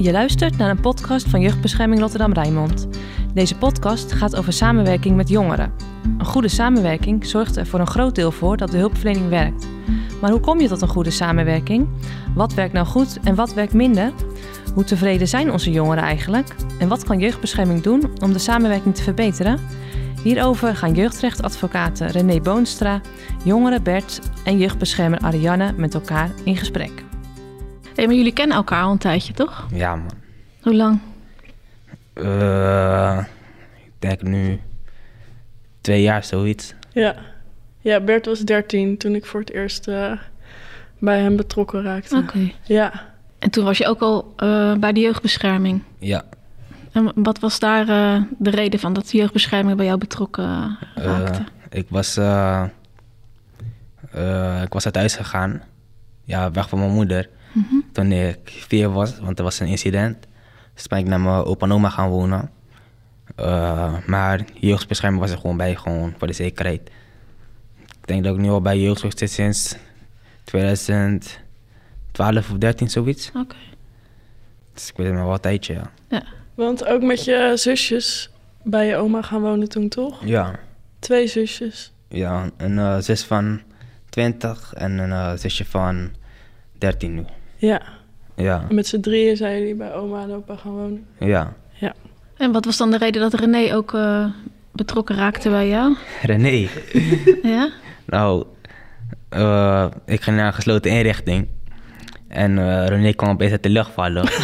Je 0.00 0.12
luistert 0.12 0.56
naar 0.56 0.70
een 0.70 0.80
podcast 0.80 1.28
van 1.28 1.40
Jeugdbescherming 1.40 2.00
Rotterdam 2.00 2.32
Rijnmond. 2.32 2.88
Deze 3.34 3.56
podcast 3.56 4.12
gaat 4.12 4.36
over 4.36 4.52
samenwerking 4.52 5.16
met 5.16 5.28
jongeren. 5.28 5.72
Een 6.18 6.24
goede 6.24 6.48
samenwerking 6.48 7.26
zorgt 7.26 7.56
er 7.56 7.66
voor 7.66 7.80
een 7.80 7.86
groot 7.86 8.14
deel 8.14 8.30
voor 8.30 8.56
dat 8.56 8.70
de 8.70 8.76
hulpverlening 8.76 9.28
werkt. 9.28 9.68
Maar 10.20 10.30
hoe 10.30 10.40
kom 10.40 10.60
je 10.60 10.68
tot 10.68 10.82
een 10.82 10.88
goede 10.88 11.10
samenwerking? 11.10 11.88
Wat 12.34 12.54
werkt 12.54 12.72
nou 12.72 12.86
goed 12.86 13.18
en 13.24 13.34
wat 13.34 13.54
werkt 13.54 13.72
minder? 13.72 14.12
Hoe 14.74 14.84
tevreden 14.84 15.28
zijn 15.28 15.52
onze 15.52 15.70
jongeren 15.70 16.04
eigenlijk? 16.04 16.54
En 16.78 16.88
wat 16.88 17.04
kan 17.04 17.18
jeugdbescherming 17.18 17.82
doen 17.82 18.10
om 18.22 18.32
de 18.32 18.38
samenwerking 18.38 18.94
te 18.94 19.02
verbeteren? 19.02 19.58
Hierover 20.22 20.76
gaan 20.76 20.94
jeugdrechtadvocaten 20.94 22.08
René 22.08 22.40
Boonstra, 22.40 23.00
jongeren 23.44 23.82
Bert 23.82 24.20
en 24.44 24.58
jeugdbeschermer 24.58 25.18
Ariane 25.18 25.72
met 25.76 25.94
elkaar 25.94 26.30
in 26.44 26.56
gesprek. 26.56 27.07
Hey, 27.98 28.06
maar 28.06 28.16
jullie 28.16 28.32
kennen 28.32 28.56
elkaar 28.56 28.82
al 28.82 28.90
een 28.92 28.98
tijdje, 28.98 29.32
toch? 29.32 29.66
Ja, 29.72 29.96
man. 29.96 30.10
Hoe 30.62 30.74
lang? 30.74 31.00
Eh, 32.12 33.18
ik 33.84 33.92
denk 33.98 34.22
nu 34.22 34.60
twee 35.80 36.02
jaar 36.02 36.24
zoiets. 36.24 36.74
Ja. 36.92 37.14
ja, 37.80 38.00
Bert 38.00 38.26
was 38.26 38.40
13 38.40 38.96
toen 38.98 39.14
ik 39.14 39.26
voor 39.26 39.40
het 39.40 39.50
eerst 39.52 39.88
eh, 39.88 40.12
bij 40.98 41.20
hem 41.20 41.36
betrokken 41.36 41.82
raakte. 41.82 42.16
Oké. 42.16 42.50
Ja. 42.64 42.92
En 43.38 43.50
toen 43.50 43.64
was 43.64 43.78
je 43.78 43.86
ook 43.86 44.00
al 44.00 44.32
eh, 44.36 44.74
bij 44.74 44.92
de 44.92 45.00
jeugdbescherming. 45.00 45.82
Ja. 45.98 46.22
En 46.92 47.12
wat 47.14 47.38
was 47.38 47.58
daar 47.58 47.88
eh, 47.88 48.22
de 48.38 48.50
reden 48.50 48.80
van 48.80 48.92
dat 48.92 49.08
de 49.08 49.16
jeugdbescherming 49.18 49.76
bij 49.76 49.86
jou 49.86 49.98
betrokken 49.98 50.78
Eh, 50.94 51.04
raakte? 51.04 51.42
ik, 51.70 51.86
was, 51.88 52.16
eh, 52.16 52.64
eh, 54.12 54.62
ik 54.62 54.72
was 54.72 54.84
uit 54.84 54.96
huis 54.96 55.16
gegaan. 55.16 55.62
Ja, 56.24 56.50
weg 56.50 56.68
van 56.68 56.78
mijn 56.78 56.92
moeder. 56.92 57.28
Toen 57.92 58.12
ik 58.12 58.38
vier 58.68 58.90
was, 58.90 59.18
want 59.18 59.38
er 59.38 59.44
was 59.44 59.60
een 59.60 59.66
incident. 59.66 60.26
Dus 60.74 60.86
ben 60.86 60.98
ik 60.98 61.06
naar 61.06 61.20
mijn 61.20 61.44
opa 61.44 61.66
en 61.66 61.72
oma 61.72 61.88
gaan 61.88 62.08
wonen. 62.08 62.50
Eh, 63.36 63.94
maar 64.06 64.44
jeugdbescherming 64.54 65.22
was 65.22 65.30
er 65.30 65.38
gewoon 65.38 65.56
bij, 65.56 65.76
gewoon 65.76 66.14
voor 66.18 66.26
de 66.26 66.32
zekerheid. 66.32 66.90
Ik 67.78 68.06
denk 68.06 68.24
dat 68.24 68.34
ik 68.34 68.40
nu 68.40 68.48
al 68.48 68.60
bij 68.60 68.80
jeugdzorg 68.80 69.18
zit 69.18 69.30
sinds 69.30 69.76
2012 70.44 72.50
of 72.50 72.58
13, 72.58 72.90
zoiets. 72.90 73.30
Oké. 73.34 73.56
Dus 74.74 74.88
ik 74.88 74.96
weet 74.96 75.06
het 75.06 75.14
maar 75.16 75.24
wel 75.24 75.34
een 75.34 75.40
tijdje, 75.40 75.74
ja. 75.74 75.90
Ja. 76.08 76.22
Want 76.54 76.84
ook 76.86 77.02
met 77.02 77.24
je 77.24 77.52
zusjes 77.54 78.30
bij 78.62 78.86
je 78.86 78.96
oma 78.96 79.22
gaan 79.22 79.40
wonen 79.40 79.68
toen, 79.68 79.88
toch? 79.88 80.24
Ja, 80.24 80.58
Twee 80.98 81.26
zusjes. 81.26 81.92
ja 82.08 82.50
een 82.56 82.78
eh, 82.78 82.98
zus 82.98 83.24
van 83.24 83.60
20 84.08 84.74
en 84.74 84.98
een 84.98 85.12
eh, 85.12 85.32
zusje 85.36 85.64
van 85.64 86.10
13 86.78 87.14
nu. 87.14 87.24
Ja. 87.56 87.82
Ja, 88.36 88.64
En 88.68 88.74
met 88.74 88.86
z'n 88.86 89.00
drieën 89.00 89.36
zijn 89.36 89.58
jullie 89.58 89.74
bij 89.74 89.94
oma 89.94 90.22
en 90.22 90.32
opa 90.32 90.56
gaan 90.56 90.72
wonen. 90.72 91.06
ja. 91.18 91.52
Ja. 91.72 91.94
En 92.36 92.52
wat 92.52 92.64
was 92.64 92.76
dan 92.76 92.90
de 92.90 92.98
reden 92.98 93.22
dat 93.22 93.34
René 93.40 93.74
ook 93.74 93.94
eh, 93.94 94.24
betrokken 94.72 95.16
raakte 95.16 95.48
bij 95.50 95.68
jou? 95.68 95.96
René, 96.22 96.68
ja? 97.54 97.68
nou, 98.06 98.44
eh, 99.28 99.86
ik 100.06 100.20
ging 100.22 100.36
naar 100.36 100.46
een 100.46 100.54
gesloten 100.54 100.90
inrichting. 100.90 101.48
En 102.28 102.58
eh, 102.58 102.86
René 102.86 103.12
kwam 103.12 103.30
opeens 103.30 103.50
uit 103.52 103.62
de 103.62 103.68
lucht 103.68 103.90
vallen. 103.92 104.28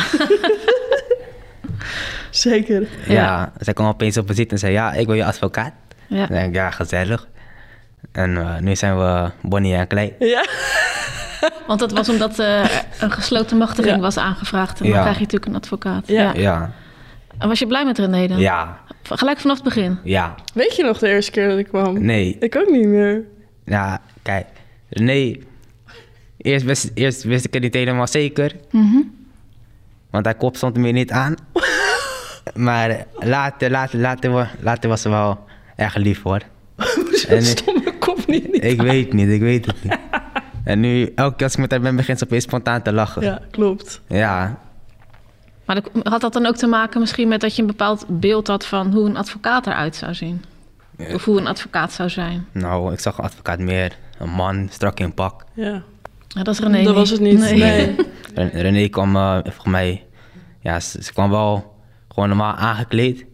Zeker. 2.31 2.89
ja. 3.07 3.13
Ja. 3.13 3.53
zij 3.59 3.73
kwam 3.73 3.87
opeens 3.87 4.17
op 4.17 4.27
visite 4.27 4.51
en 4.51 4.59
zei, 4.59 4.73
ja, 4.73 4.93
ik 4.93 5.07
wil 5.07 5.15
je 5.15 5.25
advocaat. 5.25 5.73
Ja. 6.07 6.23
Ik 6.23 6.29
denk, 6.29 6.55
ja, 6.55 6.71
gezellig. 6.71 7.29
En 8.13 8.37
eh, 8.37 8.59
nu 8.59 8.77
zijn 8.77 8.99
we 8.99 9.31
Bonnie 9.43 9.75
en 9.75 9.87
Klein. 9.87 10.13
Ja. 10.19 10.45
Want 11.67 11.81
dat 11.81 11.93
was 11.93 12.09
omdat 12.09 12.39
eh, 12.39 12.65
een 13.01 13.11
gesloten 13.11 13.57
machtiging 13.57 13.95
Ja. 13.95 14.01
was 14.01 14.17
aangevraagd. 14.17 14.79
En 14.81 14.85
dan 14.87 14.95
Ja. 14.95 15.01
krijg 15.01 15.15
je 15.17 15.23
natuurlijk 15.23 15.51
een 15.51 15.57
advocaat. 15.59 16.07
Ja. 16.09 16.33
Ja, 16.35 16.73
En 17.39 17.49
was 17.49 17.59
je 17.59 17.67
blij 17.67 17.85
met 17.85 17.99
René 17.99 18.27
dan? 18.29 18.39
ja, 18.39 18.79
Gelijk 19.03 19.39
vanaf 19.39 19.57
het 19.57 19.65
begin? 19.65 19.99
ja. 20.05 20.35
Weet 20.55 20.77
je 20.77 20.83
nog 20.85 20.99
de 20.99 21.09
eerste 21.09 21.31
keer 21.31 21.49
dat 21.49 21.59
ik 21.59 21.67
kwam? 21.69 22.05
Nee, 22.05 22.37
Ik 22.41 22.57
ook 22.57 22.71
niet 22.71 22.87
meer. 22.87 23.23
ja, 23.65 24.01
kijk, 24.23 24.47
René, 24.89 25.37
eerst 26.37 26.65
wist, 26.65 26.91
eerst 26.95 27.23
wist 27.23 27.45
ik 27.45 27.53
het 27.55 27.63
niet 27.63 27.75
helemaal 27.75 28.07
zeker. 28.07 28.53
Mhm. 28.71 28.97
Want 30.11 30.25
hij 30.25 30.35
kop 30.35 30.57
stond 30.57 30.77
me 30.77 30.91
niet 30.91 31.11
aan. 31.11 31.35
maar 32.55 33.05
later, 33.15 33.71
later, 33.71 33.99
later, 34.01 34.51
later 34.61 34.89
was 34.89 35.03
ze 35.03 35.09
wel 35.09 35.45
erg 35.77 35.95
lief 35.95 36.23
hoor. 36.23 36.41
Hoezo 36.95 37.29
En 37.29 37.45
ik- 37.45 37.84
niet? 38.33 38.53
niet 38.53 38.65
Ik 38.65 38.81
weet 38.83 39.13
niet, 39.13 39.29
ik 39.29 39.41
weet 39.41 39.67
het 39.67 39.83
niet. 39.85 39.99
En 40.65 40.81
nu, 40.81 41.13
elke 41.15 41.37
keer 41.37 41.45
als 41.47 41.55
ik 41.55 41.61
met 41.61 41.71
haar 41.71 41.81
ben, 41.81 41.97
begint 41.97 42.19
ze 42.19 42.25
opeens 42.25 42.45
spontaan 42.45 42.83
te 42.83 42.93
lachen. 42.93 43.23
Ja. 43.23 43.29
Ja, 43.31 43.41
klopt. 43.51 44.01
Maar 45.65 45.77
dat- 45.83 45.91
had 46.07 46.21
dat 46.21 46.33
dan 46.33 46.47
ook 46.47 46.57
te 46.57 46.67
maken 46.67 47.01
misschien 47.01 47.29
met 47.29 47.41
dat 47.41 47.55
je 47.57 47.61
een 47.63 47.69
bepaald 47.69 48.05
beeld 48.09 48.47
had 48.47 48.67
van 48.67 48.93
hoe 48.93 49.09
een 49.09 49.17
advocaat 49.17 49.67
eruit 49.67 49.97
zou 49.97 50.15
zien? 50.15 50.45
Of 51.13 51.25
hoe 51.25 51.39
een 51.39 51.47
advocaat 51.47 51.93
zou 51.93 52.09
zijn? 52.09 52.47
Nou, 52.53 52.93
ik 52.93 53.01
zag 53.01 53.19
een 53.19 53.25
advocaat 53.25 53.59
meer. 53.59 53.97
Een 54.19 54.31
man, 54.31 54.69
strak 54.71 55.01
in 55.01 55.15
pak. 55.15 55.45
Ja. 55.55 55.83
Ja, 56.29 56.43
dat 56.43 56.55
is 56.55 56.61
René. 56.61 56.73
dat 56.73 56.85
niet. 56.87 56.95
was 56.95 57.11
het 57.11 57.21
niet. 57.21 57.39
Nee. 57.39 57.95
Ren- 58.35 58.51
René 58.51 58.89
kwam 58.89 59.17
eh 59.17 59.33
volgens 59.43 59.65
mij... 59.65 60.05
Ja, 60.61 60.81
ze, 60.81 61.03
ze 61.03 61.13
kwam 61.13 61.31
wel 61.31 61.77
gewoon 62.09 62.29
normaal 62.29 62.55
aangekleed. 62.55 63.25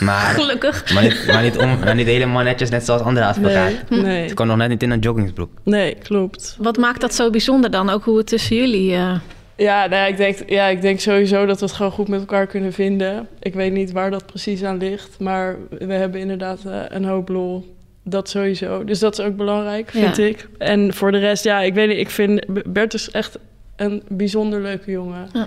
Maar, 0.00 0.34
Gelukkig. 0.40 0.94
maar, 0.94 1.02
niet, 1.02 1.24
maar, 1.26 1.42
niet 1.42 1.58
om, 1.58 1.78
maar 1.78 1.94
niet 1.94 2.06
helemaal 2.06 2.42
netjes, 2.42 2.70
net 2.70 2.84
zoals 2.84 3.02
andere 3.02 3.26
advocaten. 3.26 3.78
Nee. 3.88 4.00
Nee. 4.02 4.28
Ze 4.28 4.34
kwam 4.34 4.46
nog 4.46 4.56
net 4.56 4.68
niet 4.68 4.82
in 4.82 4.90
een 4.90 4.98
joggingsbroek. 4.98 5.50
nee, 5.62 5.94
klopt. 6.02 6.56
Wat 6.58 6.76
maakt 6.76 7.00
dat 7.00 7.14
zo 7.14 7.30
bijzonder 7.30 7.70
dan? 7.70 7.90
Ook 7.90 8.04
hoe 8.04 8.18
het 8.18 8.26
tussen 8.26 8.56
jullie... 8.56 8.92
eh, 8.92 9.14
Ja, 9.56 9.78
nou 9.86 9.94
ja, 9.94 10.06
ik 10.06 10.16
denk, 10.16 10.38
ja, 10.46 10.66
ik 10.66 10.80
denk 10.82 11.00
sowieso 11.00 11.46
dat 11.46 11.58
we 11.60 11.64
het 11.66 11.74
gewoon 11.74 11.92
goed 11.92 12.08
met 12.08 12.20
elkaar 12.20 12.46
kunnen 12.46 12.72
vinden. 12.72 13.26
Ik 13.40 13.54
weet 13.54 13.72
niet 13.72 13.92
waar 13.92 14.10
dat 14.10 14.26
precies 14.26 14.62
aan 14.64 14.78
ligt, 14.78 15.18
maar 15.18 15.56
we 15.78 15.94
hebben 15.94 16.20
inderdaad 16.20 16.58
eh, 16.66 16.80
een 16.88 17.04
hoop 17.04 17.28
lol. 17.28 17.74
Dat 18.04 18.28
sowieso. 18.28 18.84
Dus 18.84 18.98
dat 18.98 19.18
is 19.18 19.24
ook 19.24 19.36
belangrijk, 19.36 19.90
vind 19.90 20.16
Ja. 20.16 20.24
ik. 20.24 20.48
En 20.58 20.94
voor 20.94 21.12
de 21.12 21.18
rest, 21.18 21.44
ja, 21.44 21.60
ik 21.60 21.74
weet 21.74 21.88
niet, 21.88 21.98
ik 21.98 22.10
vind 22.10 22.44
Bert 22.72 22.94
is 22.94 23.10
echt 23.10 23.38
een 23.76 24.02
bijzonder 24.08 24.60
leuke 24.60 24.90
jongen. 24.90 25.28
Ja. 25.32 25.46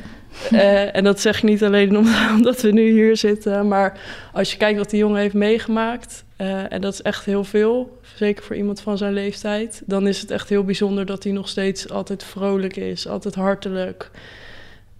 Eh, 0.51 0.95
en 0.95 1.03
dat 1.03 1.19
zeg 1.19 1.37
ik 1.37 1.43
niet 1.43 1.63
alleen 1.63 1.97
om- 1.97 2.07
omdat 2.37 2.61
we 2.61 2.71
nu 2.71 2.91
hier 2.91 3.17
zitten, 3.17 3.67
maar 3.67 3.99
als 4.33 4.51
je 4.51 4.57
kijkt 4.57 4.77
wat 4.77 4.89
die 4.89 4.99
jongen 4.99 5.19
heeft 5.21 5.33
meegemaakt, 5.33 6.23
eh, 6.35 6.71
en 6.73 6.81
dat 6.81 6.93
is 6.93 7.01
echt 7.01 7.25
heel 7.25 7.43
veel, 7.43 7.99
zeker 8.15 8.43
voor 8.43 8.55
iemand 8.55 8.81
van 8.81 8.97
zijn 8.97 9.13
leeftijd, 9.13 9.81
dan 9.85 10.07
is 10.07 10.21
het 10.21 10.31
echt 10.31 10.49
heel 10.49 10.63
bijzonder 10.63 11.05
dat 11.05 11.23
hij 11.23 11.33
nog 11.33 11.47
steeds 11.49 11.89
altijd 11.89 12.23
vrolijk 12.23 12.75
is, 12.75 13.07
altijd 13.07 13.35
hartelijk, 13.35 14.11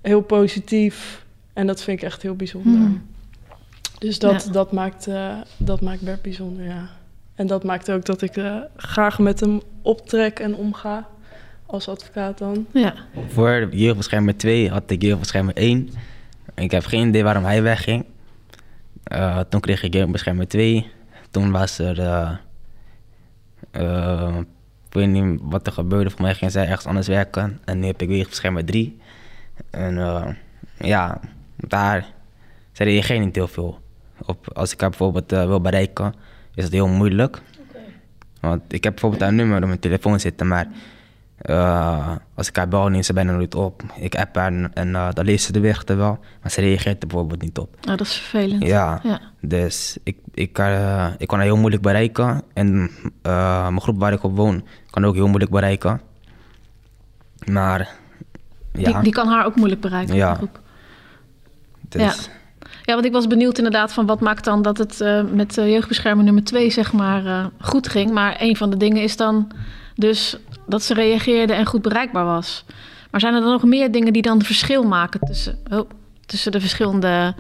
heel 0.02 0.22
positief. 0.22 1.24
En 1.54 1.68
dat 1.68 1.82
vind 1.82 2.00
ik 2.00 2.06
echt 2.06 2.22
heel 2.22 2.36
bijzonder. 2.36 2.74
Hmm. 2.74 3.06
Dus 4.00 4.20
dat, 4.20 4.44
Ja. 4.46 4.52
dat, 4.52 4.72
maakt, 4.72 5.08
eh, 5.08 5.34
dat 5.58 5.82
maakt 5.82 6.02
Bert 6.02 6.22
bijzonder, 6.22 6.66
ja. 6.66 6.90
En 7.36 7.48
dat 7.48 7.64
maakt 7.64 7.92
ook 7.92 8.06
dat 8.06 8.22
ik 8.22 8.34
graag 8.76 9.20
met 9.20 9.40
hem 9.40 9.62
optrek 9.82 10.40
en 10.40 10.56
omga 10.56 11.08
als 11.66 11.88
advocaat 11.88 12.38
dan. 12.38 12.66
ja. 12.74 12.94
Voor 13.28 13.68
jeugdbeschermer 13.72 14.38
2 14.38 14.70
had 14.70 14.92
ik 14.92 15.02
jeugdbeschermer 15.02 15.56
1. 15.56 15.90
Ik 16.56 16.72
heb 16.72 16.86
geen 16.86 17.08
idee 17.08 17.24
waarom 17.24 17.44
hij 17.44 17.62
wegging. 17.62 18.06
Eh, 19.04 19.40
toen 19.40 19.60
kreeg 19.60 19.84
ik 19.84 19.94
jeugdbeschermer 19.94 20.48
2. 20.48 20.92
Toen 21.32 21.52
was 21.52 21.80
er... 21.80 22.00
eh, 22.00 22.32
eh, 23.72 24.38
ik 24.88 24.94
weet 25.02 25.08
niet 25.08 25.40
wat 25.44 25.68
er 25.68 25.74
gebeurde. 25.74 26.10
Voor 26.10 26.22
mij 26.22 26.36
ging 26.36 26.52
zij 26.52 26.68
ergens 26.68 26.86
anders 26.86 27.08
werken. 27.08 27.60
En 27.66 27.80
nu 27.80 27.86
heb 27.86 28.02
ik 28.02 28.10
jeugdbeschermer 28.10 28.66
3. 28.66 29.00
En 29.70 29.98
eh, 29.98 30.28
ja, 30.78 31.20
daar... 31.56 32.14
Ze 32.72 32.84
reageert 32.84 33.20
niet 33.20 33.36
heel 33.36 33.48
veel 33.48 33.80
op. 34.26 34.54
Als 34.58 34.74
ik 34.74 34.82
haar 34.82 34.90
bijvoorbeeld 34.90 35.32
wil 35.32 35.62
bereiken, 35.62 36.14
is 36.56 36.64
het 36.64 36.74
heel 36.74 36.88
moeilijk. 36.88 37.42
Want 38.40 38.62
ik 38.68 38.84
heb 38.84 38.92
bijvoorbeeld 38.94 39.22
haar 39.22 39.34
nummer 39.34 39.62
op 39.62 39.68
mijn 39.68 39.80
telefoon 39.80 40.20
zitten, 40.20 40.48
maar 40.48 40.68
eh, 41.38 42.16
als 42.34 42.48
ik 42.48 42.56
haar 42.56 42.68
bel, 42.68 42.88
neemt 42.88 43.06
ze 43.06 43.14
bijna 43.14 43.32
nooit 43.32 43.56
op. 43.56 43.84
Ik 43.96 44.16
app 44.16 44.36
haar 44.36 44.48
en, 44.48 44.72
en 44.74 44.96
eh, 44.96 45.08
dan 45.14 45.26
leest 45.26 45.46
ze 45.46 45.52
de 45.52 45.60
berichten 45.60 45.98
wel, 45.98 46.20
maar 46.42 46.52
ze 46.52 46.62
reageert 46.62 47.02
er 47.02 47.08
bijvoorbeeld 47.08 47.42
niet 47.42 47.58
op. 47.58 47.76
Oh, 47.82 47.98
dat 47.98 48.02
is 48.02 48.14
vervelend. 48.14 48.64
Ja, 48.64 49.00
Ja. 49.04 49.20
dus 49.42 49.98
ik, 50.04 50.18
ik, 50.34 50.60
eh, 50.60 51.08
ik 51.18 51.28
kon 51.28 51.38
haar 51.38 51.48
heel 51.48 51.58
moeilijk 51.58 51.82
bereiken. 51.82 52.42
En 52.54 52.92
mijn 53.22 53.82
groep 53.82 54.00
waar 54.00 54.14
ik 54.14 54.24
op 54.24 54.36
woon, 54.36 54.66
kan 54.90 55.06
ook 55.06 55.16
heel 55.16 55.28
moeilijk 55.28 55.52
bereiken. 55.52 56.02
Maar 57.46 57.90
ja, 58.72 58.92
Die, 58.92 59.02
die 59.02 59.14
kan 59.14 59.28
haar 59.28 59.46
ook 59.46 59.56
moeilijk 59.56 59.82
bereiken. 59.82 60.16
Ja. 60.16 60.34
groep. 60.36 60.60
dus, 61.90 62.02
ja. 62.02 62.14
Ja, 62.84 62.94
want 62.94 63.06
ik 63.06 63.12
was 63.12 63.28
benieuwd 63.28 63.58
inderdaad 63.58 63.94
van 63.94 64.06
wat 64.06 64.20
maakt 64.20 64.44
dan 64.44 64.62
dat 64.62 64.78
het 64.78 65.04
met 65.32 65.58
uh, 65.58 65.70
jeugdbeschermer 65.70 66.24
nummer 66.26 66.44
2 66.44 66.70
zeg 66.70 66.94
maar 66.94 67.52
goed 67.62 67.88
ging. 67.88 68.12
Maar 68.12 68.36
een 68.40 68.56
van 68.56 68.70
de 68.70 68.78
dingen 68.78 69.04
is 69.04 69.18
dan 69.18 69.52
dus 69.96 70.38
dat 70.68 70.84
ze 70.84 70.94
reageerde 70.94 71.54
en 71.54 71.66
goed 71.66 71.82
bereikbaar 71.82 72.26
was. 72.26 72.66
Maar 73.12 73.20
zijn 73.22 73.34
er 73.34 73.42
dan 73.42 73.52
nog 73.52 73.64
meer 73.64 73.92
dingen 73.92 74.14
die 74.14 74.22
dan 74.22 74.42
verschil 74.42 74.84
maken 74.84 75.20
tussen, 75.20 75.58
oh, 75.72 75.90
tussen 76.26 76.52
de 76.52 76.60
verschillende 76.60 77.36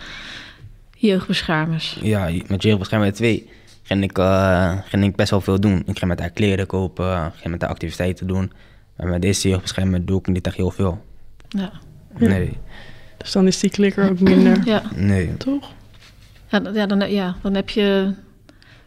jeugdbeschermers? 0.97 1.97
ja, 2.01 2.29
met 2.47 2.63
jeugdbeschermer 2.63 3.13
2 3.13 3.49
ging 3.83 4.03
ik, 4.03 4.17
eh, 4.17 4.77
ging 4.85 5.03
ik 5.03 5.15
best 5.15 5.29
wel 5.29 5.41
veel 5.41 5.59
doen. 5.59 5.77
Ik 5.85 5.97
ging 5.97 6.05
met 6.11 6.19
haar 6.19 6.29
kleren 6.29 6.67
kopen, 6.67 7.31
ging 7.35 7.51
met 7.51 7.61
haar 7.61 7.69
activiteiten 7.69 8.27
doen. 8.27 8.51
Maar 8.97 9.07
met 9.07 9.21
deze 9.21 9.49
jeugdbeschermer 9.49 10.05
doe 10.05 10.19
ik 10.19 10.27
niet 10.27 10.45
echt 10.47 10.55
heel 10.55 10.71
veel. 10.71 11.05
Ja. 11.49 11.71
Nee. 12.17 12.57
Dus 13.17 13.31
dan 13.31 13.47
is 13.47 13.59
die 13.59 13.69
klikker 13.69 14.09
ook 14.09 14.19
minder, 14.19 14.61
Ja, 14.65 14.81
Nee. 14.95 15.37
toch? 15.37 15.71
ja, 16.73 16.85
dan, 16.85 17.11
ja, 17.11 17.35
dan 17.41 17.53
heb 17.53 17.69
je 17.69 18.13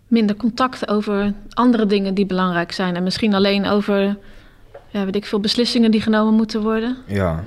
minder 0.09 0.37
contact 0.37 0.89
over 0.89 1.35
andere 1.51 1.87
dingen 1.87 2.15
die 2.15 2.27
belangrijk 2.27 2.73
zijn. 2.73 2.97
En 2.97 3.03
misschien 3.03 3.35
alleen 3.35 3.67
over, 3.67 4.19
ja, 4.89 5.05
weet 5.05 5.17
ik 5.17 5.27
veel, 5.27 5.41
beslissingen 5.41 5.91
die 5.91 6.01
genomen 6.01 6.35
moeten 6.35 6.63
worden. 6.63 6.97
Ja. 7.07 7.45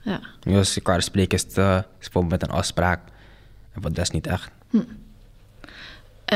Ja. 0.00 0.20
Nu 0.42 0.56
als 0.56 0.76
ik 0.76 0.86
elkaar 0.86 1.02
spreek 1.02 1.32
is 1.32 1.42
het 1.42 1.56
is 1.56 1.84
bijvoorbeeld 1.98 2.40
met 2.40 2.42
een 2.42 2.56
afspraak. 2.56 3.00
En 3.72 3.82
wat 3.82 3.94
dat 3.94 4.04
is 4.04 4.10
niet 4.10 4.26
echt. 4.26 4.50
En, 4.72 4.86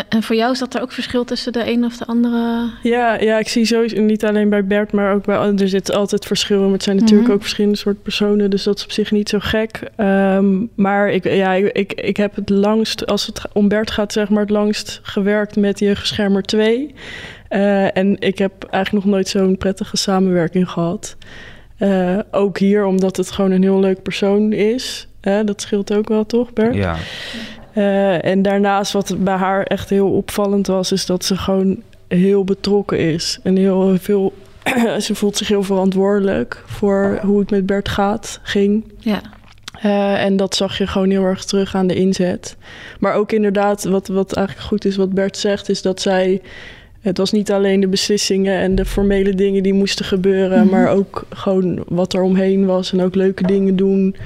en 0.09 0.23
voor 0.23 0.37
jou 0.37 0.53
is 0.53 0.59
dat 0.59 0.75
er 0.75 0.81
ook 0.83 0.93
verschil 0.93 1.25
tussen 1.25 1.53
de 1.53 1.71
een 1.71 1.85
of 1.85 1.97
de 1.97 2.07
andere? 2.07 2.71
Ja, 2.83 3.21
ja, 3.21 3.39
ik 3.39 3.49
zie 3.49 3.65
sowieso 3.65 4.01
niet 4.01 4.25
alleen 4.25 4.49
bij 4.49 4.65
Bert, 4.67 4.93
maar 4.93 5.15
ook 5.15 5.25
bij 5.25 5.37
anderen. 5.37 5.61
Er 5.61 5.69
zit 5.69 5.93
altijd 5.93 6.27
verschil 6.27 6.57
in. 6.57 6.63
Maar 6.65 6.73
het 6.73 6.83
zijn 6.83 6.97
natuurlijk 6.97 7.25
Mhm. 7.27 7.37
ook 7.37 7.43
verschillende 7.43 7.77
soort 7.79 8.03
personen, 8.03 8.51
dus 8.51 8.63
dat 8.63 8.77
is 8.79 8.85
op 8.85 8.93
zich 8.93 9.11
niet 9.11 9.29
zo 9.29 9.39
gek. 9.41 9.81
Ehm, 9.97 10.55
maar 10.75 11.11
ik, 11.11 11.25
ja, 11.25 11.53
ik, 11.53 11.73
ik, 11.73 11.93
ik 11.93 12.17
heb 12.17 12.35
het 12.35 12.49
langst, 12.49 13.07
als 13.07 13.27
het 13.27 13.43
om 13.53 13.69
Bert 13.69 13.91
gaat, 13.91 14.13
zeg 14.13 14.29
maar, 14.29 14.41
het 14.41 14.51
langst 14.51 15.01
gewerkt 15.03 15.57
met 15.57 15.79
Jeugdbeschermer 15.79 16.43
2. 16.43 16.95
Eh, 17.49 17.97
en 17.97 18.17
ik 18.21 18.39
heb 18.39 18.65
eigenlijk 18.71 19.05
nog 19.05 19.15
nooit 19.15 19.29
zo'n 19.29 19.57
prettige 19.59 19.97
samenwerking 19.97 20.71
gehad. 20.71 21.17
Eh, 21.79 22.19
ook 22.31 22.59
hier, 22.59 22.85
omdat 22.85 23.17
het 23.17 23.31
gewoon 23.31 23.51
een 23.51 23.63
heel 23.63 23.81
leuk 23.81 24.03
persoon 24.03 24.53
is. 24.53 25.09
Eh, 25.21 25.39
dat 25.45 25.61
scheelt 25.61 25.95
ook 25.95 26.09
wel, 26.09 26.27
toch, 26.27 26.53
Bert? 26.53 26.75
Ja. 26.75 26.97
Eh, 27.77 28.25
en 28.25 28.43
daarnaast, 28.43 28.93
wat 28.93 29.17
bij 29.19 29.35
haar 29.35 29.63
echt 29.63 29.91
heel 29.91 30.11
opvallend 30.11 30.67
was, 30.67 30.93
is 30.93 31.07
dat 31.07 31.25
ze 31.25 31.37
gewoon 31.37 31.83
heel 32.09 32.45
betrokken 32.45 32.99
is. 32.99 33.39
En 33.43 33.57
heel 33.57 33.97
veel. 33.99 34.33
ze 35.01 35.15
voelt 35.15 35.37
zich 35.37 35.49
heel 35.49 35.63
verantwoordelijk 35.63 36.63
voor 36.67 37.19
hoe 37.23 37.39
het 37.41 37.51
met 37.51 37.67
Bert 37.67 37.89
gaat, 37.89 38.41
ging. 38.43 38.93
Ja, 38.99 39.21
Eh, 39.83 40.25
en 40.25 40.37
dat 40.37 40.55
zag 40.55 40.79
je 40.79 40.87
gewoon 40.87 41.11
heel 41.11 41.25
erg 41.25 41.45
terug 41.45 41.75
aan 41.75 41.87
de 41.87 41.95
inzet. 41.95 42.57
Maar 43.01 43.15
ook 43.15 43.33
inderdaad, 43.33 43.85
wat, 43.85 44.09
wat 44.09 44.33
eigenlijk 44.33 44.67
goed 44.67 44.85
is 44.85 44.97
wat 44.97 45.13
Bert 45.13 45.37
zegt, 45.37 45.69
is 45.69 45.83
dat 45.83 46.01
zij. 46.01 46.41
Het 47.01 47.19
was 47.19 47.33
niet 47.33 47.53
alleen 47.53 47.81
de 47.81 47.89
beslissingen 47.89 48.59
en 48.59 48.75
de 48.75 48.85
formele 48.85 49.35
dingen 49.35 49.63
die 49.63 49.75
moesten 49.75 50.05
gebeuren, 50.05 50.61
Mhm. 50.61 50.71
maar 50.71 50.89
ook 50.91 51.27
gewoon 51.31 51.85
wat 51.89 52.13
er 52.15 52.23
omheen 52.23 52.67
was 52.67 52.93
en 52.93 53.01
ook 53.03 53.15
leuke 53.15 53.47
dingen 53.47 53.77
doen. 53.77 54.17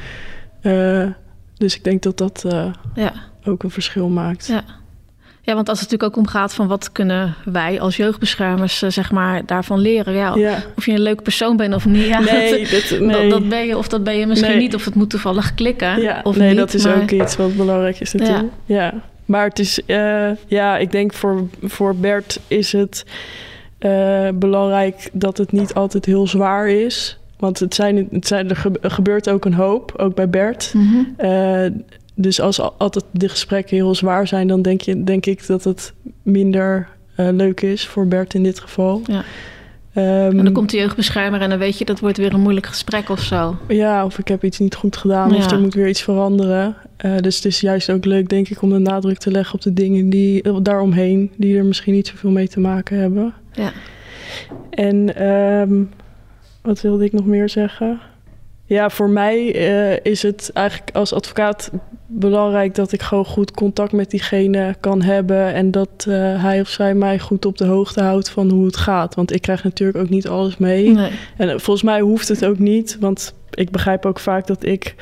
Eh, 0.61 1.07
dus 1.57 1.77
ik 1.77 1.85
denk 1.85 2.03
dat 2.03 2.19
dat 2.19 2.45
ja, 2.95 3.15
ook 3.45 3.63
een 3.63 3.71
verschil 3.71 4.09
maakt. 4.09 4.47
ja. 4.47 4.63
Ja, 5.43 5.55
want 5.55 5.69
als 5.69 5.81
het 5.81 5.91
natuurlijk 5.91 6.19
ook 6.19 6.25
om 6.25 6.31
gaat 6.33 6.55
van 6.55 6.67
wat 6.69 6.93
kunnen 6.93 7.35
wij 7.45 7.81
als 7.81 7.97
jeugdbeschermers 7.97 8.83
eh, 8.83 8.91
zeg 8.91 9.11
maar 9.13 9.47
daarvan 9.47 9.79
leren. 9.79 10.15
Ja, 10.15 10.35
Ja. 10.35 10.63
Of 10.77 10.87
je 10.87 10.93
een 10.93 11.01
leuke 11.01 11.23
persoon 11.23 11.57
bent 11.57 11.75
of 11.75 11.87
niet. 11.87 12.07
Ja, 12.07 12.19
Nee, 12.21 12.51
dat, 12.61 12.71
dat, 12.71 12.89
dat, 12.89 13.01
nee. 13.01 13.29
dat 13.31 13.49
ben 13.49 13.67
je 13.67 13.77
of 13.79 13.89
dat 13.89 14.05
ben 14.05 14.17
je 14.19 14.27
misschien 14.27 14.51
Nee. 14.51 14.61
niet. 14.61 14.75
Of 14.75 14.85
het 14.85 14.95
moet 14.95 15.11
toevallig 15.11 15.55
klikken 15.55 16.01
ja, 16.01 16.21
of 16.23 16.37
nee, 16.37 16.49
niet. 16.49 16.59
dat 16.59 16.75
is 16.75 16.85
maar- 16.85 17.03
ook 17.03 17.11
iets 17.11 17.37
wat 17.37 17.57
belangrijk 17.57 18.01
is 18.01 18.13
natuurlijk. 18.13 18.49
Ja. 18.65 18.95
Maar 19.25 19.45
het 19.45 19.59
is, 19.59 19.85
eh, 19.85 20.31
ja, 20.47 20.77
ik 20.79 20.93
denk 20.93 21.13
voor, 21.15 21.49
voor 21.63 21.97
Bert 21.97 22.41
is 22.47 22.73
het 22.73 23.05
eh, 23.79 24.29
belangrijk 24.35 25.11
dat 25.13 25.39
het 25.39 25.53
niet 25.53 25.75
altijd 25.75 26.05
heel 26.05 26.27
zwaar 26.27 26.69
is. 26.69 27.19
Want 27.39 27.59
het 27.59 27.75
zijn, 27.75 28.09
het 28.11 28.27
zijn, 28.27 28.51
er 28.51 28.57
gebe- 28.57 28.91
gebeurt 28.91 29.29
ook 29.31 29.45
een 29.45 29.55
hoop, 29.55 29.93
ook 29.97 30.15
bij 30.15 30.29
Bert. 30.31 30.73
Mhm. 30.77 31.71
Dus 32.15 32.41
als 32.41 32.61
al- 32.61 32.75
altijd 32.79 33.05
de 33.11 33.29
gesprekken 33.29 33.77
heel 33.77 33.95
zwaar 33.95 34.27
zijn, 34.27 34.47
dan 34.49 34.63
denk, 34.63 34.81
je, 34.81 35.05
denk 35.05 35.27
ik 35.27 35.47
dat 35.47 35.65
het 35.65 35.93
minder 36.23 36.89
eh, 37.17 37.29
leuk 37.33 37.61
is 37.61 37.87
voor 37.87 38.07
Bert 38.09 38.35
in 38.35 38.43
dit 38.43 38.61
geval. 38.61 39.03
Ja. 39.05 39.25
Ehm, 39.95 40.39
En 40.39 40.45
dan 40.45 40.53
komt 40.53 40.71
de 40.71 40.77
jeugdbeschermer 40.77 41.41
en 41.41 41.49
dan 41.51 41.59
weet 41.59 41.79
je 41.79 41.85
dat 41.85 42.01
wordt 42.01 42.17
weer 42.17 42.35
een 42.35 42.41
moeilijk 42.41 42.67
gesprek 42.67 43.09
of 43.09 43.21
zo. 43.21 43.57
Ja, 43.69 44.05
of 44.05 44.19
ik 44.19 44.29
heb 44.29 44.45
iets 44.45 44.59
niet 44.59 44.75
goed 44.75 44.97
gedaan 44.97 45.35
of 45.35 45.45
Ja. 45.45 45.51
er 45.57 45.61
moet 45.61 45.75
weer 45.75 45.89
iets 45.89 46.03
veranderen. 46.03 46.77
Eh, 46.97 47.17
dus 47.17 47.37
het 47.37 47.45
is 47.45 47.61
juist 47.61 47.91
ook 47.91 48.05
leuk, 48.05 48.29
denk 48.29 48.49
ik, 48.49 48.63
om 48.63 48.71
de 48.71 48.79
nadruk 48.79 49.19
te 49.19 49.31
leggen 49.31 49.55
op 49.55 49.61
de 49.63 49.73
dingen 49.73 50.11
die 50.11 50.43
eh, 50.43 50.57
daaromheen, 50.63 51.31
die 51.37 51.57
er 51.59 51.65
misschien 51.65 51.95
niet 51.95 52.07
zoveel 52.09 52.31
mee 52.31 52.49
te 52.49 52.61
maken 52.61 52.99
hebben. 52.99 53.35
Ja. 53.53 53.73
En 54.71 55.17
ehm, 55.17 55.83
wat 56.63 56.81
wilde 56.81 57.05
ik 57.05 57.13
nog 57.13 57.27
meer 57.27 57.49
zeggen? 57.49 58.01
Ja, 58.71 58.91
voor 58.91 59.11
mij 59.11 59.55
eh, 59.55 60.13
is 60.13 60.23
het 60.23 60.51
eigenlijk 60.53 60.97
als 60.97 61.13
advocaat 61.13 61.71
belangrijk 62.07 62.75
dat 62.75 62.93
ik 62.93 63.03
gewoon 63.03 63.25
goed 63.25 63.51
contact 63.51 63.93
met 63.93 64.11
diegene 64.11 64.77
kan 64.81 65.03
hebben. 65.03 65.55
En 65.55 65.71
dat 65.71 66.07
eh, 66.09 66.43
hij 66.43 66.61
of 66.61 66.69
zij 66.69 66.95
mij 66.95 67.19
goed 67.19 67.45
op 67.45 67.59
de 67.59 67.65
hoogte 67.65 68.03
houdt 68.03 68.31
van 68.31 68.51
hoe 68.51 68.67
het 68.67 68.77
gaat. 68.77 69.15
Want 69.15 69.35
ik 69.35 69.43
krijg 69.43 69.65
natuurlijk 69.65 69.99
ook 69.99 70.09
niet 70.09 70.29
alles 70.29 70.57
mee. 70.57 70.91
Nee. 70.91 71.11
En 71.37 71.49
eh, 71.49 71.59
volgens 71.59 71.83
mij 71.83 72.01
hoeft 72.01 72.29
het 72.29 72.45
ook 72.45 72.59
niet, 72.59 72.97
want 73.01 73.35
ik 73.51 73.71
begrijp 73.71 74.07
ook 74.07 74.19
vaak 74.19 74.47
dat 74.47 74.65
ik 74.65 74.95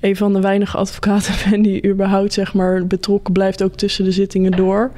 een 0.00 0.16
van 0.16 0.32
de 0.32 0.40
weinige 0.40 0.76
advocaten 0.76 1.34
ben 1.50 1.62
die 1.62 1.88
überhaupt 1.88 2.32
zeg 2.32 2.54
maar 2.54 2.86
betrokken 2.86 3.32
blijft 3.32 3.62
ook 3.62 3.74
tussen 3.74 4.04
de 4.04 4.12
zittingen 4.12 4.52
door. 4.52 4.92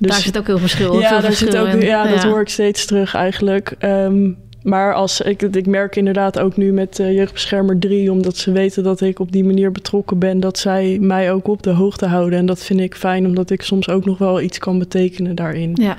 Dus 0.00 0.10
daar 0.10 0.20
zit 0.20 0.38
ook 0.38 0.46
heel 0.46 0.58
verschil. 0.58 1.00
ja, 1.00 1.08
veel 1.08 1.20
daar 1.20 1.32
zit 1.32 1.38
verschil 1.38 1.66
ook, 1.66 1.72
in. 1.72 1.80
ja, 1.80 2.06
dat 2.06 2.22
hoor 2.22 2.40
ik 2.40 2.48
steeds 2.48 2.86
terug 2.86 3.14
eigenlijk. 3.14 3.74
Ehm, 3.78 4.30
maar 4.62 4.94
als 4.94 5.20
ik, 5.20 5.42
ik 5.42 5.66
merk 5.66 5.96
inderdaad 5.96 6.38
ook 6.38 6.56
nu 6.56 6.72
met 6.72 6.98
eh, 6.98 7.12
Jeugdbeschermer 7.14 7.78
3, 7.78 8.10
omdat 8.10 8.36
ze 8.36 8.52
weten 8.52 8.82
dat 8.82 9.00
ik 9.00 9.18
op 9.18 9.32
die 9.32 9.44
manier 9.44 9.72
betrokken 9.72 10.18
ben, 10.18 10.40
dat 10.40 10.58
zij 10.58 10.98
mij 11.00 11.32
ook 11.32 11.48
op 11.48 11.62
de 11.62 11.70
hoogte 11.70 12.06
houden. 12.06 12.38
En 12.38 12.46
dat 12.46 12.64
vind 12.64 12.80
ik 12.80 12.94
fijn, 12.94 13.26
omdat 13.26 13.50
ik 13.50 13.62
soms 13.62 13.88
ook 13.88 14.04
nog 14.04 14.18
wel 14.18 14.40
iets 14.40 14.58
kan 14.58 14.78
betekenen 14.78 15.34
daarin 15.34 15.72
Ja. 15.74 15.96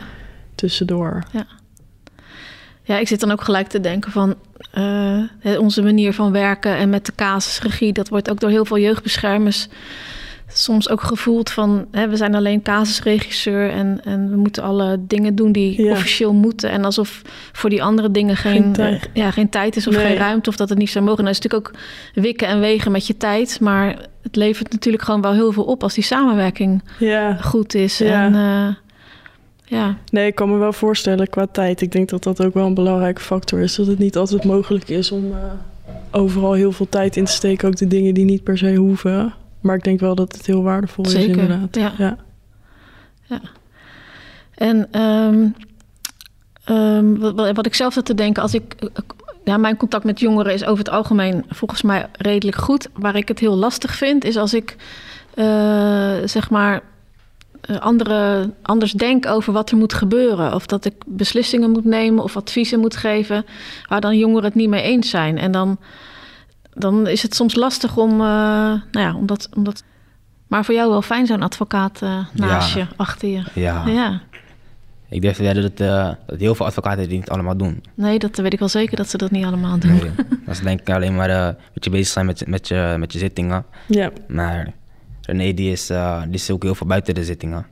tussendoor. 0.55 1.23
ja, 2.83 2.99
ik 2.99 3.07
zit 3.07 3.19
dan 3.19 3.31
ook 3.31 3.41
gelijk 3.43 3.67
te 3.67 3.79
denken 3.79 4.11
van 4.11 4.35
eh, 4.71 5.59
onze 5.59 5.81
manier 5.81 6.13
van 6.13 6.31
werken 6.31 6.75
en 6.75 6.89
met 6.89 7.05
de 7.05 7.15
casusregie, 7.15 7.93
dat 7.93 8.09
wordt 8.09 8.29
ook 8.29 8.39
door 8.39 8.49
heel 8.49 8.65
veel 8.65 8.79
jeugdbeschermers 8.79 9.67
soms 10.47 10.89
ook 10.89 11.01
gevoeld 11.01 11.49
van 11.51 11.85
hè, 11.91 12.07
we 12.09 12.15
zijn 12.17 12.35
alleen 12.35 12.61
casusregisseur 12.61 13.69
en, 13.71 13.99
en 14.03 14.29
we 14.29 14.35
moeten 14.35 14.63
alle 14.63 14.97
dingen 15.07 15.35
doen 15.35 15.51
die 15.51 15.83
Ja. 15.83 15.91
officieel 15.91 16.33
moeten. 16.33 16.69
En 16.69 16.85
alsof 16.85 17.21
voor 17.51 17.69
die 17.69 17.83
andere 17.83 18.11
dingen 18.11 18.35
geen, 18.37 18.51
Geen 18.63 18.73
tijd. 18.73 19.01
eh, 19.01 19.09
ja, 19.13 19.31
geen 19.31 19.49
tijd 19.49 19.75
is 19.75 19.87
of 19.87 19.95
Nee. 19.95 20.05
geen 20.05 20.15
ruimte 20.17 20.49
of 20.49 20.55
dat 20.55 20.69
het 20.69 20.77
niet 20.77 20.89
zou 20.89 21.05
mogen. 21.05 21.23
Nou, 21.23 21.35
dat 21.35 21.43
is 21.45 21.49
natuurlijk 21.51 21.77
ook 21.77 22.23
wikken 22.23 22.47
en 22.47 22.59
wegen 22.59 22.91
met 22.91 23.07
je 23.07 23.17
tijd, 23.17 23.59
maar 23.59 23.95
het 24.21 24.35
levert 24.35 24.71
natuurlijk 24.71 25.03
gewoon 25.03 25.21
wel 25.21 25.33
heel 25.33 25.51
veel 25.51 25.63
op 25.63 25.83
als 25.83 25.93
die 25.93 26.03
samenwerking 26.03 26.83
Ja. 26.99 27.33
goed 27.35 27.73
is. 27.75 27.97
Ja. 27.97 28.25
En 28.25 28.35
eh, 28.35 28.75
ja, 29.65 29.97
Nee, 30.11 30.27
ik 30.27 30.35
kan 30.35 30.49
me 30.49 30.57
wel 30.57 30.73
voorstellen 30.73 31.29
qua 31.29 31.47
tijd. 31.51 31.81
Ik 31.81 31.91
denk 31.91 32.09
dat 32.09 32.23
dat 32.23 32.43
ook 32.45 32.53
wel 32.53 32.65
een 32.65 32.73
belangrijke 32.73 33.21
factor 33.21 33.59
is. 33.59 33.75
Dat 33.75 33.87
het 33.87 33.99
niet 33.99 34.17
altijd 34.17 34.43
mogelijk 34.43 34.89
is 34.89 35.11
om 35.11 35.31
eh, 35.31 35.37
overal 36.11 36.53
heel 36.53 36.71
veel 36.71 36.89
tijd 36.89 37.15
in 37.17 37.25
te 37.25 37.31
steken. 37.31 37.67
Ook 37.67 37.75
de 37.75 37.87
dingen 37.87 38.13
die 38.13 38.25
niet 38.25 38.43
per 38.43 38.57
se 38.57 38.75
hoeven. 38.75 39.33
Maar 39.63 39.75
ik 39.75 39.83
denk 39.83 39.99
wel 39.99 40.15
dat 40.15 40.33
het 40.33 40.45
heel 40.45 40.63
waardevol 40.63 41.05
is 41.05 41.13
inderdaad. 41.13 41.75
ja. 41.75 41.93
ja. 41.97 43.41
En 44.55 44.87
ehm, 44.91 45.47
ehm, 46.63 47.33
wat, 47.53 47.65
ik 47.65 47.75
zelf 47.75 47.93
zat 47.93 48.05
te 48.05 48.13
denken, 48.13 48.41
als 48.41 48.53
ik. 48.53 48.73
eh, 48.79 48.87
Ja, 49.45 49.57
mijn 49.57 49.77
contact 49.77 50.03
met 50.03 50.19
jongeren 50.19 50.53
is 50.53 50.63
over 50.65 50.83
het 50.83 50.93
algemeen 50.93 51.45
volgens 51.49 51.81
mij 51.81 52.07
redelijk 52.17 52.57
goed. 52.57 52.87
Waar 52.93 53.15
ik 53.15 53.27
het 53.27 53.39
heel 53.39 53.55
lastig 53.55 53.95
vind, 53.95 54.23
is 54.25 54.37
als 54.37 54.53
ik 54.53 54.75
eh, 55.33 56.15
zeg 56.25 56.49
maar 56.49 56.81
eh, 57.61 57.77
andere, 57.79 58.49
anders 58.61 58.91
denk 58.91 59.25
over 59.25 59.53
wat 59.53 59.71
er 59.71 59.77
moet 59.77 59.93
gebeuren. 59.93 60.53
Of 60.53 60.65
dat 60.65 60.85
ik 60.85 60.93
beslissingen 61.05 61.71
moet 61.71 61.85
nemen 61.85 62.23
of 62.23 62.37
adviezen 62.37 62.79
moet 62.79 62.95
geven 62.95 63.45
waar 63.89 64.01
dan 64.01 64.17
jongeren 64.17 64.43
het 64.43 64.55
niet 64.55 64.69
mee 64.69 64.81
eens 64.81 65.09
zijn. 65.09 65.37
En 65.37 65.51
dan, 65.51 65.77
dan 66.75 67.07
is 67.07 67.21
het 67.21 67.35
soms 67.35 67.55
lastig 67.55 67.97
om, 67.97 68.11
eh, 68.11 68.17
nou 68.17 68.81
ja, 68.91 69.15
om 69.15 69.25
dat, 69.25 69.49
om 69.55 69.63
dat. 69.63 69.83
Maar 70.47 70.65
voor 70.65 70.73
jou 70.75 70.89
wel 70.89 71.01
fijn 71.01 71.25
zo'n 71.25 71.41
advocaat 71.41 72.01
eh, 72.01 72.25
naast 72.33 72.73
Ja. 72.73 72.79
je, 72.79 72.87
achter 72.95 73.29
je. 73.29 73.43
Ja. 73.53 73.87
Ja, 73.87 74.21
Ik 75.09 75.21
durf 75.21 75.35
te 75.35 75.43
wedden 75.43 75.63
dat, 75.63 75.79
eh, 75.79 76.09
dat 76.25 76.39
heel 76.39 76.55
veel 76.55 76.65
advocaten 76.65 77.07
die 77.09 77.17
niet 77.17 77.29
allemaal 77.29 77.57
doen. 77.57 77.83
nee, 77.93 78.19
dat 78.19 78.37
weet 78.37 78.53
ik 78.53 78.59
wel 78.59 78.67
zeker 78.69 78.97
dat 78.97 79.09
ze 79.09 79.17
dat 79.17 79.31
niet 79.31 79.45
allemaal 79.45 79.79
doen. 79.79 79.91
Nee. 79.95 80.11
dat 80.45 80.55
ze 80.55 80.63
denk 80.63 80.79
ik 80.79 80.89
alleen 80.89 81.15
maar 81.15 81.29
eh, 81.29 81.45
met 81.73 81.83
je 81.83 81.89
bezig 81.89 82.07
zijn 82.07 82.25
met, 82.25 82.39
je- 82.39 82.45
met, 82.49 82.67
je, 82.67 82.95
met 82.99 83.13
je 83.13 83.19
zittingen. 83.19 83.65
ja. 83.87 84.11
Maar 84.27 84.73
René 85.21 85.53
die 85.53 85.71
is, 85.71 85.89
eh, 85.89 86.21
die 86.21 86.33
is 86.33 86.51
ook 86.51 86.63
heel 86.63 86.75
veel 86.75 86.87
buiten 86.87 87.15
de 87.15 87.23
zittingen. 87.23 87.65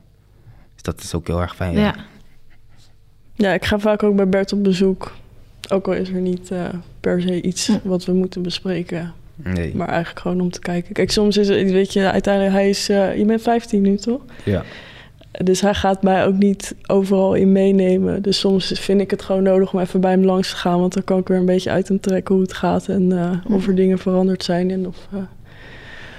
Dus 0.74 0.82
dat 0.82 1.00
is 1.00 1.14
ook 1.14 1.26
heel 1.26 1.40
erg 1.40 1.54
fijn. 1.54 1.72
Ja. 1.72 1.80
Ja. 1.80 1.94
Ja, 3.34 3.52
ik 3.52 3.64
ga 3.64 3.78
vaak 3.78 4.02
ook 4.02 4.16
bij 4.16 4.28
Bert 4.28 4.52
op 4.52 4.62
bezoek. 4.62 5.12
Ook 5.68 5.86
al 5.86 5.92
is 5.92 6.08
er 6.08 6.20
niet 6.20 6.50
eh, 6.50 6.68
per 7.00 7.20
se 7.22 7.42
iets 7.42 7.66
Hm. 7.66 7.78
wat 7.82 8.04
we 8.04 8.12
moeten 8.12 8.42
bespreken. 8.42 9.12
Nee. 9.34 9.76
Maar 9.76 9.88
eigenlijk 9.88 10.20
gewoon 10.20 10.40
om 10.40 10.50
te 10.50 10.60
kijken. 10.60 10.92
Kijk, 10.92 11.10
soms 11.10 11.36
is 11.36 11.48
het, 11.48 11.70
weet 11.70 11.92
je, 11.92 12.10
uiteindelijk, 12.10 12.54
hij 12.54 12.68
is, 12.68 12.88
eh, 12.88 13.16
je 13.16 13.24
bent 13.24 13.42
15 13.42 13.82
nu 13.82 13.96
toch? 13.96 14.20
Ja. 14.44 14.62
Dus 15.44 15.60
hij 15.60 15.74
gaat 15.74 16.02
mij 16.02 16.26
ook 16.26 16.34
niet 16.34 16.74
overal 16.86 17.34
in 17.34 17.52
meenemen. 17.52 18.22
Dus 18.22 18.38
soms 18.38 18.66
vind 18.66 19.00
ik 19.00 19.10
het 19.10 19.22
gewoon 19.22 19.42
nodig 19.42 19.72
om 19.72 19.80
even 19.80 20.00
bij 20.00 20.10
hem 20.10 20.24
langs 20.24 20.50
te 20.50 20.56
gaan. 20.56 20.80
Want 20.80 20.94
dan 20.94 21.04
kan 21.04 21.18
ik 21.18 21.28
weer 21.28 21.38
een 21.38 21.44
beetje 21.46 21.70
uit 21.70 21.88
hem 21.88 22.00
trekken 22.00 22.34
hoe 22.34 22.44
het 22.44 22.52
gaat. 22.52 22.88
En 22.88 23.12
eh, 23.12 23.54
of 23.54 23.66
er 23.66 23.74
dingen 23.74 23.98
veranderd 23.98 24.44
zijn 24.44 24.70
en 24.70 24.86
of, 24.86 24.96
eh, 25.12 25.18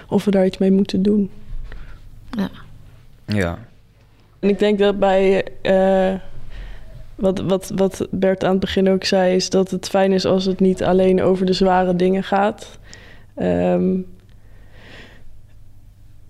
of 0.10 0.26
we 0.26 0.32
daar 0.32 0.46
iets 0.46 0.58
mee 0.58 0.72
moeten 0.72 1.02
doen. 1.02 1.30
Ja. 3.26 3.58
En 4.40 4.50
ik 4.50 4.60
denk 4.60 4.80
dat 4.80 5.00
bij 5.00 5.46
eh, 5.62 6.14
wat, 7.16 7.40
wat, 7.42 7.72
wat 7.76 8.08
Bert 8.12 8.44
aan 8.44 8.52
het 8.52 8.60
begin 8.60 8.90
ook 8.90 9.04
zei, 9.04 9.36
is 9.36 9.50
dat 9.50 9.72
het 9.72 9.90
fijn 9.90 10.12
is 10.12 10.26
als 10.26 10.46
het 10.46 10.60
niet 10.60 10.84
alleen 10.84 11.22
over 11.22 11.46
de 11.46 11.54
zware 11.54 11.96
dingen 11.96 12.24
gaat. 12.24 12.80
Ehm, 13.36 13.96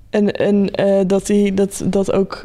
En, 0.09 0.31
en 0.31 0.71
eh, 0.71 0.99
dat, 1.07 1.25
die, 1.25 1.53
dat, 1.53 1.83
dat 1.85 2.11
ook 2.11 2.41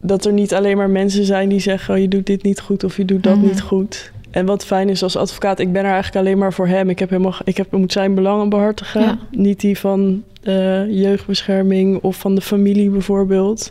dat 0.00 0.24
er 0.24 0.32
niet 0.32 0.54
alleen 0.54 0.76
maar 0.76 0.90
mensen 0.90 1.24
zijn 1.24 1.48
die 1.48 1.60
zeggen: 1.60 1.94
oh, 1.94 2.00
je 2.00 2.08
doet 2.08 2.26
dit 2.26 2.42
niet 2.42 2.60
goed 2.60 2.84
of 2.84 2.96
je 2.96 3.04
doet 3.04 3.22
dat 3.22 3.36
Mhm. 3.36 3.46
niet 3.46 3.60
goed. 3.60 4.12
En 4.30 4.46
wat 4.46 4.64
fijn 4.64 4.88
is 4.88 5.02
als 5.02 5.16
advocaat, 5.16 5.58
ik 5.58 5.72
ben 5.72 5.84
er 5.84 5.90
eigenlijk 5.92 6.26
alleen 6.26 6.38
maar 6.38 6.52
voor 6.52 6.66
hem. 6.66 6.88
Ik 6.90 6.98
heb 6.98 7.10
helemaal, 7.10 7.34
ik 7.44 7.56
heb, 7.56 7.70
moet 7.72 7.92
zijn 7.92 8.14
belangen 8.14 8.48
behartigen, 8.48 9.00
Ja. 9.00 9.18
niet 9.30 9.60
die 9.60 9.78
van 9.78 10.22
eh, 10.42 10.90
jeugdbescherming 11.02 12.02
of 12.02 12.16
van 12.16 12.34
de 12.34 12.40
familie 12.40 12.90
bijvoorbeeld. 12.90 13.70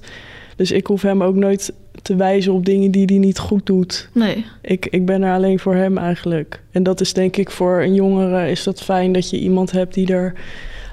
Dus 0.56 0.72
ik 0.72 0.88
hoef 0.88 1.02
hem 1.02 1.24
ook 1.24 1.36
nooit 1.36 1.74
te 2.02 2.16
wijzen 2.16 2.54
op 2.54 2.66
dingen 2.66 2.92
die 2.92 3.06
hij 3.06 3.18
niet 3.18 3.40
goed 3.40 3.66
doet. 3.66 4.10
Nee. 4.14 4.46
Ik, 4.62 4.86
ik 4.86 5.06
ben 5.06 5.22
er 5.22 5.34
alleen 5.34 5.60
voor 5.60 5.76
hem 5.76 5.98
eigenlijk. 5.98 6.62
En 6.72 6.84
dat 6.84 7.02
is 7.02 7.14
denk 7.14 7.38
ik 7.38 7.52
voor 7.52 7.82
een 7.82 7.94
jongere 7.94 8.50
is 8.50 8.64
dat 8.64 8.82
fijn 8.82 9.12
dat 9.12 9.30
je 9.30 9.40
iemand 9.40 9.72
hebt 9.72 9.94
die 9.94 10.14
er 10.14 10.34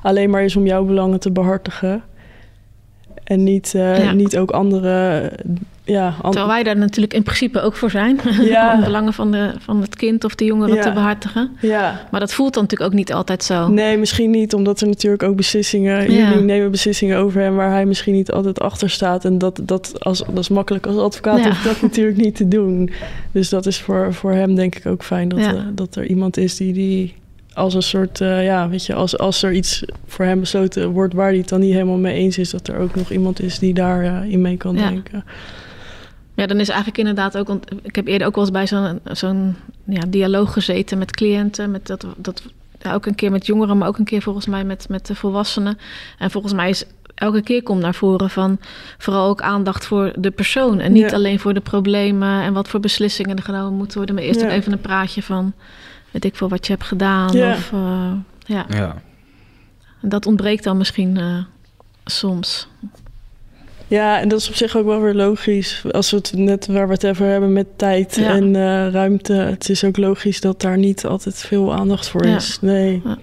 alleen 0.02 0.30
maar 0.30 0.44
is 0.44 0.56
om 0.56 0.66
jouw 0.66 0.84
belangen 0.84 1.20
te 1.20 1.30
behartigen. 1.30 2.02
En 3.24 3.42
niet, 3.44 3.74
eh, 3.74 3.98
Ja. 4.04 4.12
niet 4.12 4.36
ook 4.38 4.50
andere. 4.50 5.32
Ja, 5.88 6.14
Terwijl 6.23 6.47
wij 6.47 6.62
daar 6.62 6.76
natuurlijk 6.76 7.14
in 7.14 7.23
principe 7.23 7.61
ook 7.61 7.75
voor 7.76 7.90
zijn. 7.90 8.21
Ja. 8.40 8.73
Om 8.75 8.78
de 8.80 8.85
belangen 8.87 9.12
van, 9.12 9.30
de, 9.30 9.52
van 9.59 9.80
het 9.80 9.97
kind 9.97 10.25
of 10.25 10.35
de 10.35 10.45
jongere 10.45 10.75
Ja. 10.75 10.83
te 10.83 10.92
behartigen. 10.92 11.50
ja. 11.61 12.00
Maar 12.11 12.21
dat 12.21 12.33
voelt 12.33 12.54
dan 12.54 12.62
natuurlijk 12.62 12.90
ook 12.90 12.97
niet 12.97 13.12
altijd 13.12 13.45
zo. 13.45 13.68
Nee, 13.68 13.99
misschien 13.99 14.30
niet, 14.30 14.54
omdat 14.54 14.80
er 14.80 14.87
natuurlijk 14.88 15.23
ook 15.23 15.37
beslissingen. 15.37 16.12
Jullie 16.12 16.40
nemen 16.45 16.71
beslissingen 16.71 17.18
over 17.18 17.40
hem 17.40 17.54
waar 17.54 17.71
hij 17.71 17.87
misschien 17.87 18.14
niet 18.14 18.30
altijd 18.33 18.61
achter 18.61 18.90
staat. 18.90 19.25
En 19.25 19.38
dat, 19.38 19.61
dat, 19.62 20.04
als, 20.04 20.18
dat 20.18 20.38
is 20.38 20.49
makkelijk 20.49 20.87
als 20.87 20.97
advocaat, 20.97 21.45
je 21.45 21.61
dat 21.64 21.83
natuurlijk 21.83 22.16
niet 22.16 22.37
te 22.37 22.49
doen. 22.49 22.90
Dus 23.33 23.49
dat 23.49 23.66
is 23.66 23.80
voor, 23.80 24.14
voor 24.14 24.33
hem 24.33 24.54
denk 24.54 24.75
ik 24.75 24.87
ook 24.87 25.04
fijn 25.04 25.28
dat, 25.28 25.38
eh, 25.38 25.52
dat 25.75 25.97
er 25.97 26.07
iemand 26.07 26.37
is 26.37 26.57
die 26.57 26.73
die 26.73 27.14
als 27.52 27.75
een 27.75 27.83
soort, 27.83 28.21
eh, 28.21 28.45
ja, 28.45 28.68
weet 28.68 28.87
je, 28.87 28.95
als, 28.95 29.18
als 29.18 29.42
er 29.42 29.52
iets 29.52 29.85
voor 30.07 30.25
hem 30.25 30.40
besloten 30.40 30.90
wordt 30.90 31.14
waar 31.14 31.28
hij 31.28 31.37
het 31.38 31.49
dan 31.49 31.61
niet 31.61 31.73
helemaal 31.73 31.97
mee 31.99 32.14
eens 32.14 32.38
is, 32.38 32.50
dat 32.50 32.68
er 32.68 32.76
ook 32.78 32.95
nog 32.95 33.11
iemand 33.11 33.40
is 33.42 33.59
die 33.59 33.75
daar 33.75 34.04
eh, 34.04 34.30
in 34.33 34.40
mee 34.40 34.57
kan 34.57 34.75
Ja. 34.76 34.88
denken. 34.88 35.25
Ja, 36.38 36.47
dan 36.47 36.61
is 36.61 36.68
eigenlijk 36.68 36.99
inderdaad 36.99 37.37
ook... 37.38 37.47
Want 37.47 37.66
ik 37.83 37.97
heb 37.97 38.07
eerder 38.07 38.26
ook 38.26 38.35
wel 38.35 38.45
eens 38.45 38.52
bij 38.52 38.66
zo'n 38.66 39.00
zo'n 39.04 39.57
ja, 39.85 40.00
dialoog 40.09 40.52
gezeten 40.52 40.99
met 40.99 41.11
cliënten. 41.11 41.71
Met 41.71 41.87
dat, 41.87 42.07
dat, 42.16 42.42
ja, 42.80 42.95
ook 42.95 43.07
een 43.07 43.14
keer 43.14 43.30
met 43.30 43.47
jongeren, 43.47 43.78
maar 43.78 43.88
ook 43.88 43.99
een 43.99 44.04
keer 44.04 44.23
volgens 44.23 44.47
mij 44.47 44.64
met, 44.64 44.88
met 44.88 45.07
de 45.07 45.14
volwassenen. 45.14 45.78
En 46.18 46.30
volgens 46.30 46.52
mij 46.52 46.68
is 46.68 46.85
elke 47.14 47.42
keer 47.42 47.62
komt 47.62 47.80
naar 47.80 47.95
voren 47.95 48.30
van 48.30 48.59
vooral 48.99 49.28
ook 49.28 49.40
aandacht 49.40 49.87
voor 49.87 50.12
de 50.18 50.30
persoon. 50.30 50.80
En 50.80 50.92
niet 50.92 51.11
Ja. 51.11 51.16
alleen 51.16 51.38
voor 51.40 51.54
de 51.54 51.61
problemen 51.61 52.42
en 52.42 52.52
wat 52.52 52.68
voor 52.68 52.80
beslissingen 52.80 53.37
er 53.37 53.42
genomen 53.42 53.73
moeten 53.78 53.97
worden. 53.97 54.14
Maar 54.14 54.25
eerst 54.25 54.40
Ja. 54.40 54.47
ook 54.47 54.52
even 54.52 54.73
een 54.73 54.80
praatje 54.80 55.23
van, 55.23 55.52
weet 56.11 56.25
ik 56.25 56.37
veel, 56.37 56.49
wat 56.49 56.66
je 56.66 56.73
hebt 56.73 56.85
gedaan. 56.85 57.33
Ja. 57.33 57.50
Of, 57.52 57.73
eh, 57.73 58.12
ja. 58.47 58.66
Ja. 58.68 59.02
En 60.02 60.09
dat 60.09 60.26
ontbreekt 60.26 60.64
dan 60.64 60.76
misschien 60.76 61.16
eh, 61.16 61.38
soms. 62.04 62.68
Ja, 63.88 64.21
en 64.21 64.28
dat 64.28 64.38
is 64.40 64.49
op 64.49 64.54
zich 64.54 64.76
ook 64.76 64.87
wel 64.87 65.00
weer 65.00 65.14
logisch. 65.14 65.85
Als 65.90 66.11
we 66.11 66.16
het 66.16 66.33
net 66.37 66.66
waar 66.66 66.87
we 66.87 66.92
het 66.92 67.07
over 67.07 67.26
hebben 67.26 67.52
met 67.52 67.66
tijd 67.76 68.14
Ja. 68.16 68.30
en 68.30 68.57
eh, 68.57 68.88
ruimte. 68.92 69.33
Het 69.33 69.68
is 69.68 69.85
ook 69.85 69.97
logisch 69.97 70.40
dat 70.40 70.61
daar 70.61 70.78
niet 70.78 71.07
altijd 71.07 71.37
veel 71.38 71.75
aandacht 71.75 72.09
voor 72.09 72.26
Ja. 72.26 72.37
is. 72.37 72.59
Nee. 72.61 73.00
Ja. 73.04 73.18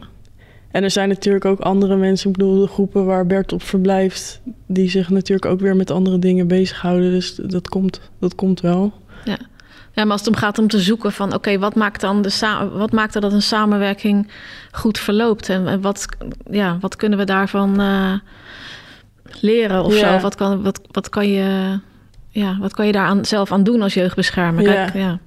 En 0.71 0.83
er 0.83 0.91
zijn 0.91 1.09
natuurlijk 1.09 1.45
ook 1.45 1.59
andere 1.59 1.95
mensen, 1.95 2.29
ik 2.29 2.37
bedoel 2.37 2.59
de 2.59 2.67
groepen 2.67 3.05
waar 3.05 3.25
Bert 3.25 3.53
op 3.53 3.63
verblijft, 3.63 4.41
die 4.67 4.89
zich 4.89 5.09
natuurlijk 5.09 5.45
ook 5.51 5.59
weer 5.59 5.75
met 5.75 5.91
andere 5.91 6.19
dingen 6.19 6.47
bezighouden. 6.47 7.11
Dus 7.11 7.35
dat 7.35 7.69
komt, 7.69 8.01
dat 8.19 8.35
komt 8.35 8.61
wel. 8.61 8.93
Ja, 9.93 10.03
maar 10.03 10.11
als 10.11 10.21
het 10.25 10.29
om 10.29 10.35
gaat 10.35 10.59
om 10.59 10.67
te 10.67 10.79
zoeken 10.79 11.11
van... 11.11 11.33
oké, 11.33 11.59
wat 11.59 11.75
maakt 11.75 12.01
dan 12.01 12.21
de 12.21 12.69
wat 12.73 12.91
maakt 12.91 13.15
er 13.15 13.21
dat 13.21 13.33
een 13.33 13.41
samenwerking 13.41 14.27
goed 14.71 14.99
verloopt? 14.99 15.49
En, 15.49 15.67
en 15.67 15.81
wat, 15.81 16.05
ja, 16.51 16.77
wat 16.81 16.95
kunnen 16.95 17.19
we 17.19 17.25
daarvan 17.25 17.79
eh, 17.79 18.13
leren 19.41 19.83
of 19.83 19.99
Ja. 19.99 20.15
zo? 20.17 20.21
Wat 20.21 20.35
kan, 20.35 20.63
wat, 20.63 20.81
wat 20.91 21.09
kan 21.09 21.27
je, 21.31 21.79
ja, 22.29 22.57
wat 22.59 22.73
kan 22.73 22.85
je 22.85 22.91
daar 22.91 23.05
aan, 23.07 23.25
zelf 23.25 23.51
aan 23.51 23.63
doen 23.63 23.81
als 23.81 23.93
jeugdbeschermer? 23.93 24.63
Kijk, 24.63 24.93
Ja. 24.93 24.99
ja. 24.99 25.19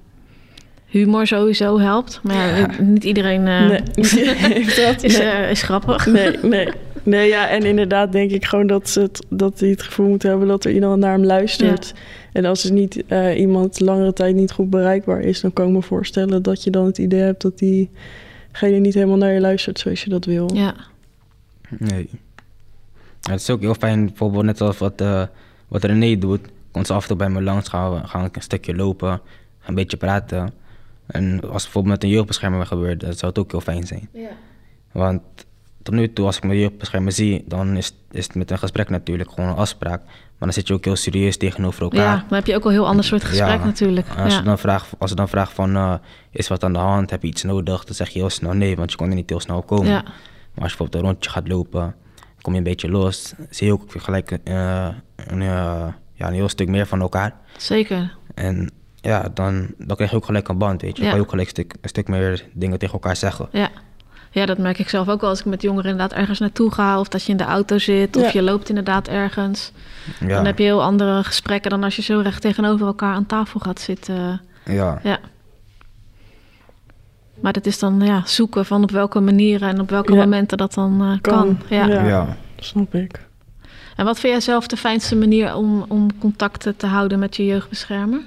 Humor 0.87 1.27
sowieso 1.27 1.79
helpt, 1.79 2.21
maar 2.23 2.59
ja, 2.59 2.69
niet 2.83 3.05
iedereen 3.05 3.47
eh, 3.47 3.69
nee, 3.69 3.81
heeft 4.37 4.77
dat. 4.87 5.03
is, 5.03 5.19
nee. 5.19 5.27
eh, 5.29 5.51
is 5.51 5.63
grappig. 5.63 6.07
Nee, 6.07 6.37
nee. 6.43 6.69
Nee, 7.03 7.29
ja, 7.29 7.49
en 7.49 7.63
inderdaad 7.63 8.13
denk 8.13 8.31
ik 8.31 8.45
gewoon 8.45 8.67
dat, 8.67 8.89
ze 8.89 9.01
het, 9.01 9.27
dat 9.29 9.61
hij 9.61 9.69
het 9.69 9.83
gevoel 9.83 10.09
moet 10.09 10.23
hebben 10.23 10.49
dat 10.49 10.65
er 10.65 10.71
iemand 10.73 11.01
naar 11.01 11.13
hem 11.13 11.25
luistert. 11.25 11.95
En 12.33 12.45
als 12.45 12.65
er 12.65 12.73
niet 12.73 13.03
eh, 13.07 13.39
iemand 13.39 13.81
langere 13.81 14.13
tijd 14.13 14.35
niet 14.35 14.53
goed 14.53 14.71
bereikbaar 14.71 15.21
is, 15.21 15.41
dan 15.41 15.53
kan 15.53 15.67
ik 15.67 15.73
me 15.73 15.83
voorstellen 15.83 16.43
dat 16.43 16.65
je 16.65 16.71
dan 16.71 16.87
het 16.87 16.99
idee 16.99 17.21
hebt 17.21 17.43
dat 17.43 17.59
diegene 17.59 18.79
niet 18.79 18.95
helemaal 18.95 19.17
naar 19.17 19.33
je 19.33 19.41
luistert 19.41 19.79
zoals 19.79 20.03
je 20.05 20.11
dat 20.11 20.25
wil. 20.25 20.51
Ja, 20.55 20.75
Nee. 21.79 22.09
Ja, 23.21 23.31
het 23.31 23.41
is 23.41 23.51
ook 23.51 23.61
heel 23.61 23.75
fijn, 23.75 24.05
bijvoorbeeld 24.07 24.45
net 24.45 24.61
als 24.61 24.79
wat, 24.79 25.01
eh, 25.01 25.23
wat 25.69 25.85
René 25.85 26.19
doet. 26.19 26.41
Komt 26.71 26.87
ze 26.87 26.93
af 26.93 27.03
en 27.03 27.09
toe 27.09 27.17
bij 27.17 27.29
me 27.29 27.43
langs, 27.43 27.69
gaan 27.69 27.93
we 27.93 28.07
gaan 28.07 28.29
een 28.33 28.43
stukje 28.43 28.75
lopen, 28.75 29.21
een 29.67 29.75
beetje 29.75 29.97
praten. 29.97 30.53
En 31.07 31.33
als 31.33 31.41
het 31.41 31.51
bijvoorbeeld 31.63 31.95
met 31.95 32.03
een 32.05 32.09
jeugdbeschermer 32.09 32.67
gebeurt, 32.67 33.01
dan 33.01 33.13
zou 33.13 33.27
het 33.31 33.39
ook 33.39 33.51
heel 33.51 33.61
fijn 33.61 33.87
zijn. 33.87 34.09
Want 34.93 35.23
tot 35.83 35.95
nu 35.95 36.13
toe, 36.13 36.27
als 36.27 36.37
ik 36.37 36.43
mijn 36.43 36.59
jeugdbeschermer 36.59 37.13
zie, 37.13 37.45
dan 37.47 37.77
is, 37.77 37.93
is 38.11 38.25
het 38.27 38.35
met 38.35 38.51
een 38.51 38.59
gesprek 38.59 38.89
natuurlijk 38.89 39.31
gewoon 39.31 39.51
een 39.51 39.57
afspraak. 39.57 40.03
Maar 40.05 40.49
dan 40.49 40.53
zit 40.53 40.69
je 40.69 40.75
ook 40.75 40.85
heel 40.85 40.97
serieus 40.97 41.37
tegenover 41.37 41.83
elkaar. 41.83 42.01
ja, 42.01 42.25
dan 42.29 42.39
heb 42.39 42.47
je 42.47 42.55
ook 42.55 42.63
al 42.63 42.69
een 42.71 42.77
heel 42.77 42.87
ander 42.87 43.05
soort 43.05 43.25
gesprek 43.25 43.59
Ja. 43.61 43.65
natuurlijk. 43.65 44.07
Als, 44.09 44.33
Ja. 44.33 44.39
je 44.39 44.45
dan 44.45 44.59
vraagt, 44.59 44.91
als 44.99 45.11
ze 45.11 45.17
dan 45.17 45.29
vraagt 45.29 45.53
van, 45.53 45.77
eh, 45.77 45.95
is 46.31 46.49
wat 46.49 46.65
aan 46.65 46.73
de 46.73 46.79
hand, 46.79 47.11
heb 47.11 47.23
je 47.23 47.29
iets 47.29 47.43
nodig? 47.43 47.85
Dan 47.85 47.95
zeg 47.95 48.09
je 48.09 48.19
heel 48.19 48.31
snel 48.31 48.53
nee, 48.53 48.77
want 48.77 48.91
je 48.91 48.97
kon 48.97 49.09
er 49.09 49.15
niet 49.15 49.29
heel 49.29 49.41
snel 49.41 49.63
komen. 49.63 49.87
Ja. 49.87 50.03
Maar 50.03 50.13
als 50.65 50.73
je 50.73 50.77
bijvoorbeeld 50.79 50.95
een 50.95 51.11
rondje 51.11 51.31
gaat 51.31 51.49
lopen, 51.49 51.95
kom 52.41 52.53
je 52.53 52.59
een 52.59 52.65
beetje 52.65 52.91
los, 52.91 53.33
zie 53.51 53.67
je 53.67 53.73
ook 53.73 53.83
gelijk 53.97 54.31
eh, 54.31 54.89
een, 55.17 55.43
eh, 55.43 55.87
ja, 56.15 56.27
een 56.27 56.33
heel 56.33 56.49
stuk 56.49 56.69
meer 56.69 56.87
van 56.87 57.01
elkaar. 57.01 57.35
Zeker. 57.57 58.17
En 58.35 58.71
ja, 59.01 59.29
dan, 59.35 59.67
dan 59.79 59.97
krijg 59.97 60.11
je 60.11 60.17
ook 60.17 60.25
gelijk 60.25 60.49
een 60.49 60.59
band, 60.59 60.83
weet 60.83 60.97
je. 60.97 61.03
Dan 61.03 61.05
Ja. 61.05 61.09
kan 61.11 61.19
je 61.19 61.25
ook 61.25 61.31
gelijk 61.31 61.49
een 61.49 61.55
stuk, 61.55 61.75
een 61.81 61.89
stuk 61.89 62.09
meer 62.09 62.45
dingen 62.53 62.79
tegen 62.79 62.95
elkaar 62.95 63.17
zeggen. 63.17 63.49
Ja. 63.53 63.69
ja, 64.31 64.47
dat 64.47 64.59
merk 64.59 64.79
ik 64.79 64.89
zelf 64.89 65.09
ook 65.09 65.21
wel 65.21 65.31
als 65.31 65.39
ik 65.41 65.45
met 65.47 65.63
jongeren 65.63 65.91
inderdaad 65.91 66.19
ergens 66.19 66.39
naartoe 66.39 66.73
ga. 66.73 67.01
Of 67.01 67.09
dat 67.09 67.23
je 67.25 67.31
in 67.31 67.37
de 67.37 67.45
auto 67.45 67.79
zit. 67.79 68.17
Of 68.17 68.23
Ja. 68.23 68.31
je 68.33 68.43
loopt 68.43 68.69
inderdaad 68.69 69.09
ergens. 69.09 69.73
Ja, 70.21 70.27
Dan 70.27 70.45
heb 70.45 70.59
je 70.59 70.65
heel 70.65 70.83
andere 70.83 71.25
gesprekken 71.25 71.71
dan 71.71 71.85
als 71.85 71.97
je 71.97 72.03
zo 72.03 72.21
recht 72.21 72.41
tegenover 72.41 72.87
elkaar 72.87 73.15
aan 73.15 73.27
tafel 73.27 73.61
gaat 73.61 73.81
zitten. 73.81 74.41
ja. 74.65 75.01
Ja. 75.03 75.19
Maar 77.43 77.53
dat 77.53 77.67
is 77.67 77.79
dan 77.79 78.01
ja, 78.01 78.23
zoeken 78.27 78.65
van 78.67 78.83
op 78.83 78.91
welke 78.91 79.21
manieren 79.21 79.69
en 79.69 79.81
op 79.81 79.91
welke 79.91 80.13
Ja. 80.13 80.19
momenten 80.19 80.59
dat 80.59 80.75
dan 80.75 81.03
eh, 81.03 81.21
kan. 81.21 81.21
Kan, 81.21 81.59
Ja. 81.69 81.87
ja. 81.87 82.07
ja. 82.07 82.37
Snap 82.57 82.95
ik. 82.95 83.27
En 83.97 84.05
wat 84.05 84.19
vind 84.21 84.33
jij 84.33 84.43
zelf 84.43 84.67
de 84.67 84.77
fijnste 84.77 85.17
manier 85.17 85.55
om, 85.55 85.85
om 85.89 86.19
contacten 86.19 86.77
te 86.77 86.87
houden 86.87 87.19
met 87.19 87.37
je 87.37 87.45
jeugdbeschermer? 87.47 88.21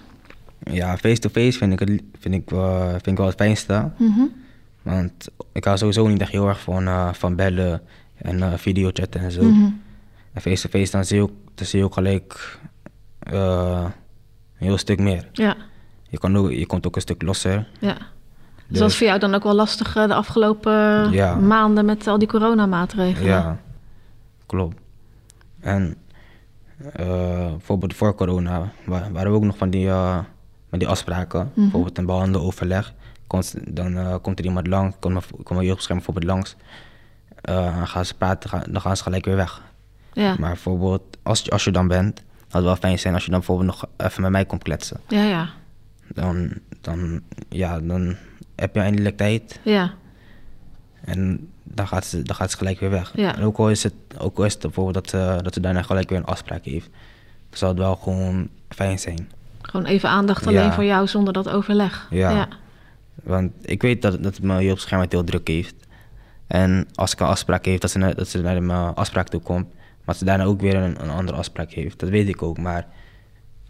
Ja, 0.64 0.98
face-to-face 0.98 1.58
vind 1.58 1.74
ik, 1.74 1.80
het, 1.80 2.02
vind, 2.20 2.36
ik, 2.36 2.50
wel- 2.50 2.90
vind 2.90 3.08
ik 3.08 3.18
wel 3.18 3.26
het 3.26 3.36
fijnste. 3.36 3.90
Mhm. 3.98 4.22
Want 4.82 5.28
ik 5.52 5.64
hou 5.64 5.78
sowieso 5.78 6.08
niet 6.08 6.22
echt 6.22 6.32
heel 6.32 6.48
erg 6.48 6.62
van, 6.62 6.88
eh, 6.88 7.14
van 7.14 7.36
bellen 7.36 7.82
en 8.16 8.42
eh 8.44 8.54
videochatten 8.56 9.22
en 9.22 9.32
zo. 9.32 9.44
Mhm. 9.44 9.70
En 10.34 10.42
face-to-face 10.42 10.92
dan 10.92 11.06
zie 11.06 11.16
je 11.18 11.22
ook, 11.24 11.32
dan 11.56 11.66
zie 11.68 11.80
je 11.80 11.86
ook 11.86 11.94
gelijk 11.94 12.60
eh, 13.20 13.86
een 14.60 14.68
heel 14.68 14.78
stuk 14.78 15.00
meer. 15.00 15.28
Ja, 15.32 15.56
Je, 16.10 16.18
kan 16.18 16.38
ook, 16.38 16.52
je 16.52 16.66
komt 16.66 16.88
ook 16.88 16.96
een 16.96 17.02
stuk 17.02 17.22
losser. 17.22 17.68
ja. 17.80 17.98
Dus 18.72 18.80
dat 18.80 18.90
was 18.90 18.98
voor 18.98 19.08
jou 19.08 19.20
dan 19.20 19.34
ook 19.36 19.44
wel 19.44 19.54
lastig 19.56 19.96
eh, 19.96 20.08
de 20.08 20.14
afgelopen 20.14 21.12
Ja. 21.12 21.36
maanden 21.36 21.86
met 21.86 22.08
al 22.08 22.18
die 22.18 22.28
coronamaatregelen? 22.28 23.28
Ja, 23.30 23.58
klopt. 24.46 24.76
En 25.60 25.96
eh, 26.94 27.48
bijvoorbeeld 27.50 27.94
voor 27.96 28.16
corona 28.16 28.72
wa- 28.86 29.12
waren 29.12 29.32
we 29.32 29.38
ook 29.38 29.44
nog 29.44 29.58
van 29.58 29.70
die, 29.70 29.88
eh, 29.88 30.18
van 30.70 30.80
die 30.80 30.88
afspraken. 30.88 31.40
Mhm. 31.54 31.62
Bijvoorbeeld 31.62 31.98
een 31.98 32.06
behandeloverleg. 32.06 32.94
Komt, 33.28 33.56
dan 33.76 33.98
eh, 33.98 34.16
komt 34.22 34.40
er 34.40 34.46
iemand 34.46 34.68
langs, 34.68 34.96
komt 35.00 35.14
mijn, 35.50 35.66
jeugdbeschermer 35.66 36.06
bijvoorbeeld 36.06 36.26
langs. 36.34 36.56
Eh, 37.42 37.76
dan 37.78 37.88
gaan 37.88 38.06
ze 38.06 38.14
praten, 38.16 38.50
gaan- 38.50 38.64
dan 38.70 38.82
gaan 38.82 38.98
ze 38.98 39.04
gelijk 39.04 39.26
weer 39.26 39.36
weg. 39.36 39.62
Ja, 40.14 40.36
Maar 40.40 40.50
bijvoorbeeld, 40.50 41.02
als, 41.24 41.42
je- 41.42 41.52
als 41.52 41.64
je 41.64 41.72
dan 41.72 41.88
bent, 41.88 42.18
had 42.40 42.52
het 42.52 42.64
wel 42.64 42.76
fijn 42.76 43.00
zijn 43.00 43.14
als 43.14 43.24
je 43.26 43.30
dan 43.32 43.40
bijvoorbeeld 43.40 43.68
nog 43.70 43.86
even 43.98 44.22
met 44.22 44.32
mij 44.32 44.46
komt 44.46 44.64
kletsen. 44.64 45.00
ja, 45.08 45.24
ja. 45.24 45.50
Dan, 46.14 46.52
dan, 46.82 47.22
ja, 47.50 47.80
dan 47.80 48.16
heb 48.62 48.76
je 48.76 48.82
eindelijk 48.82 49.18
tijd 49.18 49.60
ja. 49.64 49.94
en 51.02 51.50
dan 51.64 51.88
gaat 51.88 52.06
ze, 52.06 52.22
dan 52.22 52.36
gaat 52.36 52.52
ze 52.52 52.58
gelijk 52.58 52.80
weer 52.80 52.90
weg. 52.90 53.12
Ja. 53.16 53.36
En 53.36 53.44
ook 53.44 53.58
al 53.58 53.70
is 53.70 53.84
het, 53.84 53.94
ook 54.18 54.38
al 54.38 54.46
is 54.46 54.54
het 54.54 54.62
bijvoorbeeld 54.62 54.96
dat, 54.96 55.10
ze 55.10 55.40
dat 55.44 55.54
ze 55.54 55.60
daarna 55.60 55.82
gelijk 55.82 56.10
weer 56.10 56.18
een 56.18 56.26
afspraak 56.26 56.66
heeft, 56.66 56.90
dan 57.50 57.58
zal 57.58 57.70
het 57.70 57.78
wel 57.78 57.96
gewoon 57.96 58.50
fijn 58.70 59.00
zijn. 59.00 59.30
Gewoon 59.62 59.86
even 59.86 60.10
aandacht 60.10 60.48
alleen 60.48 60.62
Ja. 60.64 60.74
voor 60.74 60.84
jou 60.84 61.08
zonder 61.08 61.34
dat 61.34 61.50
overleg. 61.50 62.08
Ja. 62.10 62.30
ja. 62.30 62.48
Want 63.24 63.52
ik 63.62 63.82
weet 63.82 64.02
dat, 64.02 64.24
dat 64.24 64.42
mijn 64.42 64.64
jeugdbeschermer 64.64 65.06
het 65.06 65.14
heel 65.14 65.24
druk 65.24 65.48
heeft. 65.48 65.76
En 66.48 66.88
als 66.94 67.14
ik 67.14 67.20
een 67.20 67.28
afspraak 67.28 67.66
heeft, 67.66 67.82
dat 67.82 67.92
ze, 67.92 67.98
naar- 67.98 68.16
dat 68.16 68.28
ze 68.28 68.42
naar 68.42 68.64
mijn 68.64 68.96
afspraak 68.96 69.28
toe 69.28 69.42
komt. 69.42 69.68
Maar 70.06 70.16
ze 70.16 70.26
daarna 70.26 70.44
ook 70.44 70.62
weer 70.62 70.76
een, 70.76 71.04
een 71.04 71.10
andere 71.10 71.38
afspraak 71.38 71.72
heeft. 71.72 72.00
Dat 72.00 72.10
weet 72.10 72.28
ik 72.28 72.42
ook. 72.42 72.58
Maar 72.58 72.88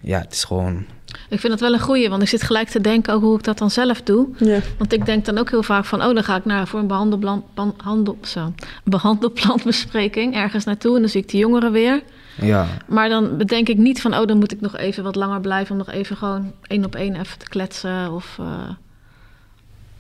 ja, 0.02 0.20
het 0.20 0.34
is 0.34 0.44
gewoon 0.44 0.86
Ik 1.30 1.40
vind 1.40 1.52
dat 1.52 1.60
wel 1.62 1.74
een 1.74 1.80
goeie, 1.80 2.10
want 2.10 2.22
ik 2.22 2.28
zit 2.28 2.42
gelijk 2.44 2.68
te 2.70 2.82
denken 2.82 3.14
ook 3.14 3.22
hoe 3.22 3.38
ik 3.38 3.44
dat 3.44 3.58
dan 3.58 3.72
zelf 3.72 4.02
doe. 4.02 4.28
Ja. 4.38 4.60
Want 4.78 4.94
ik 4.94 5.06
denk 5.06 5.26
dan 5.26 5.38
ook 5.38 5.50
heel 5.50 5.64
vaak 5.64 5.86
van, 5.86 6.04
oh, 6.04 6.14
dan 6.14 6.24
ga 6.24 6.36
ik 6.36 6.46
naar, 6.46 6.68
voor 6.68 6.80
een 6.80 6.88
behandelplan, 6.88 7.44
pan- 7.54 7.74
handel, 7.78 8.18
zo, 8.24 8.40
een 8.40 8.56
behandelplantbespreking 8.84 10.36
ergens 10.36 10.64
naartoe. 10.66 10.96
En 10.96 11.02
dan 11.02 11.10
zie 11.10 11.22
ik 11.22 11.30
die 11.30 11.40
jongeren 11.40 11.72
weer. 11.72 12.02
Ja, 12.42 12.68
Maar 12.88 13.10
dan 13.10 13.38
bedenk 13.38 13.68
ik 13.70 13.78
niet 13.78 14.02
van, 14.02 14.16
oh, 14.18 14.26
dan 14.26 14.38
moet 14.38 14.52
ik 14.52 14.62
nog 14.62 14.78
even 14.78 15.04
wat 15.04 15.16
langer 15.16 15.42
blijven 15.42 15.72
om 15.72 15.78
nog 15.78 15.90
even 15.92 16.18
gewoon 16.18 16.52
één 16.68 16.86
op 16.86 16.96
één 16.96 17.16
even 17.16 17.38
te 17.38 17.48
kletsen. 17.50 18.12
Of, 18.12 18.36
eh, 18.40 18.46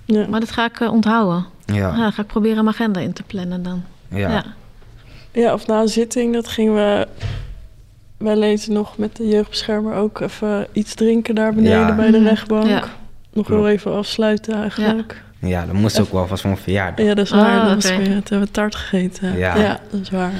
Ja. 0.05 0.27
Maar 0.27 0.39
dat 0.39 0.51
ga 0.51 0.65
ik 0.65 0.79
eh, 0.79 0.91
onthouden. 0.91 1.45
Ja. 1.65 1.75
ja, 1.75 1.95
dan 1.95 2.13
ga 2.13 2.21
ik 2.21 2.27
proberen 2.27 2.63
mijn 2.63 2.75
agenda 2.75 2.99
in 2.99 3.13
te 3.13 3.23
plannen 3.23 3.63
dan. 3.63 3.83
ja. 4.09 4.17
ja. 4.29 4.43
ja, 5.31 5.53
of 5.53 5.67
na 5.67 5.81
een 5.81 5.87
zitting, 5.87 6.33
dat 6.33 6.47
gingen 6.47 6.73
we 6.75 7.07
wel 8.21 8.41
eens 8.41 8.67
nog 8.67 8.97
met 8.97 9.15
de 9.15 9.27
jeugdbeschermer 9.27 9.93
ook 9.95 10.19
even 10.19 10.67
iets 10.71 10.93
drinken 10.93 11.35
daar 11.35 11.53
beneden 11.53 11.79
Ja. 11.79 11.95
bij 11.95 12.11
de 12.11 12.17
Mhm. 12.17 12.27
rechtbank. 12.27 12.67
Ja. 12.67 12.83
Nog 13.33 13.47
wel 13.47 13.67
even 13.69 13.93
afsluiten 13.95 14.53
eigenlijk. 14.53 15.21
Ja, 15.39 15.65
dat 15.65 15.73
moest 15.75 15.99
ook 15.99 16.11
wel 16.11 16.27
vast 16.27 16.41
van 16.41 16.49
mijn 16.49 16.63
verjaardag. 16.63 17.05
Ja, 17.05 17.13
dat 17.13 17.25
is 17.25 17.31
Ah, 17.31 17.39
waar. 17.41 17.65
Dat 17.65 17.73
was 17.75 17.89
weer, 17.95 18.05
toen 18.05 18.13
hebben 18.13 18.39
we 18.39 18.51
taart 18.51 18.75
gegeten. 18.75 19.37
Ja. 19.37 19.79
dat 19.91 20.01
is 20.01 20.09
waar. 20.09 20.31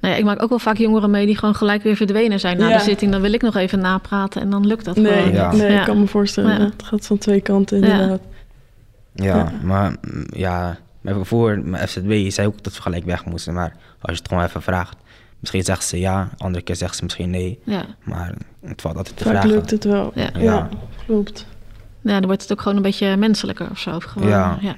Nou 0.00 0.12
ja, 0.14 0.18
ik 0.20 0.24
maak 0.24 0.42
ook 0.42 0.48
wel 0.48 0.58
vaak 0.58 0.76
jongeren 0.76 1.10
mee 1.10 1.26
die 1.26 1.36
gewoon 1.36 1.54
gelijk 1.54 1.82
weer 1.82 1.96
verdwenen 1.96 2.40
zijn 2.40 2.58
na 2.58 2.68
Ja. 2.68 2.76
de 2.78 2.82
zitting. 2.84 3.12
Dan 3.12 3.20
wil 3.20 3.32
ik 3.32 3.42
nog 3.42 3.56
even 3.56 3.78
napraten 3.80 4.40
en 4.42 4.50
dan 4.50 4.66
lukt 4.66 4.84
dat 4.84 4.96
Nee, 4.96 5.12
gewoon. 5.12 5.32
Ja. 5.32 5.52
nee 5.52 5.70
Ja. 5.72 5.78
ik 5.80 5.86
kan 5.86 6.00
me 6.00 6.06
voorstellen. 6.06 6.58
Ja. 6.58 6.64
Het 6.64 6.82
gaat 6.82 7.06
van 7.06 7.18
twee 7.18 7.40
kanten 7.40 7.76
inderdaad. 7.82 8.20
Ja, 9.14 9.24
Ja. 9.36 9.52
maar 9.62 9.90
mm, 10.00 10.24
ja, 10.30 10.76
mijn 11.00 11.24
voor 11.24 11.58
mijn 11.64 11.88
FZB 11.88 12.30
zei 12.30 12.46
ook 12.46 12.62
dat 12.62 12.74
we 12.76 12.82
gelijk 12.82 13.04
weg 13.04 13.24
moesten. 13.24 13.54
Maar 13.54 13.72
als 14.00 14.12
je 14.12 14.18
het 14.18 14.28
gewoon 14.28 14.44
even 14.44 14.62
vraagt, 14.62 14.96
misschien 15.40 15.64
zegt 15.64 15.84
ze 15.84 15.98
ja, 15.98 16.28
andere 16.36 16.64
keer 16.64 16.76
zegt 16.76 16.96
ze 16.96 17.02
misschien 17.04 17.30
nee. 17.30 17.58
Ja. 17.64 17.84
Maar 18.02 18.34
het 18.66 18.80
valt 18.80 18.96
altijd 18.96 19.16
te 19.16 19.22
Vaak 19.24 19.32
vragen. 19.32 19.50
lukt 19.50 19.70
het 19.70 19.84
wel. 19.84 20.12
Ja. 20.14 20.28
Ja, 20.34 20.40
Ja. 20.40 20.68
klopt. 21.06 21.46
ja, 22.02 22.18
dan 22.18 22.26
wordt 22.26 22.42
het 22.42 22.52
ook 22.52 22.60
gewoon 22.60 22.76
een 22.76 22.82
beetje 22.82 23.16
menselijker 23.16 23.70
of 23.70 23.78
zo. 23.78 23.90
Of 23.96 24.04
gewoon, 24.04 24.28
Ja. 24.28 24.58
ja. 24.60 24.76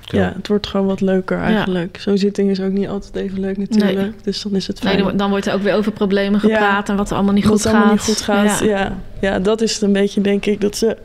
Ja, 0.00 0.32
het 0.36 0.48
wordt 0.48 0.66
gewoon 0.66 0.86
wat 0.86 1.00
leuker 1.00 1.38
eigenlijk. 1.38 1.96
Zo'n 2.00 2.18
zitting 2.18 2.50
is 2.50 2.60
ook 2.60 2.70
niet 2.72 2.88
altijd 2.88 3.16
even 3.16 3.40
leuk 3.40 3.56
natuurlijk. 3.58 3.98
Nee. 3.98 4.12
Dus 4.22 4.42
dan 4.42 4.54
is 4.54 4.66
het 4.66 4.82
Nee, 4.82 4.92
fijn. 4.92 5.04
dan, 5.04 5.16
dan 5.16 5.30
wordt 5.30 5.46
er 5.46 5.54
ook 5.54 5.62
weer 5.62 5.74
over 5.74 5.92
problemen 5.92 6.32
Ja. 6.32 6.38
gepraat 6.54 6.88
en 6.88 6.96
wat 6.96 7.10
er 7.10 7.14
allemaal 7.16 7.34
niet 7.34 7.44
Wat 7.44 7.52
goed 7.52 7.66
allemaal 7.66 7.82
gaat. 7.82 7.92
niet 7.92 8.02
goed 8.02 8.20
gaat. 8.20 8.58
Ja. 8.58 8.66
Ja. 8.66 8.96
Ja. 9.20 9.38
dat 9.38 9.60
is 9.60 9.72
het 9.72 9.82
een 9.82 9.92
beetje, 9.92 10.20
denk 10.20 10.46
ik. 10.46 10.60
Dat 10.60 10.76
ze 10.76 10.96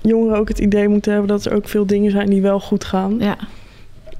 jongeren 0.00 0.38
ook 0.38 0.48
het 0.48 0.58
idee 0.58 0.88
moeten 0.88 1.12
hebben 1.12 1.30
dat 1.30 1.44
er 1.44 1.54
ook 1.54 1.68
veel 1.68 1.86
dingen 1.86 2.10
zijn 2.10 2.30
die 2.30 2.42
wel 2.42 2.60
goed 2.60 2.84
gaan. 2.84 3.16
Ja. 3.18 3.36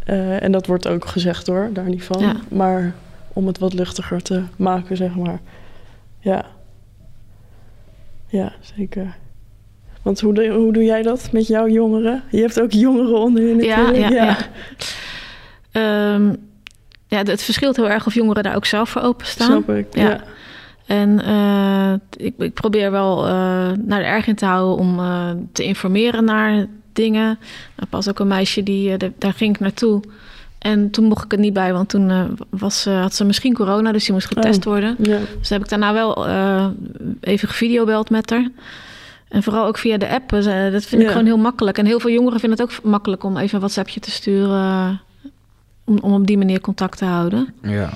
Eh, 0.04 0.42
en 0.42 0.52
dat 0.52 0.66
wordt 0.66 0.88
ook 0.88 1.04
gezegd 1.06 1.46
hoor, 1.46 1.68
daar 1.73 1.88
niet 1.88 2.04
van. 2.04 2.20
Ja. 2.20 2.34
Maar 2.49 2.94
om 3.32 3.46
het 3.46 3.58
wat 3.58 3.73
luchtiger 3.73 4.23
te 4.23 4.42
maken, 4.56 4.96
zeg 4.96 5.14
maar. 5.14 5.40
Ja. 6.18 6.44
Ja, 8.26 8.52
zeker. 8.76 9.14
Want 10.02 10.20
hoe, 10.20 10.34
doe- 10.34 10.49
hoe 10.50 10.73
doe 10.73 10.84
jij 10.84 11.02
dat 11.02 11.28
met 11.32 11.46
jouw 11.46 11.68
jongeren? 11.68 12.23
Je 12.30 12.40
hebt 12.40 12.61
ook 12.61 12.73
jongeren 12.73 13.18
onder 13.18 13.42
je 13.42 13.64
Ja, 13.64 13.76
natuurlijk. 13.76 14.12
ja, 14.12 14.25
ja. 14.25 14.37
Ehm, 16.14 16.34
ja, 17.06 17.18
het 17.23 17.42
verschilt 17.42 17.76
heel 17.76 17.90
erg 17.90 18.06
of 18.06 18.14
jongeren 18.14 18.42
daar 18.42 18.56
ook 18.56 18.64
zelf 18.66 18.88
voor 18.88 19.02
openstaan. 19.02 19.46
Snap 19.46 19.76
ik. 19.76 19.87
Ja. 19.96 20.02
Ja. 20.08 20.20
En 20.87 21.20
eh, 21.25 21.92
ik, 22.26 22.34
ik 22.38 22.54
probeer 22.54 22.90
wel 22.90 23.25
eh, 23.26 23.30
naar 23.84 23.99
de 24.00 24.04
erg 24.04 24.26
in 24.26 24.34
te 24.34 24.44
houden 24.44 24.76
om 24.87 25.00
te 25.52 25.64
informeren 25.64 26.25
naar 26.25 26.66
dingen. 26.94 27.38
Nou, 27.76 27.88
pas 27.90 28.08
ook 28.08 28.18
een 28.18 28.26
meisje, 28.26 28.62
die, 28.62 28.92
eh, 28.92 28.98
de- 28.98 29.12
daar 29.18 29.32
ging 29.32 29.54
ik 29.54 29.60
naartoe. 29.60 30.00
En 30.58 30.90
toen 30.90 31.04
mocht 31.04 31.24
ik 31.24 31.32
er 31.32 31.38
niet 31.38 31.52
bij, 31.52 31.72
want 31.72 31.88
toen 31.88 32.10
eh, 32.10 32.24
was, 32.50 32.86
eh, 32.86 33.00
had 33.00 33.14
ze 33.14 33.24
misschien 33.24 33.54
corona, 33.54 33.92
dus 33.92 34.04
die 34.04 34.12
moest 34.12 34.26
getest 34.26 34.58
Oh. 34.58 34.64
worden. 34.64 34.96
Ja. 35.02 35.18
Dus 35.38 35.48
heb 35.48 35.62
ik 35.62 35.68
daarna 35.68 35.92
wel 35.92 36.26
eh, 36.26 36.66
even 37.20 37.48
gevideobeld 37.48 38.10
met 38.10 38.30
haar. 38.30 38.48
En 39.28 39.42
vooral 39.42 39.66
ook 39.66 39.78
via 39.78 39.96
de 39.96 40.08
app. 40.08 40.30
Dat 40.30 40.84
vind 40.84 41.02
ik 41.02 41.08
gewoon 41.08 41.24
heel 41.26 41.36
makkelijk. 41.38 41.78
En 41.78 41.86
heel 41.86 42.00
veel 42.00 42.10
jongeren 42.10 42.40
vinden 42.40 42.58
het 42.58 42.68
ook 42.76 42.82
makkelijk 42.90 43.24
om 43.24 43.36
even 43.36 43.54
een 43.54 43.60
WhatsAppje 43.60 44.00
te 44.00 44.10
sturen. 44.10 45.00
om, 45.84 45.98
om 45.98 46.12
op 46.12 46.26
die 46.26 46.38
manier 46.38 46.60
contact 46.60 46.98
te 46.98 47.04
houden. 47.04 47.54
Ja, 47.62 47.92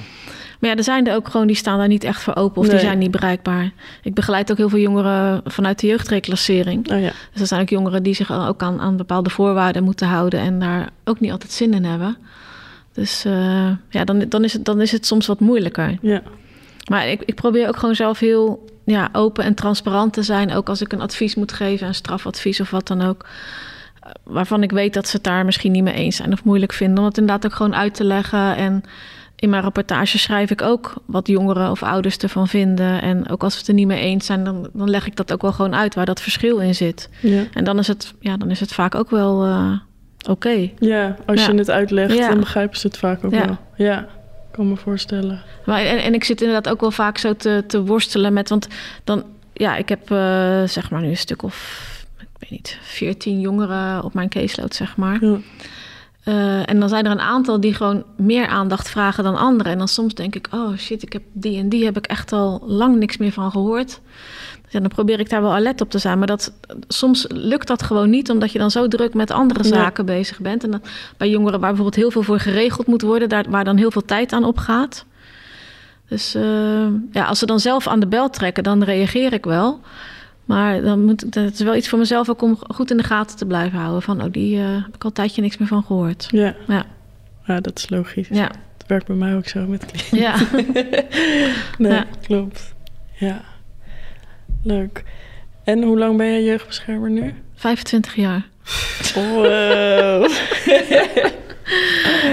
Maar 0.59 0.71
ja, 0.71 0.77
er 0.77 0.85
zijn 0.85 1.07
er 1.07 1.15
ook 1.15 1.29
gewoon 1.29 1.47
die 1.47 1.57
staan 1.57 1.79
daar 1.79 1.89
niet 1.89 2.05
echt 2.05 2.23
voor 2.23 2.37
open 2.37 2.61
of 2.61 2.69
die 2.69 2.79
zijn 2.79 2.99
niet 2.99 3.11
bereikbaar. 3.11 3.73
Ik 4.03 4.15
begeleid 4.15 4.51
ook 4.51 4.57
heel 4.57 4.69
veel 4.69 4.79
jongeren 4.79 5.41
vanuit 5.45 5.79
de 5.79 5.87
jeugdreclassering. 5.87 6.93
Oh 6.93 7.01
ja. 7.01 7.13
Dus 7.33 7.41
er 7.41 7.47
zijn 7.47 7.61
ook 7.61 7.69
jongeren 7.69 8.03
die 8.03 8.15
zich 8.15 8.33
ook 8.33 8.63
aan, 8.63 8.81
aan 8.81 8.97
bepaalde 8.97 9.31
voorwaarden 9.31 9.85
moeten 9.85 10.07
houden 10.07 10.41
en 10.41 10.59
daar 10.59 10.89
ook 11.05 11.21
niet 11.21 11.31
altijd 11.31 11.53
zin 11.53 11.75
in 11.75 11.85
hebben. 11.85 12.17
Dus 12.93 13.25
eh, 13.25 13.71
ja, 13.91 14.05
dan, 14.05 14.25
dan, 14.29 14.45
is 14.45 14.53
het, 14.53 14.65
dan 14.65 14.81
is 14.81 14.93
het 14.93 15.07
soms 15.07 15.27
wat 15.27 15.41
moeilijker. 15.41 15.99
Ja. 16.01 16.23
Maar 16.91 17.09
ik, 17.09 17.23
ik 17.25 17.35
probeer 17.35 17.69
ook 17.69 17.77
gewoon 17.77 17.95
zelf 17.95 18.19
heel 18.19 18.65
ja, 18.85 19.09
open 19.13 19.45
en 19.45 19.55
transparant 19.55 20.13
te 20.13 20.23
zijn. 20.23 20.53
Ook 20.53 20.69
als 20.69 20.81
ik 20.81 20.93
een 20.93 21.01
advies 21.01 21.35
moet 21.35 21.53
geven, 21.53 21.87
een 21.87 21.95
strafadvies 21.95 22.61
of 22.61 22.71
wat 22.71 22.87
dan 22.87 23.03
ook. 23.03 23.27
Waarvan 24.23 24.63
ik 24.63 24.71
weet 24.71 24.95
dat 24.95 25.09
ze 25.09 25.17
het 25.17 25.25
daar 25.25 25.45
misschien 25.45 25.73
niet 25.73 25.83
mee 25.83 25.95
eens 25.95 26.17
zijn 26.17 26.33
of 26.33 26.45
moeilijk 26.45 26.73
vinden. 26.73 26.99
Om 26.99 27.05
het 27.05 27.19
inderdaad 27.19 27.47
ook 27.47 27.57
gewoon 27.57 27.75
uit 27.75 27.95
te 27.95 28.05
leggen. 28.05 28.57
En 28.57 28.83
in 29.41 29.51
mijn 29.51 29.63
rapportage 29.63 30.19
schrijf 30.19 30.51
ik 30.51 30.63
ook 30.63 30.95
wat 31.05 31.27
jongeren 31.29 31.71
of 31.71 31.83
ouders 31.83 32.17
ervan 32.17 32.49
vinden. 32.49 33.03
En 33.03 33.29
ook 33.29 33.43
als 33.43 33.53
we 33.53 33.59
het 33.59 33.69
er 33.69 33.75
niet 33.75 33.87
mee 33.87 34.01
eens 34.01 34.27
zijn, 34.27 34.45
dan, 34.45 34.69
dan 34.73 34.91
leg 34.91 35.07
ik 35.07 35.17
dat 35.17 35.33
ook 35.33 35.43
wel 35.43 35.53
gewoon 35.53 35.75
uit 35.75 35.95
waar 35.95 36.07
dat 36.07 36.21
verschil 36.21 36.59
in 36.59 36.75
zit. 36.75 37.09
Ja. 37.21 37.43
En 37.53 37.65
dan 37.65 37.79
is 37.79 37.87
het, 37.87 38.15
ja, 38.21 38.37
dan 38.37 38.51
is 38.51 38.61
het 38.61 38.73
vaak 38.73 38.95
ook 38.95 39.11
wel 39.11 39.45
eh, 39.45 39.73
oké. 40.31 40.71
ja, 40.79 41.17
als 41.27 41.41
Ja. 41.47 41.53
je 41.53 41.59
het 41.59 41.71
uitlegt, 41.71 42.15
Ja. 42.15 42.29
dan 42.29 42.41
begrijpen 42.41 42.79
ze 42.79 42.87
het 42.87 42.99
vaak 42.99 43.25
ook 43.25 43.31
wel. 43.31 43.57
Ja, 43.77 44.07
kan 44.51 44.69
me 44.69 44.77
voorstellen. 44.77 45.43
Maar, 45.65 45.81
en, 45.81 45.99
en 46.03 46.15
ik 46.15 46.25
zit 46.25 46.41
inderdaad 46.41 46.73
ook 46.73 46.81
wel 46.81 46.91
vaak 46.91 47.19
zo 47.19 47.37
te, 47.37 47.65
te 47.67 47.83
worstelen 47.85 48.33
met... 48.33 48.49
Want 48.49 48.69
dan, 49.05 49.25
ja, 49.53 49.77
ik 49.77 49.89
heb 49.89 50.11
eh, 50.11 50.63
zeg 50.65 50.91
maar 50.91 51.01
nu 51.01 51.09
een 51.09 51.17
stuk 51.17 51.43
of... 51.43 51.87
Ik 52.21 52.27
weet 52.39 52.51
niet, 52.51 52.79
14 52.83 53.41
jongeren 53.41 54.05
op 54.05 54.15
mijn 54.15 54.29
caseload, 54.29 54.75
zeg 54.75 54.97
maar. 54.97 55.19
Eh, 56.25 56.69
en 56.69 56.81
dan 56.81 56.89
zijn 56.89 57.05
er 57.05 57.11
een 57.11 57.21
aantal 57.21 57.61
die 57.61 57.75
gewoon 57.75 58.05
meer 58.17 58.47
aandacht 58.47 58.89
vragen 58.89 59.25
dan 59.25 59.37
anderen. 59.37 59.73
En 59.73 59.79
dan 59.79 59.89
soms 59.89 60.15
denk 60.15 60.35
ik, 60.35 60.49
oh 60.51 60.77
shit, 60.77 61.03
ik 61.03 61.13
heb 61.13 61.23
die 61.33 61.59
en 61.59 61.69
die 61.69 61.85
heb 61.85 61.97
ik 61.97 62.07
echt 62.07 62.33
al 62.33 62.63
lang 62.67 62.97
niks 62.97 63.17
meer 63.17 63.33
van 63.33 63.51
gehoord. 63.51 64.01
Ja, 64.69 64.81
dan 64.81 64.89
probeer 64.89 65.21
ik 65.21 65.31
daar 65.31 65.43
wel 65.43 65.53
alert 65.53 65.81
op 65.81 65.91
te 65.91 65.99
zijn. 65.99 66.19
Maar 66.19 66.27
dat, 66.27 66.53
soms 66.89 67.27
lukt 67.29 67.67
dat 67.67 67.83
gewoon 67.83 68.11
niet, 68.11 68.31
omdat 68.31 68.53
je 68.53 68.59
dan 68.59 68.71
zo 68.71 68.89
druk 68.89 69.15
met 69.15 69.31
andere 69.31 69.65
zaken 69.65 70.07
bezig 70.07 70.41
bent. 70.41 70.65
En 70.65 70.83
bij 71.17 71.29
jongeren 71.29 71.61
waar 71.61 71.69
bijvoorbeeld 71.69 72.03
heel 72.03 72.11
veel 72.11 72.23
voor 72.23 72.41
geregeld 72.41 72.87
moet 72.87 73.03
worden, 73.03 73.29
daar, 73.29 73.45
waar 73.49 73.65
dan 73.65 73.77
heel 73.77 73.91
veel 73.91 74.05
tijd 74.05 74.33
aan 74.33 74.45
opgaat. 74.45 75.05
Dus 76.09 76.35
eh, 76.35 76.87
ja, 77.13 77.25
als 77.25 77.39
ze 77.39 77.47
dan 77.47 77.61
zelf 77.61 77.87
aan 77.87 78.01
de 78.01 78.07
bel 78.07 78.31
trekken, 78.31 78.63
dan 78.63 78.83
reageer 78.83 79.33
ik 79.33 79.45
wel. 79.45 79.81
Maar 80.49 80.83
dan 80.83 81.05
moet 81.05 81.21
het 81.35 81.53
is 81.55 81.61
wel 81.61 81.75
iets 81.77 81.89
voor 81.89 81.99
mezelf 81.99 82.29
ook 82.29 82.43
om 82.43 82.59
goed 82.69 82.91
in 82.91 82.97
de 82.97 83.03
gaten 83.03 83.37
te 83.37 83.47
blijven 83.47 83.79
houden. 83.79 84.03
Van, 84.03 84.23
oh, 84.23 84.33
die 84.33 84.59
eh, 84.59 84.65
heb 84.67 84.95
ik 84.95 85.03
al 85.03 85.09
een 85.09 85.13
tijdje 85.13 85.43
niks 85.43 85.59
meer 85.59 85.69
van 85.69 85.83
gehoord. 85.83 86.29
Ja. 86.31 86.55
Ja. 86.67 86.85
ja, 87.47 87.61
dat 87.61 87.79
is 87.79 87.91
logisch. 87.91 88.29
Ja, 88.31 88.51
Het 88.79 88.87
werkt 88.87 89.07
bij 89.07 89.17
mij 89.17 89.37
ook 89.37 89.49
zo 89.49 89.67
met 89.67 89.87
kliënten. 89.87 90.19
ja. 90.19 90.37
Nee, 91.79 91.93
Ja. 91.93 92.05
klopt. 92.27 92.75
Ja, 93.13 93.41
leuk. 94.63 95.05
En 95.65 95.83
hoe 95.83 95.99
lang 95.99 96.17
ben 96.17 96.27
jij 96.27 96.45
jeugdbeschermer 96.45 97.11
nu? 97.11 97.35
25 97.55 98.15
jaar. 98.15 98.47
Wow. 99.15 100.29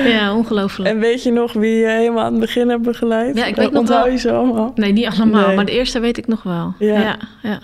Ja, 0.05 0.35
ongelooflijk. 0.35 0.89
en 0.89 0.99
weet 0.99 1.23
je 1.23 1.31
nog 1.31 1.53
wie 1.53 1.75
je 1.75 1.87
helemaal 1.87 2.23
aan 2.23 2.31
het 2.31 2.41
begin 2.41 2.69
hebt 2.69 2.81
begeleid? 2.81 3.37
Ja, 3.37 3.45
ik 3.45 3.55
weet 3.55 3.71
nog 3.71 3.79
Onthoud 3.81 4.03
wel- 4.03 4.11
je 4.13 4.17
ze 4.19 4.31
allemaal? 4.31 4.71
Nee, 4.75 4.91
niet 4.91 5.05
allemaal, 5.05 5.47
Nee. 5.47 5.55
maar 5.55 5.65
de 5.65 5.71
eerste 5.71 5.99
weet 5.99 6.17
ik 6.17 6.27
nog 6.27 6.43
wel. 6.43 6.73
Ja. 6.79 6.99
Ja, 6.99 7.17
ja. 7.43 7.59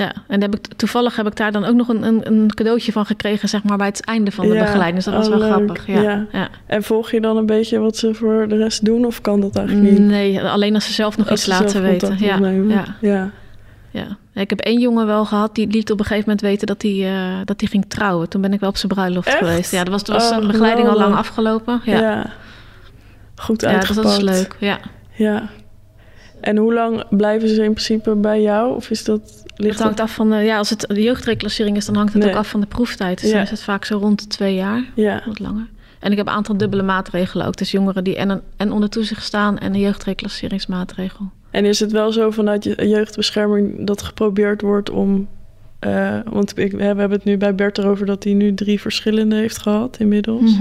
Ja. 0.00 0.12
en 0.26 0.40
heb 0.40 0.54
ik, 0.54 0.66
toevallig 0.76 1.16
heb 1.16 1.26
ik 1.26 1.36
daar 1.36 1.52
dan 1.52 1.64
ook 1.64 1.74
nog 1.74 1.88
een, 1.88 2.02
een, 2.02 2.26
een 2.26 2.54
cadeautje 2.54 2.92
van 2.92 3.06
gekregen, 3.06 3.48
zeg 3.48 3.62
maar, 3.62 3.76
bij 3.76 3.86
het 3.86 4.04
einde 4.04 4.30
van 4.30 4.48
de 4.48 4.54
Ja. 4.54 4.60
begeleiding. 4.60 4.94
Dus 4.96 5.04
dat 5.04 5.14
was 5.14 5.24
Oh, 5.28 5.30
wel 5.30 5.40
leuk. 5.40 5.50
grappig. 5.52 5.86
Ja. 5.86 6.00
Ja. 6.02 6.26
Ja. 6.32 6.48
En 6.66 6.82
volg 6.82 7.10
je 7.10 7.20
dan 7.20 7.36
een 7.36 7.46
beetje 7.46 7.78
wat 7.78 7.96
ze 7.96 8.14
voor 8.14 8.48
de 8.48 8.56
rest 8.56 8.84
doen? 8.84 9.04
Of 9.04 9.20
kan 9.20 9.40
dat 9.40 9.56
eigenlijk 9.56 9.90
niet? 9.90 10.00
Nee, 10.00 10.40
alleen 10.42 10.74
als 10.74 10.84
ze 10.86 10.92
zelf 10.92 11.16
nog 11.16 11.30
Als 11.30 11.40
iets 11.40 11.48
laten 11.48 11.82
weten. 11.82 12.16
Ja, 12.18 12.36
ja, 12.38 12.84
ja. 13.00 13.30
ja. 13.90 14.16
Ik 14.34 14.50
heb 14.50 14.60
één 14.60 14.80
jongen 14.80 15.06
wel 15.06 15.24
gehad, 15.24 15.54
die 15.54 15.66
liet 15.66 15.90
op 15.90 15.98
een 15.98 16.04
gegeven 16.04 16.24
moment 16.28 16.40
weten 16.46 16.66
dat 16.66 16.82
hij, 16.82 17.06
eh, 17.14 17.38
dat 17.44 17.60
hij 17.60 17.68
ging 17.70 17.84
trouwen. 17.88 18.28
Toen 18.28 18.40
ben 18.40 18.52
ik 18.52 18.60
wel 18.60 18.68
op 18.68 18.76
zijn 18.76 18.92
bruiloft 18.92 19.26
Echt? 19.28 19.38
geweest. 19.38 19.70
Ja, 19.72 19.84
dat 19.84 19.92
was, 19.92 20.02
toen 20.02 20.14
was 20.14 20.22
Oh, 20.24 20.28
zijn 20.30 20.46
begeleiding 20.46 20.88
al 20.88 20.96
lang 20.96 21.14
afgelopen. 21.14 21.80
Ja, 21.84 21.92
Ja. 21.94 22.00
ja. 22.10 22.26
Goed 23.36 23.60
dus 23.60 23.68
uitgepakt. 23.68 24.06
dat 24.06 24.16
is 24.16 24.22
leuk. 24.38 24.56
Ja. 24.58 24.78
Ja. 25.12 25.48
En 26.40 26.56
hoe 26.56 26.74
lang 26.74 27.04
blijven 27.10 27.48
ze 27.48 27.62
in 27.62 27.72
principe 27.72 28.14
bij 28.14 28.42
jou? 28.42 28.74
Of 28.74 28.90
is 28.90 29.04
dat... 29.04 29.42
Ligt 29.56 29.74
Het 29.74 29.82
hangt 29.84 30.00
af 30.00 30.14
van, 30.14 30.30
de, 30.30 30.36
ja, 30.36 30.58
als 30.58 30.70
het 30.70 30.80
de 30.88 31.02
jeugdreclassering 31.02 31.76
is, 31.76 31.86
dan 31.86 31.94
hangt 31.96 32.12
het 32.12 32.22
Nee. 32.22 32.32
ook 32.32 32.38
af 32.38 32.48
van 32.48 32.60
de 32.60 32.66
proeftijd. 32.66 33.20
Dus 33.20 33.28
dan 33.28 33.38
Ja. 33.38 33.44
is 33.44 33.50
het 33.50 33.62
vaak 33.62 33.84
zo 33.84 33.98
rond 33.98 34.20
de 34.20 34.26
twee 34.26 34.54
jaar. 34.54 34.84
Ja. 34.94 35.22
Wat 35.26 35.38
langer. 35.38 35.68
En 35.98 36.10
ik 36.10 36.16
heb 36.16 36.26
een 36.26 36.32
aantal 36.32 36.56
dubbele 36.56 36.82
maatregelen 36.82 37.46
ook. 37.46 37.56
Dus 37.56 37.70
jongeren 37.70 38.04
die 38.04 38.16
en, 38.16 38.28
een, 38.30 38.40
en 38.56 38.72
onder 38.72 38.88
toezicht 38.88 39.22
staan 39.24 39.58
en 39.58 39.74
een 39.74 39.80
jeugdreclasseringsmaatregel. 39.80 41.30
En 41.50 41.64
is 41.64 41.80
het 41.80 41.92
wel 41.92 42.12
zo 42.12 42.30
vanuit 42.30 42.64
je 42.64 42.88
jeugdbescherming 42.88 43.86
dat 43.86 44.02
geprobeerd 44.02 44.60
wordt 44.60 44.90
om... 44.90 45.28
eh, 45.78 46.18
want 46.30 46.58
ik, 46.58 46.72
we 46.72 46.82
hebben 46.82 47.10
het 47.10 47.24
nu 47.24 47.36
bij 47.36 47.54
Bert 47.54 47.78
erover 47.78 48.06
dat 48.06 48.24
hij 48.24 48.32
nu 48.32 48.54
drie 48.54 48.80
verschillende 48.80 49.36
heeft 49.36 49.58
gehad 49.58 49.96
inmiddels. 49.98 50.52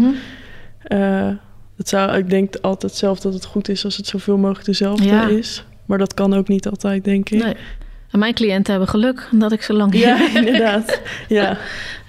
Eh, 0.83 1.29
het 1.77 1.89
zou, 1.89 2.17
ik 2.17 2.29
denk 2.29 2.55
altijd 2.61 2.93
zelf 2.93 3.19
dat 3.19 3.33
het 3.33 3.45
goed 3.45 3.69
is 3.69 3.85
als 3.85 3.97
het 3.97 4.07
zoveel 4.07 4.37
mogelijk 4.37 4.65
dezelfde 4.65 5.03
Ja. 5.05 5.27
is. 5.27 5.63
Maar 5.89 5.97
dat 5.97 6.13
kan 6.13 6.33
ook 6.33 6.47
niet 6.47 6.67
altijd, 6.67 7.03
denk 7.03 7.29
ik. 7.29 7.43
Nee. 7.43 7.55
En 8.11 8.19
mijn 8.19 8.33
cliënten 8.33 8.71
hebben 8.71 8.89
geluk 8.89 9.27
dat 9.31 9.51
ik 9.51 9.61
zo 9.61 9.73
lang 9.73 9.91
hier 9.91 10.07
Ja, 10.07 10.27
inderdaad. 10.35 11.01
Ja. 11.27 11.41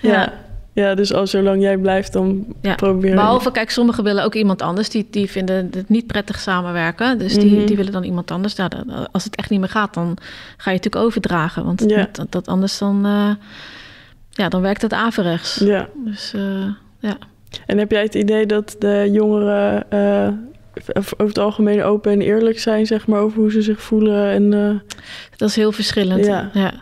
Ja. 0.00 0.10
Ja. 0.10 0.32
ja. 0.72 0.94
dus 0.94 1.12
al 1.14 1.26
zolang 1.26 1.62
jij 1.62 1.76
blijft, 1.78 2.12
dan 2.12 2.44
Ja, 2.60 2.74
probeer 2.74 3.08
je. 3.10 3.14
Behalve, 3.14 3.50
kijk, 3.50 3.70
sommigen 3.70 4.04
willen 4.04 4.24
ook 4.24 4.34
iemand 4.34 4.62
anders. 4.62 4.88
Die, 4.90 5.06
die 5.10 5.30
vinden 5.30 5.68
het 5.74 5.88
niet 5.88 6.06
prettig 6.06 6.38
samenwerken. 6.40 7.18
Dus 7.18 7.34
die, 7.34 7.56
Mhm. 7.56 7.66
die 7.66 7.76
willen 7.76 7.92
dan 7.92 8.02
iemand 8.04 8.30
anders. 8.30 8.54
Nou, 8.54 8.70
dan- 8.70 9.08
als 9.12 9.24
het 9.24 9.36
echt 9.36 9.50
niet 9.50 9.60
meer 9.60 9.68
gaat, 9.68 9.94
dan 9.94 10.16
ga 10.56 10.70
je 10.70 10.76
het 10.76 10.84
natuurlijk 10.84 11.04
overdragen. 11.04 11.64
Want 11.64 11.84
Ja. 11.86 12.08
dat, 12.12 12.32
dat 12.32 12.48
anders 12.48 12.78
dan, 12.78 13.06
eh, 13.06 13.30
ja, 14.30 14.48
dan 14.48 14.60
werkt 14.60 14.82
het 14.82 14.92
averechts. 14.92 15.56
Ja. 15.56 15.88
Dus 16.04 16.32
eh, 16.34 16.64
ja. 16.98 17.16
En 17.66 17.78
heb 17.78 17.90
jij 17.90 18.02
het 18.02 18.14
idee 18.14 18.46
dat 18.46 18.76
de 18.78 19.08
jongeren 19.12 19.90
eh, 19.90 20.28
over 20.94 21.26
het 21.26 21.38
algemeen 21.38 21.82
open 21.82 22.12
en 22.12 22.20
eerlijk 22.20 22.58
zijn, 22.58 22.86
zeg 22.86 23.06
maar, 23.06 23.20
over 23.20 23.38
hoe 23.38 23.50
ze 23.50 23.62
zich 23.62 23.82
voelen? 23.82 24.30
En, 24.30 24.52
eh, 24.54 24.96
Dat 25.36 25.48
is 25.48 25.56
heel 25.56 25.72
verschillend. 25.72 26.24
Ja. 26.26 26.50
Ja. 26.52 26.72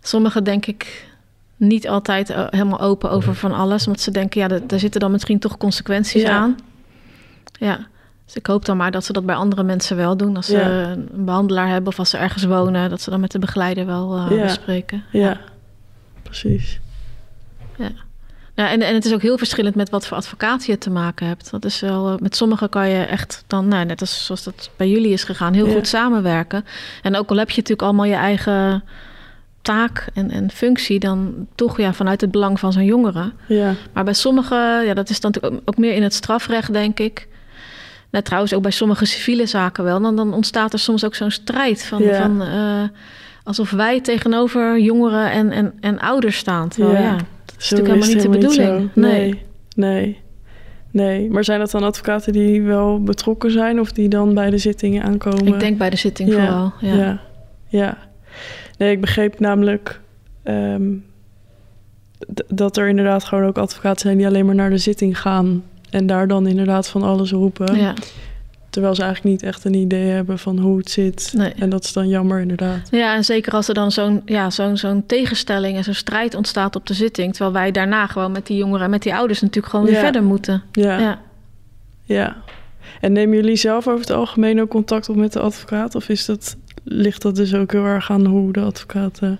Sommigen 0.00 0.44
denk 0.44 0.66
ik 0.66 1.06
niet 1.56 1.88
altijd 1.88 2.30
eh, 2.30 2.46
helemaal 2.50 2.80
open 2.80 3.10
over 3.10 3.34
van 3.34 3.52
alles. 3.52 3.84
Want 3.86 4.00
ze 4.00 4.10
denken, 4.10 4.40
ja, 4.40 4.48
da- 4.48 4.60
daar 4.66 4.78
zitten 4.78 5.00
dan 5.00 5.10
misschien 5.10 5.38
toch 5.38 5.56
consequenties 5.56 6.22
Ja. 6.22 6.30
aan. 6.30 6.56
Ja. 7.58 7.86
Dus 8.24 8.36
ik 8.36 8.46
hoop 8.46 8.64
dan 8.64 8.76
maar 8.76 8.90
dat 8.90 9.04
ze 9.04 9.12
dat 9.12 9.26
bij 9.26 9.34
andere 9.34 9.62
mensen 9.62 9.96
wel 9.96 10.16
doen. 10.16 10.36
Als 10.36 10.46
ze 10.46 10.56
Ja. 10.56 10.90
een 10.90 11.08
behandelaar 11.24 11.68
hebben 11.68 11.88
of 11.92 11.98
als 11.98 12.10
ze 12.10 12.16
ergens 12.16 12.44
wonen... 12.44 12.90
dat 12.90 13.00
ze 13.00 13.10
dan 13.10 13.20
met 13.20 13.30
de 13.30 13.38
begeleider 13.38 13.86
wel 13.86 14.32
Ja. 14.34 14.42
bespreken. 14.42 15.04
ja. 15.12 15.40
precies. 16.22 16.80
Ja, 17.76 17.90
en, 18.66 18.82
en 18.82 18.94
het 18.94 19.04
is 19.04 19.12
ook 19.14 19.22
heel 19.22 19.38
verschillend 19.38 19.74
met 19.74 19.90
wat 19.90 20.06
voor 20.06 20.16
advocaat 20.16 20.64
je 20.66 20.78
te 20.78 20.90
maken 20.90 21.26
hebt. 21.26 21.50
Dat 21.50 21.64
is 21.64 21.80
wel, 21.80 22.08
eh, 22.08 22.14
met 22.18 22.36
sommigen 22.36 22.68
kan 22.68 22.88
je 22.88 23.02
echt 23.04 23.44
dan, 23.46 23.68
nou, 23.68 23.84
net 23.84 24.00
als 24.00 24.24
zoals 24.26 24.42
dat 24.44 24.70
bij 24.76 24.88
jullie 24.88 25.12
is 25.12 25.24
gegaan, 25.24 25.52
heel 25.52 25.66
Ja. 25.66 25.72
goed 25.74 25.86
samenwerken. 25.88 26.64
En 27.02 27.16
ook 27.16 27.30
al 27.30 27.36
heb 27.36 27.50
je 27.50 27.56
natuurlijk 27.56 27.82
allemaal 27.82 28.04
je 28.04 28.14
eigen 28.14 28.84
taak 29.62 30.06
en, 30.14 30.30
en 30.30 30.50
functie, 30.50 30.98
dan 30.98 31.46
toch 31.54 31.76
ja, 31.78 31.92
vanuit 31.92 32.20
het 32.20 32.30
belang 32.30 32.60
van 32.60 32.72
zo'n 32.72 32.84
jongere. 32.84 33.32
Ja, 33.46 33.74
Maar 33.92 34.04
bij 34.04 34.12
sommigen, 34.14 34.84
ja, 34.86 34.94
dat 34.94 35.10
is 35.10 35.20
dan 35.20 35.34
ook, 35.64 35.76
meer 35.76 35.94
in 35.94 36.02
het 36.02 36.14
strafrecht, 36.14 36.72
denk 36.72 36.98
ik. 36.98 37.28
Nou, 38.10 38.24
trouwens, 38.24 38.54
ook 38.54 38.62
bij 38.62 38.70
sommige 38.70 39.04
civiele 39.04 39.46
zaken 39.46 39.84
wel. 39.84 40.00
Dan, 40.00 40.16
dan 40.16 40.32
ontstaat 40.34 40.72
er 40.72 40.78
soms 40.78 41.04
ook 41.04 41.14
zo'n 41.14 41.30
strijd 41.30 41.84
van, 41.84 42.02
Ja. 42.02 42.16
van 42.22 42.42
eh, 42.42 42.82
alsof 43.44 43.70
wij 43.70 44.00
tegenover 44.00 44.78
jongeren 44.80 45.30
en, 45.30 45.50
en, 45.50 45.72
en 45.80 45.98
ouders 45.98 46.36
staan. 46.36 46.68
Terwijl, 46.68 46.94
Ja. 46.94 47.00
ja, 47.02 47.16
is 47.58 47.70
natuurlijk 47.70 47.88
helemaal 47.88 48.14
niet 48.14 48.22
de 48.22 48.28
bedoeling. 48.28 48.90
nee. 48.94 49.20
nee, 49.20 49.44
nee. 49.74 50.26
Nee, 50.90 51.30
maar 51.30 51.44
zijn 51.44 51.58
dat 51.58 51.70
dan 51.70 51.82
advocaten 51.82 52.32
die 52.32 52.62
wel 52.62 53.02
betrokken 53.02 53.50
zijn 53.50 53.80
of 53.80 53.92
die 53.92 54.08
dan 54.08 54.34
bij 54.34 54.50
de 54.50 54.58
zittingen 54.58 55.02
aankomen? 55.02 55.46
Ik 55.46 55.60
denk 55.60 55.78
bij 55.78 55.90
de 55.90 55.96
zitting 55.96 56.28
Ja, 56.28 56.34
vooral. 56.34 56.72
Ja. 56.80 56.94
Ja. 56.94 57.20
ja. 57.68 57.98
Nee, 58.78 58.90
ik 58.90 59.00
begreep 59.00 59.40
namelijk 59.40 60.00
ehm, 60.42 60.92
dat 62.48 62.76
er 62.76 62.88
inderdaad 62.88 63.24
gewoon 63.24 63.44
ook 63.44 63.58
advocaten 63.58 64.00
zijn 64.00 64.16
die 64.16 64.26
alleen 64.26 64.46
maar 64.46 64.54
naar 64.54 64.70
de 64.70 64.78
zitting 64.78 65.20
gaan 65.20 65.64
en 65.90 66.06
daar 66.06 66.28
dan 66.28 66.46
inderdaad 66.46 66.88
van 66.88 67.02
alles 67.02 67.30
roepen. 67.30 67.76
Ja. 67.76 67.94
Terwijl 68.70 68.94
ze 68.94 69.02
eigenlijk 69.02 69.34
niet 69.34 69.42
echt 69.50 69.64
een 69.64 69.74
idee 69.74 70.06
hebben 70.08 70.38
van 70.38 70.58
hoe 70.58 70.78
het 70.78 70.90
zit. 70.90 71.32
Nee. 71.36 71.52
En 71.58 71.70
dat 71.70 71.84
is 71.84 71.92
dan 71.92 72.08
jammer 72.08 72.40
inderdaad. 72.40 72.88
ja, 72.90 73.14
en 73.14 73.24
zeker 73.24 73.52
als 73.52 73.68
er 73.68 73.74
dan 73.74 73.92
zo'n 73.92 74.22
ja, 74.24 74.50
zo'n 74.50 74.76
zo'n 74.76 75.06
tegenstelling 75.06 75.76
en 75.76 75.84
zo'n 75.84 75.94
strijd 75.94 76.34
ontstaat 76.34 76.76
op 76.76 76.86
de 76.86 76.94
zitting. 76.94 77.30
Terwijl 77.34 77.52
wij 77.52 77.70
daarna 77.70 78.06
gewoon 78.06 78.32
met 78.32 78.46
die 78.46 78.56
jongeren 78.56 78.84
en 78.84 78.90
met 78.90 79.02
die 79.02 79.14
ouders 79.14 79.40
natuurlijk 79.40 79.72
gewoon 79.72 79.86
weer 79.86 79.94
Ja. 79.94 80.00
verder 80.00 80.22
moeten. 80.22 80.62
Ja, 80.72 80.98
ja. 80.98 81.20
Ja. 82.04 82.36
En 83.00 83.12
nemen 83.12 83.36
jullie 83.36 83.56
zelf 83.56 83.88
over 83.88 84.00
het 84.00 84.10
algemeen 84.10 84.60
ook 84.60 84.68
contact 84.70 85.08
op 85.08 85.16
met 85.16 85.32
de 85.32 85.40
advocaat? 85.40 85.94
Of 85.94 86.08
is 86.08 86.24
dat, 86.24 86.56
ligt 86.84 87.22
dat 87.22 87.36
dus 87.36 87.54
ook 87.54 87.72
heel 87.72 87.84
erg 87.84 88.10
aan 88.10 88.26
hoe 88.26 88.52
de 88.52 88.60
advocaat... 88.60 89.18
eh, 89.22 89.30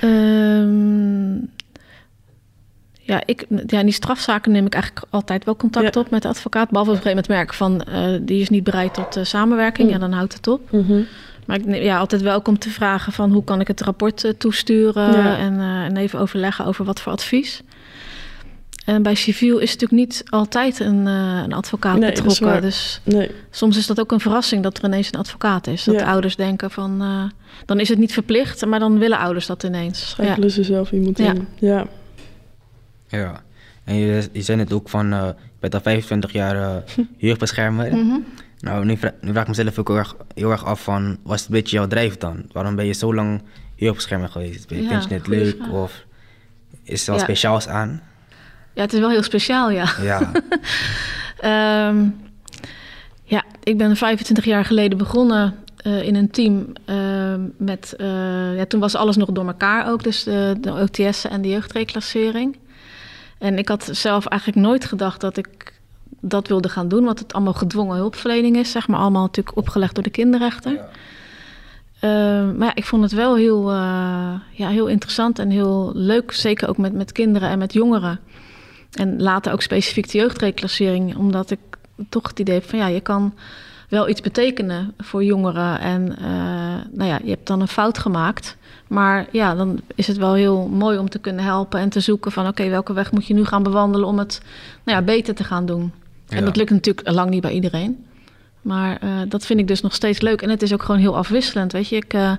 Ehm, 0.00 1.17
ja, 3.08 3.22
ik, 3.24 3.46
ja, 3.66 3.78
in 3.78 3.84
die 3.84 3.94
strafzaken 3.94 4.52
neem 4.52 4.66
ik 4.66 4.74
eigenlijk 4.74 5.06
altijd 5.10 5.44
wel 5.44 5.56
contact 5.56 5.94
Ja. 5.94 6.00
op 6.00 6.10
met 6.10 6.22
de 6.22 6.28
advocaat. 6.28 6.68
Behalve 6.70 6.90
op 6.90 6.96
een 6.96 7.02
gegeven 7.02 7.24
moment 7.28 7.48
merk 7.48 7.54
van 7.54 7.82
eh, 7.82 8.18
die 8.22 8.40
is 8.40 8.48
niet 8.48 8.64
bereid 8.64 8.94
tot 8.94 9.16
eh, 9.16 9.24
samenwerking. 9.24 9.86
Mm. 9.88 9.94
Ja, 9.94 10.00
dan 10.00 10.12
houdt 10.12 10.32
het 10.34 10.46
op. 10.46 10.70
Maar 11.46 11.56
ik 11.56 11.64
neem 11.64 11.82
ja, 11.82 11.98
altijd 11.98 12.22
welkom 12.22 12.58
te 12.58 12.70
vragen 12.70 13.12
van 13.12 13.32
hoe 13.32 13.44
kan 13.44 13.60
ik 13.60 13.66
het 13.68 13.80
rapport 13.80 14.24
eh, 14.24 14.30
toesturen 14.38 15.12
Ja. 15.12 15.36
en, 15.38 15.60
en 15.60 15.96
even 15.96 16.18
overleggen 16.18 16.64
over 16.64 16.84
wat 16.84 17.00
voor 17.00 17.12
advies. 17.12 17.62
En 18.84 19.02
bij 19.02 19.14
civiel 19.14 19.58
is 19.58 19.72
natuurlijk 19.72 20.00
niet 20.00 20.22
altijd 20.26 20.80
een, 20.80 21.06
een 21.06 21.52
advocaat 21.52 21.98
Nee, 21.98 22.10
dat 22.14 22.26
is 22.26 22.38
betrokken. 22.38 22.62
Dus 22.62 23.00
Nee, 23.04 23.30
soms 23.50 23.76
is 23.76 23.86
dat 23.86 24.00
ook 24.00 24.12
een 24.12 24.20
verrassing 24.20 24.62
dat 24.62 24.78
er 24.78 24.84
ineens 24.84 25.08
een 25.12 25.18
advocaat 25.20 25.66
is. 25.66 25.84
Dat 25.84 25.94
Ja. 25.94 26.06
ouders 26.10 26.36
denken 26.36 26.70
van, 26.70 27.02
dan 27.66 27.80
is 27.80 27.88
het 27.88 27.98
niet 27.98 28.12
verplicht, 28.12 28.66
maar 28.66 28.78
dan 28.78 28.98
willen 28.98 29.18
ouders 29.18 29.46
dat 29.46 29.62
ineens. 29.62 30.00
Ja. 30.00 30.24
schakelen 30.24 30.50
ze 30.50 30.62
zelf 30.62 30.92
iemand 30.92 31.18
Ja. 31.18 31.26
in. 31.32 31.48
Ja, 31.54 31.86
Ja. 33.08 33.42
En 33.84 33.94
je, 33.94 34.28
je 34.32 34.42
zei 34.42 34.58
net 34.58 34.72
ook 34.72 34.88
van, 34.88 35.12
eh 35.12 35.26
je 35.26 35.34
bent 35.60 35.74
al 35.74 35.80
25 35.80 36.32
jaar 36.32 36.56
eh 36.56 36.82
jeugdbeschermer. 37.16 37.96
Mhm. 37.96 38.18
Nou, 38.60 38.84
nu, 38.84 38.96
vra- 38.96 39.14
nu 39.20 39.30
vraag 39.30 39.42
ik 39.42 39.48
mezelf 39.48 39.78
ook 39.78 39.88
heel 39.88 39.96
erg, 39.96 40.16
heel 40.34 40.50
erg 40.50 40.64
af 40.64 40.82
van, 40.82 41.18
was 41.22 41.40
het 41.40 41.48
een 41.48 41.54
beetje 41.54 41.76
jouw 41.76 41.86
drijf 41.86 42.16
dan? 42.16 42.44
Waarom 42.52 42.76
ben 42.76 42.86
je 42.86 42.92
zo 42.92 43.14
lang 43.14 43.42
jeugdbeschermer 43.74 44.28
geweest? 44.28 44.64
Vind 44.68 44.88
Ja, 44.90 45.02
je 45.08 45.14
het 45.14 45.26
leuk 45.26 45.56
vraag. 45.56 45.70
of 45.70 46.04
is 46.82 47.04
er 47.06 47.10
wat 47.10 47.20
Ja. 47.20 47.26
speciaals 47.26 47.68
aan? 47.68 48.02
ja, 48.74 48.82
het 48.82 48.92
is 48.92 48.98
wel 48.98 49.10
heel 49.10 49.22
speciaal, 49.22 49.70
ja. 49.70 49.92
Ja, 50.02 50.30
Ehm, 51.38 52.06
ja, 53.24 53.44
ik 53.62 53.78
ben 53.78 53.96
25 53.96 54.44
jaar 54.44 54.64
geleden 54.64 54.98
begonnen 54.98 55.54
eh, 55.76 56.02
in 56.02 56.14
een 56.14 56.30
team 56.30 56.72
ehm, 56.84 57.40
met... 57.56 57.94
ja, 58.56 58.64
toen 58.66 58.80
was 58.80 58.94
alles 58.94 59.16
nog 59.16 59.28
door 59.32 59.46
elkaar 59.46 59.90
ook, 59.90 60.02
dus 60.04 60.22
de, 60.24 60.56
de 60.60 60.72
OTS 60.72 61.24
en 61.28 61.42
de 61.42 61.48
jeugdreclassering. 61.48 62.56
En 63.38 63.58
ik 63.58 63.68
had 63.68 63.88
zelf 63.92 64.26
eigenlijk 64.26 64.66
nooit 64.66 64.84
gedacht 64.84 65.20
dat 65.20 65.36
ik 65.36 65.72
dat 66.20 66.48
wilde 66.48 66.68
gaan 66.68 66.88
doen... 66.88 67.04
want 67.04 67.18
het 67.18 67.32
allemaal 67.32 67.52
gedwongen 67.52 67.96
hulpverlening 67.96 68.56
is, 68.56 68.70
zeg 68.70 68.88
maar. 68.88 69.00
Allemaal 69.00 69.22
natuurlijk 69.22 69.56
opgelegd 69.56 69.94
door 69.94 70.04
de 70.04 70.10
kinderrechter. 70.10 70.80
Ehm, 72.00 72.56
maar 72.56 72.66
ja, 72.66 72.74
ik 72.74 72.84
vond 72.84 73.02
het 73.02 73.12
wel 73.12 73.36
heel, 73.36 73.70
eh, 73.70 74.34
ja, 74.50 74.68
heel 74.68 74.86
interessant 74.86 75.38
en 75.38 75.50
heel 75.50 75.90
leuk. 75.94 76.32
Zeker 76.32 76.68
ook 76.68 76.78
met, 76.78 76.92
met 76.92 77.12
kinderen 77.12 77.48
en 77.48 77.58
met 77.58 77.72
jongeren. 77.72 78.20
En 78.92 79.22
later 79.22 79.52
ook 79.52 79.62
specifiek 79.62 80.10
de 80.10 80.18
jeugdreclassering. 80.18 81.16
Omdat 81.16 81.50
ik 81.50 81.58
toch 82.08 82.28
het 82.28 82.38
idee 82.38 82.54
heb 82.54 82.68
van 82.68 82.78
ja, 82.78 82.86
je 82.86 83.00
kan 83.00 83.34
wel 83.88 84.08
iets 84.08 84.20
betekenen 84.20 84.94
voor 84.98 85.24
jongeren. 85.24 85.80
En 85.80 86.16
eh, 86.18 86.26
nou 86.92 87.10
ja, 87.10 87.18
je 87.22 87.30
hebt 87.30 87.46
dan 87.46 87.60
een 87.60 87.68
fout 87.68 87.98
gemaakt. 87.98 88.56
Maar 88.86 89.26
ja, 89.32 89.54
dan 89.54 89.80
is 89.94 90.06
het 90.06 90.16
wel 90.16 90.34
heel 90.34 90.68
mooi 90.68 90.98
om 90.98 91.08
te 91.08 91.18
kunnen 91.18 91.44
helpen 91.44 91.80
en 91.80 91.88
te 91.88 92.00
zoeken 92.00 92.32
van 92.32 92.46
oké, 92.46 92.68
welke 92.68 92.92
weg 92.92 93.12
moet 93.12 93.26
je 93.26 93.34
nu 93.34 93.44
gaan 93.44 93.62
bewandelen 93.62 94.08
om 94.08 94.18
het 94.18 94.40
nou 94.84 94.98
ja, 94.98 95.04
beter 95.04 95.34
te 95.34 95.44
gaan 95.44 95.66
doen. 95.66 95.92
En 96.28 96.44
dat 96.44 96.56
lukt 96.56 96.70
natuurlijk 96.70 97.10
lang 97.10 97.30
niet 97.30 97.42
bij 97.42 97.52
iedereen. 97.52 98.06
Maar 98.62 98.96
eh, 99.00 99.10
dat 99.28 99.46
vind 99.46 99.60
ik 99.60 99.68
dus 99.68 99.80
nog 99.80 99.94
steeds 99.94 100.20
leuk. 100.20 100.42
En 100.42 100.50
het 100.50 100.62
is 100.62 100.72
ook 100.72 100.82
gewoon 100.82 101.00
heel 101.00 101.16
afwisselend. 101.16 101.72
Weet 101.72 101.88
je, 101.88 101.96
ik 101.96 102.14
eh, 102.14 102.32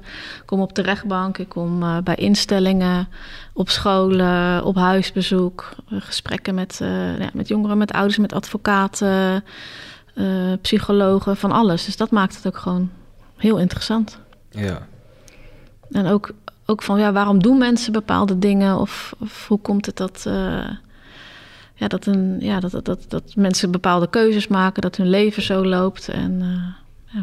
kom 0.45 0.61
op 0.61 0.75
de 0.75 0.81
rechtbank, 0.81 1.37
ik 1.37 1.49
kom 1.49 2.01
bij 2.03 2.15
instellingen, 2.15 3.07
op 3.53 3.69
scholen, 3.69 4.63
op 4.63 4.75
huisbezoek, 4.75 5.69
gesprekken 5.89 6.55
met, 6.55 6.79
eh, 6.81 7.19
ja, 7.19 7.29
met 7.33 7.47
jongeren, 7.47 7.77
met 7.77 7.91
ouders, 7.91 8.17
met 8.17 8.33
advocaten, 8.33 9.43
eh, 10.19 10.53
psychologen, 10.61 11.37
van 11.37 11.51
alles. 11.51 11.85
Dus 11.85 11.97
dat 11.97 12.11
maakt 12.11 12.35
het 12.35 12.47
ook 12.47 12.57
gewoon 12.57 12.89
heel 13.37 13.57
interessant. 13.57 14.19
ja. 14.49 14.87
En 15.91 16.07
ook, 16.07 16.31
ook 16.65 16.81
van 16.81 16.99
ja, 16.99 17.11
waarom 17.11 17.41
doen 17.41 17.57
mensen 17.57 17.91
bepaalde 17.91 18.39
dingen? 18.39 18.77
Of, 18.77 19.13
of 19.19 19.47
hoe 19.47 19.59
komt 19.59 19.85
het 19.85 19.97
dat, 19.97 20.23
eh, 20.27 20.69
ja, 21.75 21.87
dat, 21.87 22.05
een, 22.05 22.37
ja, 22.39 22.59
dat, 22.59 22.71
dat, 22.71 22.85
dat, 22.85 23.05
dat 23.07 23.35
mensen 23.35 23.71
bepaalde 23.71 24.09
keuzes 24.09 24.47
maken, 24.47 24.81
dat 24.81 24.95
hun 24.95 25.09
leven 25.09 25.43
zo 25.43 25.65
loopt. 25.65 26.09
En 26.09 26.41
eh, 26.41 27.21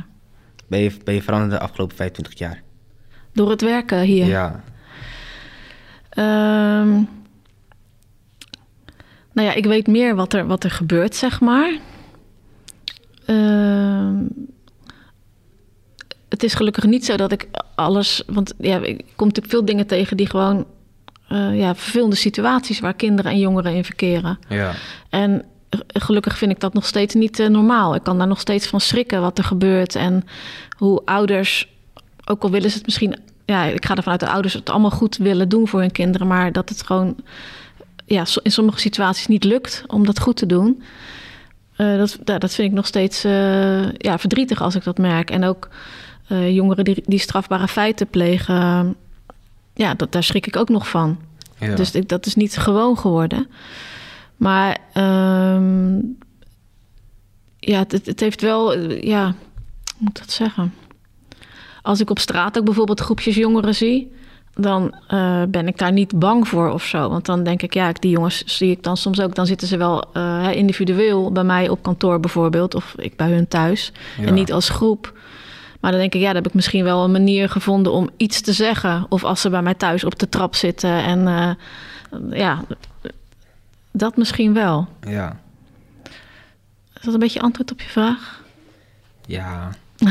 Ben, 0.66 0.80
je, 0.80 0.96
ben 1.04 1.14
je 1.14 1.22
veranderd 1.22 1.52
de 1.52 1.58
afgelopen 1.58 1.96
25 1.96 2.38
jaar? 2.38 2.64
door 3.36 3.50
het 3.50 3.60
werken 3.60 4.00
hier. 4.00 4.26
Ja. 4.26 4.62
Ehm, 6.08 6.92
nou 9.32 9.48
ja, 9.48 9.52
ik 9.52 9.64
weet 9.64 9.86
meer 9.86 10.14
wat 10.14 10.32
er, 10.32 10.46
wat 10.46 10.64
er 10.64 10.70
gebeurt, 10.70 11.14
zeg 11.14 11.40
maar. 11.40 11.78
Het 16.36 16.44
is 16.44 16.54
gelukkig 16.54 16.84
niet 16.84 17.04
zo 17.04 17.16
dat 17.16 17.32
ik 17.32 17.48
alles... 17.74 18.22
Want 18.26 18.54
ja, 18.58 18.76
ik 18.76 19.04
kom 19.16 19.26
natuurlijk 19.26 19.54
veel 19.54 19.64
dingen 19.64 19.86
tegen 19.86 20.16
die 20.16 20.28
gewoon... 20.28 20.66
eh, 21.28 21.58
ja, 21.58 21.74
vervelende 21.74 22.16
situaties 22.16 22.80
waar 22.80 22.94
kinderen 22.94 23.32
en 23.32 23.38
jongeren 23.38 23.74
in 23.74 23.84
verkeren. 23.84 24.38
Ja. 24.48 24.72
En 25.10 25.44
eh, 25.68 25.80
gelukkig 25.88 26.38
vind 26.38 26.50
ik 26.50 26.60
dat 26.60 26.74
nog 26.74 26.86
steeds 26.86 27.14
niet 27.14 27.38
eh, 27.38 27.48
normaal. 27.48 27.94
Ik 27.94 28.02
kan 28.02 28.18
daar 28.18 28.26
nog 28.26 28.40
steeds 28.40 28.66
van 28.66 28.80
schrikken 28.80 29.20
wat 29.20 29.38
er 29.38 29.44
gebeurt. 29.44 29.94
En 29.94 30.24
hoe 30.76 31.02
ouders, 31.04 31.68
ook 32.24 32.42
al 32.42 32.50
willen 32.50 32.70
ze 32.70 32.76
het 32.76 32.86
misschien... 32.86 33.16
Ja, 33.44 33.64
ik 33.64 33.84
ga 33.84 33.96
ervan 33.96 34.12
uit 34.12 34.20
dat 34.20 34.28
ouders 34.28 34.54
het 34.54 34.70
allemaal 34.70 34.90
goed 34.90 35.16
willen 35.16 35.48
doen 35.48 35.68
voor 35.68 35.80
hun 35.80 35.92
kinderen... 35.92 36.26
maar 36.26 36.52
dat 36.52 36.68
het 36.68 36.82
gewoon 36.82 37.16
ja, 38.04 38.24
in 38.42 38.52
sommige 38.52 38.78
situaties 38.78 39.26
niet 39.26 39.44
lukt 39.44 39.84
om 39.86 40.06
dat 40.06 40.20
goed 40.20 40.36
te 40.36 40.46
doen. 40.46 40.82
Dat, 41.76 42.18
dat 42.24 42.54
vind 42.54 42.68
ik 42.68 42.72
nog 42.72 42.86
steeds 42.86 43.22
ja, 43.96 44.18
verdrietig 44.18 44.62
als 44.62 44.74
ik 44.74 44.84
dat 44.84 44.98
merk. 44.98 45.30
En 45.30 45.44
ook 45.44 45.68
eh, 46.28 46.54
jongeren 46.54 46.84
die, 46.84 47.02
die 47.06 47.18
strafbare 47.18 47.68
feiten 47.68 48.06
plegen, 48.06 48.96
ja, 49.74 49.94
dat, 49.94 50.12
daar 50.12 50.22
schrik 50.22 50.46
ik 50.46 50.56
ook 50.56 50.68
nog 50.68 50.88
van. 50.88 51.18
Ja. 51.58 51.74
Dus 51.74 51.90
ik, 51.90 52.08
dat 52.08 52.26
is 52.26 52.34
niet 52.34 52.56
gewoon 52.56 52.98
geworden. 52.98 53.48
Maar 54.36 54.78
ehm, 54.92 55.94
ja, 57.58 57.78
het, 57.78 58.06
het 58.06 58.20
heeft 58.20 58.40
wel, 58.40 58.74
eh, 58.74 59.02
ja, 59.02 59.24
hoe 59.24 59.34
moet 59.98 60.08
ik 60.08 60.18
dat 60.18 60.30
zeggen? 60.30 60.74
Als 61.82 62.00
ik 62.00 62.10
op 62.10 62.18
straat 62.18 62.58
ook 62.58 62.64
bijvoorbeeld 62.64 63.00
groepjes 63.00 63.34
jongeren 63.36 63.74
zie, 63.74 64.12
dan 64.54 64.94
eh, 65.08 65.42
ben 65.48 65.68
ik 65.68 65.78
daar 65.78 65.92
niet 65.92 66.18
bang 66.18 66.48
voor 66.48 66.70
of 66.70 66.84
zo. 66.84 67.08
Want 67.08 67.24
dan 67.24 67.42
denk 67.42 67.62
ik, 67.62 67.74
ja, 67.74 67.92
die 67.92 68.10
jongens 68.10 68.42
zie 68.46 68.70
ik 68.70 68.82
dan 68.82 68.96
soms 68.96 69.20
ook. 69.20 69.34
Dan 69.34 69.46
zitten 69.46 69.68
ze 69.68 69.76
wel 69.76 70.12
individueel 70.50 71.32
bij 71.32 71.44
mij 71.44 71.68
op 71.68 71.82
kantoor 71.82 72.20
bijvoorbeeld, 72.20 72.74
of 72.74 72.94
ik 72.96 73.16
bij 73.16 73.30
hun 73.30 73.48
thuis. 73.48 73.92
Ja. 74.18 74.26
En 74.26 74.34
niet 74.34 74.52
als 74.52 74.68
groep. 74.68 75.14
Maar 75.86 75.94
dan 75.94 76.04
denk 76.04 76.14
ik, 76.14 76.20
ja, 76.20 76.26
dan 76.32 76.36
heb 76.42 76.46
ik 76.46 76.54
misschien 76.54 76.84
wel 76.84 77.04
een 77.04 77.10
manier 77.12 77.48
gevonden 77.48 77.92
om 77.92 78.10
iets 78.16 78.40
te 78.40 78.52
zeggen. 78.52 79.06
Of 79.08 79.24
als 79.24 79.40
ze 79.40 79.50
bij 79.50 79.62
mij 79.62 79.74
thuis 79.74 80.04
op 80.04 80.18
de 80.18 80.28
trap 80.28 80.54
zitten. 80.54 80.90
En 80.90 81.28
eh, 81.28 81.50
ja, 82.38 82.64
dat 83.90 84.16
misschien 84.16 84.54
wel. 84.54 84.88
Ja. 85.08 85.40
Is 86.94 87.02
dat 87.02 87.14
een 87.14 87.20
beetje 87.20 87.40
antwoord 87.40 87.72
op 87.72 87.80
je 87.80 87.88
vraag? 87.88 88.42
Ja. 89.26 89.70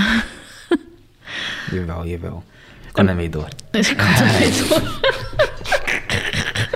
jawel, 1.71 2.05
jawel. 2.05 2.43
Ik 2.87 2.93
kan 2.93 3.07
ermee 3.07 3.29
door. 3.29 3.47
Dus 3.71 3.89
ik 3.91 3.97
kan. 3.97 4.07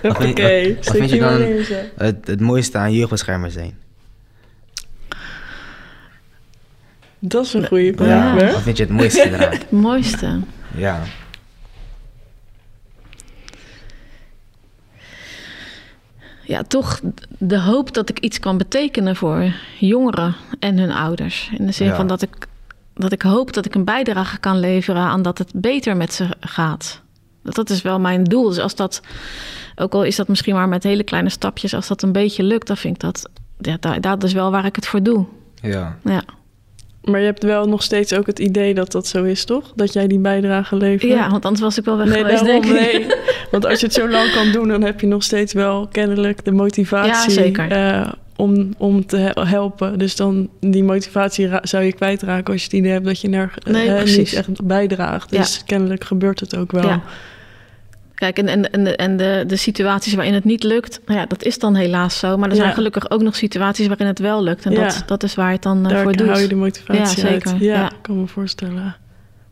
Wat 0.01 0.17
vind- 0.17 0.39
Oké, 0.39 0.75
wat- 0.75 0.95
vind 0.95 1.09
je 1.09 1.19
dan 1.19 1.41
het, 1.97 2.27
het 2.27 2.39
mooiste 2.39 2.77
aan 2.77 2.93
jeugdbeschermer 2.93 3.51
zijn? 3.51 3.77
Dat 7.19 7.45
is 7.45 7.53
een 7.53 7.67
goede 7.67 7.93
vraag, 7.95 8.39
Ja. 8.41 8.51
Wat 8.51 8.62
vind 8.62 8.77
je 8.77 8.84
het 8.84 8.91
mooiste 8.91 9.29
eraan? 9.29 9.51
Het 9.58 9.71
mooiste. 9.71 10.39
Ja. 10.77 11.01
Ja, 16.43 16.63
toch 16.63 16.99
de 17.38 17.60
hoop 17.60 17.93
dat 17.93 18.10
ik 18.10 18.19
iets 18.19 18.39
kan 18.39 18.58
betekenen 18.58 19.15
voor 19.15 19.53
jongeren 19.79 20.36
en 20.60 20.77
hun 20.77 20.91
ouders. 20.91 21.49
In 21.58 21.65
de 21.65 21.71
zin 21.71 21.88
Ja. 21.88 21.95
van 21.95 22.08
dat 22.08 22.21
ik, 22.21 22.47
dat 22.95 23.12
ik 23.12 23.21
hoop 23.21 23.53
dat 23.53 23.65
ik 23.65 23.75
een 23.75 23.84
bijdrage 23.86 24.38
kan 24.39 24.60
leveren 24.60 25.01
aan 25.01 25.21
dat 25.21 25.38
het 25.38 25.51
beter 25.55 25.97
met 25.97 26.13
ze 26.13 26.27
gaat. 26.39 27.01
Dat, 27.43 27.55
dat 27.55 27.69
is 27.69 27.82
wel 27.82 27.99
mijn 27.99 28.23
doel. 28.23 28.47
Dus 28.49 28.60
als 28.60 28.75
dat, 28.75 29.01
ook 29.75 29.93
al 29.93 30.03
is 30.03 30.15
dat 30.15 30.27
misschien 30.27 30.55
maar 30.55 30.67
met 30.69 30.84
hele 30.84 31.03
kleine 31.03 31.29
stapjes, 31.29 31.73
als 31.73 31.88
dat 31.88 32.01
een 32.01 32.12
beetje 32.12 32.43
lukt, 32.43 32.67
dan 32.67 32.77
vind 32.77 32.95
ik 32.95 33.01
dat, 33.01 33.29
ja, 33.60 33.77
dat, 33.79 34.01
dat 34.01 34.23
is 34.23 34.34
wel 34.34 34.51
waar 34.51 34.65
ik 34.65 34.75
het 34.75 34.88
voor 34.88 35.03
doe. 35.03 35.25
Ja. 35.62 35.97
Ja, 36.03 36.21
Maar 37.03 37.19
je 37.19 37.25
hebt 37.25 37.43
wel 37.43 37.67
nog 37.67 37.83
steeds 37.83 38.13
ook 38.13 38.25
het 38.27 38.39
idee 38.39 38.73
dat 38.73 38.91
dat 38.91 39.07
zo 39.07 39.23
is, 39.23 39.45
toch? 39.45 39.71
Dat 39.75 39.93
jij 39.93 40.07
die 40.07 40.19
bijdrage 40.19 40.75
levert. 40.75 41.12
ja 41.12 41.29
want 41.29 41.45
anders 41.45 41.63
was 41.63 41.77
ik 41.77 41.85
wel 41.85 41.97
weg 41.97 42.07
Nee, 42.07 42.17
geweest, 42.17 42.45
daarom, 42.45 42.62
denk 42.62 42.79
ik. 42.81 42.91
nee. 43.07 43.07
Want 43.51 43.65
als 43.65 43.79
je 43.79 43.85
het 43.85 43.95
zo 43.95 44.09
lang 44.09 44.31
kan 44.31 44.51
doen, 44.51 44.67
dan 44.67 44.81
heb 44.83 44.99
je 45.01 45.07
nog 45.07 45.23
steeds 45.23 45.53
wel 45.53 45.88
kennelijk 45.91 46.45
de 46.45 46.51
motivatie 46.51 47.12
Ja, 47.35 47.41
zeker. 47.43 47.71
eh, 47.71 48.07
om, 48.35 48.69
om 48.77 49.05
te 49.05 49.17
he- 49.17 49.45
helpen. 49.47 49.99
Dus 49.99 50.15
dan 50.15 50.49
die 50.59 50.83
motivatie 50.83 51.49
zou 51.62 51.83
je 51.83 51.93
kwijtraken 51.93 52.53
als 52.53 52.62
je 52.62 52.67
het 52.69 52.77
idee 52.77 52.91
hebt 52.91 53.05
dat 53.05 53.21
je 53.21 53.29
er 53.29 53.53
Nee, 53.69 53.89
eh, 53.89 54.03
niet 54.17 54.33
echt 54.33 54.65
bijdraagt. 54.65 55.29
Dus 55.31 55.63
kennelijk 55.65 56.03
gebeurt 56.03 56.39
het 56.39 56.57
ook 56.57 56.71
wel. 56.71 56.83
Ja. 56.88 57.01
Kijk, 58.19 58.38
en, 58.38 58.47
en, 58.47 58.71
en, 58.71 58.84
de, 58.84 58.95
en 58.95 59.17
de, 59.17 59.43
de 59.47 59.55
situaties 59.55 60.13
waarin 60.13 60.34
het 60.34 60.43
niet 60.43 60.63
lukt, 60.63 60.99
nou 61.05 61.19
ja, 61.19 61.25
dat 61.25 61.43
is 61.43 61.60
dan 61.60 61.75
helaas 61.75 62.19
zo. 62.19 62.38
Maar 62.38 62.49
er 62.49 62.55
zijn 62.55 62.67
Ja. 62.67 62.73
gelukkig 62.73 63.10
ook 63.10 63.21
nog 63.21 63.36
situaties 63.36 63.88
waarin 63.88 64.08
het 64.08 64.19
wel 64.19 64.43
lukt. 64.43 64.65
En 64.65 64.71
Ja. 64.71 64.82
dat, 64.84 65.03
dat 65.05 65.23
is 65.23 65.36
waar 65.36 65.47
je 65.47 65.53
het 65.53 65.62
dan 65.63 65.84
eh, 65.86 65.89
Daar 65.91 66.03
voor 66.03 66.15
doet. 66.15 66.27
hou 66.27 66.39
je 66.41 66.47
de 66.47 66.55
motivatie 66.55 67.23
Ja, 67.23 67.29
uit. 67.32 67.41
zeker. 67.43 67.63
Ja, 67.63 67.73
Ja. 67.73 67.91
ik 67.91 67.97
kan 68.01 68.19
me 68.19 68.27
voorstellen. 68.27 68.95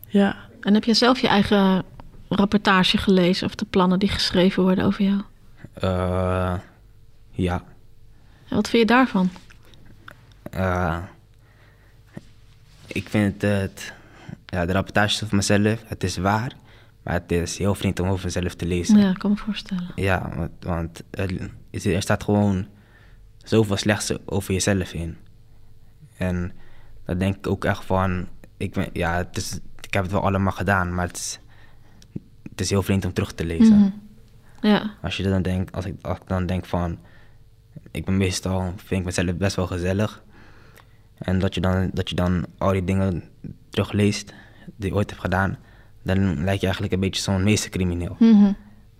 Ja. 0.08 0.36
En 0.60 0.74
heb 0.74 0.84
je 0.84 0.94
zelf 0.94 1.18
je 1.20 1.28
eigen 1.28 1.82
rapportage 2.28 2.96
gelezen 2.98 3.46
of 3.46 3.54
de 3.54 3.64
plannen 3.70 3.98
die 3.98 4.08
geschreven 4.08 4.62
worden 4.62 4.84
over 4.84 5.04
jou? 5.04 5.20
Eh, 5.74 6.54
ja. 7.30 7.62
En 8.48 8.56
wat 8.56 8.68
vind 8.68 8.82
je 8.88 8.94
daarvan? 8.94 9.30
Eh, 10.50 10.96
ik 12.86 13.08
vind 13.08 13.42
het, 13.42 13.92
ja, 14.46 14.66
de 14.66 14.72
rapportages 14.72 15.22
over 15.24 15.36
mezelf, 15.36 15.82
het 15.86 16.04
is 16.04 16.16
waar, 16.16 16.52
maar 17.08 17.20
het 17.20 17.32
is 17.32 17.58
heel 17.58 17.74
vreemd 17.74 18.00
om 18.00 18.08
over 18.08 18.24
mezelf 18.24 18.54
te 18.54 18.66
lezen. 18.66 18.98
Ja, 18.98 19.10
ik 19.10 19.18
kan 19.18 19.30
me 19.30 19.36
voorstellen. 19.36 19.90
Ja, 19.94 20.32
want, 20.36 20.50
want 20.60 21.02
er, 21.10 22.02
staat 22.02 22.22
gewoon 22.24 22.66
zoveel 23.36 23.76
slechts 23.76 24.26
over 24.26 24.52
jezelf 24.52 24.92
in. 24.92 25.16
En 26.16 26.52
dan 27.04 27.18
denk 27.18 27.36
ik 27.36 27.46
ook 27.46 27.64
echt 27.64 27.84
van, 27.84 28.28
ik, 28.56 28.72
ben, 28.72 28.88
ja, 28.92 29.16
het 29.16 29.36
is, 29.36 29.58
ik 29.80 29.94
heb 29.94 30.02
het 30.02 30.12
wel 30.12 30.22
allemaal 30.22 30.52
gedaan, 30.52 30.94
maar 30.94 31.06
het 31.06 31.16
is, 31.16 31.40
het 32.50 32.60
is 32.60 32.70
heel 32.70 32.82
vreemd 32.82 33.04
om 33.04 33.12
terug 33.12 33.32
te 33.32 33.44
lezen. 33.44 33.78
Mhm. 33.78 33.90
Ja, 34.66 34.94
Als 35.02 35.16
je 35.16 35.22
dan 35.22 35.42
denkt, 35.42 35.72
als 35.72 35.84
ik, 35.84 35.94
als 36.02 36.18
ik 36.18 36.28
dan 36.28 36.46
denk 36.46 36.66
van, 36.66 36.98
ik 37.90 38.04
ben 38.04 38.16
meestal, 38.16 38.72
vind 38.76 39.00
ik 39.00 39.06
mezelf 39.06 39.36
best 39.36 39.56
wel 39.56 39.66
gezellig. 39.66 40.22
En 41.18 41.38
dat 41.38 41.54
je 41.54 41.60
dan, 41.60 41.90
dat 41.92 42.08
je 42.08 42.14
dan 42.14 42.46
al 42.58 42.72
die 42.72 42.84
dingen 42.84 43.24
terugleest 43.68 44.34
die 44.76 44.90
je 44.90 44.96
ooit 44.96 45.10
hebt 45.10 45.22
gedaan, 45.22 45.58
dan 46.14 46.44
lijkt 46.44 46.60
je 46.60 46.66
eigenlijk 46.66 46.92
een 46.92 47.00
beetje 47.00 47.22
zo'n 47.22 47.42
meestercrimineel. 47.42 48.16
Mhm. 48.18 48.52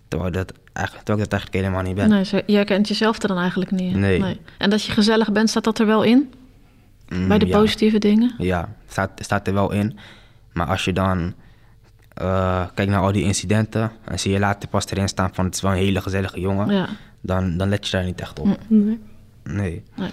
Terwijl, 0.07 0.31
dat 0.31 0.53
eigenlijk, 0.73 1.05
terwijl 1.05 1.25
ik 1.25 1.29
dat 1.31 1.39
eigenlijk 1.39 1.53
helemaal 1.53 1.81
niet 1.81 1.95
ben. 1.95 2.09
nee, 2.09 2.25
zo, 2.25 2.39
je 2.45 2.55
herkent 2.55 2.87
jezelf 2.87 3.21
er 3.21 3.27
dan 3.27 3.37
eigenlijk 3.37 3.71
niet 3.71 3.93
in. 3.93 3.99
Nee. 3.99 4.39
En 4.57 4.69
dat 4.69 4.83
je 4.83 4.91
gezellig 4.91 5.31
bent, 5.31 5.49
staat 5.49 5.63
dat 5.63 5.79
er 5.79 5.85
wel 5.85 6.03
in? 6.03 6.33
Mm, 7.09 7.27
Bij 7.27 7.37
de 7.39 7.45
ja. 7.47 7.57
positieve 7.59 7.97
dingen? 7.97 8.33
Ja, 8.37 8.69
staat, 8.87 9.11
staat 9.15 9.47
er 9.47 9.53
wel 9.53 9.71
in. 9.71 9.97
Maar 10.53 10.67
als 10.67 10.85
je 10.85 10.93
dan 10.93 11.33
eh, 12.13 12.65
kijkt 12.73 12.91
naar 12.91 13.01
al 13.01 13.11
die 13.11 13.23
incidenten 13.23 13.91
en 14.05 14.19
zie 14.19 14.31
je 14.31 14.39
later 14.39 14.69
pas 14.69 14.85
erin 14.89 15.07
staan 15.07 15.29
van 15.33 15.45
het 15.45 15.55
is 15.55 15.61
wel 15.61 15.71
een 15.71 15.77
hele 15.77 16.01
gezellige 16.01 16.39
jongen, 16.39 16.69
Ja. 16.73 16.87
dan, 17.21 17.57
dan 17.57 17.69
let 17.69 17.85
je 17.87 17.91
daar 17.91 18.05
niet 18.05 18.21
echt 18.21 18.39
op. 18.39 18.57
Mm. 18.67 18.99
Nee. 19.43 19.83
Nee. 19.95 20.09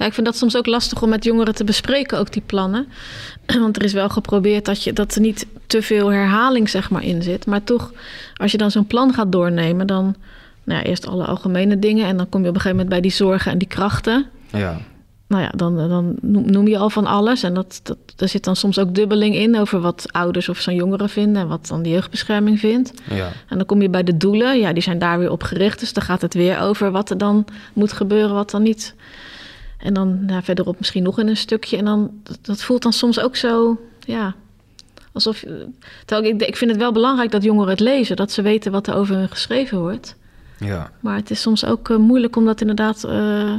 Ja, 0.00 0.06
ik 0.06 0.12
vind 0.12 0.26
dat 0.26 0.36
soms 0.36 0.56
ook 0.56 0.66
lastig 0.66 1.02
om 1.02 1.08
met 1.08 1.24
jongeren 1.24 1.54
te 1.54 1.64
bespreken, 1.64 2.18
ook 2.18 2.32
die 2.32 2.42
plannen. 2.46 2.86
Want 3.60 3.76
er 3.76 3.84
is 3.84 3.92
wel 3.92 4.08
geprobeerd 4.08 4.64
dat, 4.64 4.84
je, 4.84 4.92
dat 4.92 5.14
er 5.14 5.20
niet 5.20 5.46
te 5.66 5.82
veel 5.82 6.12
herhaling 6.12 6.68
zeg 6.68 6.90
maar, 6.90 7.04
in 7.04 7.22
zit. 7.22 7.46
Maar 7.46 7.64
toch, 7.64 7.92
als 8.36 8.52
je 8.52 8.58
dan 8.58 8.70
zo'n 8.70 8.86
plan 8.86 9.14
gaat 9.14 9.32
doornemen, 9.32 9.86
dan 9.86 10.14
nou 10.64 10.80
ja, 10.80 10.86
eerst 10.86 11.06
alle 11.06 11.24
algemene 11.24 11.78
dingen. 11.78 12.06
En 12.06 12.16
dan 12.16 12.28
kom 12.28 12.42
je 12.42 12.48
op 12.48 12.54
een 12.54 12.60
gegeven 12.60 12.76
moment 12.76 12.88
bij 12.88 13.00
die 13.00 13.16
zorgen 13.16 13.52
en 13.52 13.58
die 13.58 13.68
krachten. 13.68 14.26
Ja. 14.52 14.78
Nou 15.26 15.42
ja, 15.42 15.50
dan, 15.56 15.76
dan 15.76 16.16
noem 16.22 16.68
je 16.68 16.78
al 16.78 16.90
van 16.90 17.06
alles. 17.06 17.42
En 17.42 17.54
dat, 17.54 17.80
dat, 17.82 17.98
er 18.16 18.28
zit 18.28 18.44
dan 18.44 18.56
soms 18.56 18.78
ook 18.78 18.94
dubbeling 18.94 19.34
in 19.34 19.58
over 19.58 19.80
wat 19.80 20.06
ouders 20.10 20.48
of 20.48 20.60
zo'n 20.60 20.74
jongeren 20.74 21.08
vinden 21.08 21.42
en 21.42 21.48
wat 21.48 21.66
dan 21.66 21.82
de 21.82 21.88
jeugdbescherming 21.88 22.60
vindt. 22.60 22.92
Ja. 23.10 23.28
En 23.48 23.56
dan 23.56 23.66
kom 23.66 23.82
je 23.82 23.90
bij 23.90 24.02
de 24.02 24.16
doelen. 24.16 24.58
Ja, 24.58 24.72
die 24.72 24.82
zijn 24.82 24.98
daar 24.98 25.18
weer 25.18 25.30
op 25.30 25.42
gericht. 25.42 25.80
Dus 25.80 25.92
dan 25.92 26.02
gaat 26.02 26.22
het 26.22 26.34
weer 26.34 26.60
over 26.60 26.90
wat 26.90 27.10
er 27.10 27.18
dan 27.18 27.44
moet 27.72 27.92
gebeuren, 27.92 28.34
wat 28.34 28.50
dan 28.50 28.62
niet. 28.62 28.94
En 29.82 29.94
dan 29.94 30.30
verderop 30.42 30.78
misschien 30.78 31.02
nog 31.02 31.18
in 31.18 31.28
een 31.28 31.36
stukje. 31.36 31.76
En 31.76 31.84
dan, 31.84 32.10
dat, 32.22 32.38
dat 32.42 32.62
voelt 32.62 32.82
dan 32.82 32.92
soms 32.92 33.20
ook 33.20 33.36
zo, 33.36 33.80
ja, 34.00 34.34
alsof... 35.12 35.44
Terwijl 36.04 36.34
ik, 36.34 36.42
ik 36.42 36.56
vind 36.56 36.70
het 36.70 36.80
wel 36.80 36.92
belangrijk 36.92 37.30
dat 37.30 37.42
jongeren 37.42 37.70
het 37.70 37.80
lezen. 37.80 38.16
Dat 38.16 38.32
ze 38.32 38.42
weten 38.42 38.72
wat 38.72 38.86
er 38.86 38.94
over 38.94 39.16
hun 39.16 39.28
geschreven 39.28 39.78
wordt. 39.78 40.16
Ja. 40.58 40.90
Maar 41.00 41.16
het 41.16 41.30
is 41.30 41.40
soms 41.40 41.64
ook 41.64 41.90
eh, 41.90 41.96
moeilijk 41.96 42.36
om 42.36 42.44
dat 42.44 42.60
inderdaad 42.60 43.04
eh, 43.04 43.54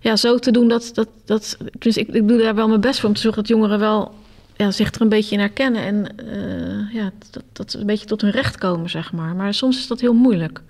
ja, 0.00 0.16
zo 0.16 0.38
te 0.38 0.50
doen 0.50 0.68
dat... 0.68 0.90
dat, 0.94 1.08
dat 1.24 1.56
dus 1.78 1.96
ik, 1.96 2.08
ik 2.08 2.28
doe 2.28 2.38
daar 2.38 2.54
wel 2.54 2.68
mijn 2.68 2.80
best 2.80 3.00
voor 3.00 3.08
om 3.08 3.14
te 3.14 3.20
zorgen 3.20 3.42
dat 3.42 3.50
jongeren 3.50 3.78
wel 3.78 4.14
ja, 4.56 4.70
zich 4.70 4.94
er 4.94 5.00
een 5.00 5.08
beetje 5.08 5.34
in 5.34 5.40
herkennen. 5.40 5.82
En 5.82 6.16
eh, 6.16 6.94
ja, 6.94 7.10
dat, 7.30 7.42
dat 7.52 7.70
ze 7.70 7.78
een 7.78 7.86
beetje 7.86 8.06
tot 8.06 8.20
hun 8.20 8.30
recht 8.30 8.58
komen, 8.58 8.90
zeg 8.90 9.12
maar. 9.12 9.34
Maar 9.34 9.54
soms 9.54 9.78
is 9.78 9.86
dat 9.86 10.00
heel 10.00 10.14
moeilijk. 10.14 10.62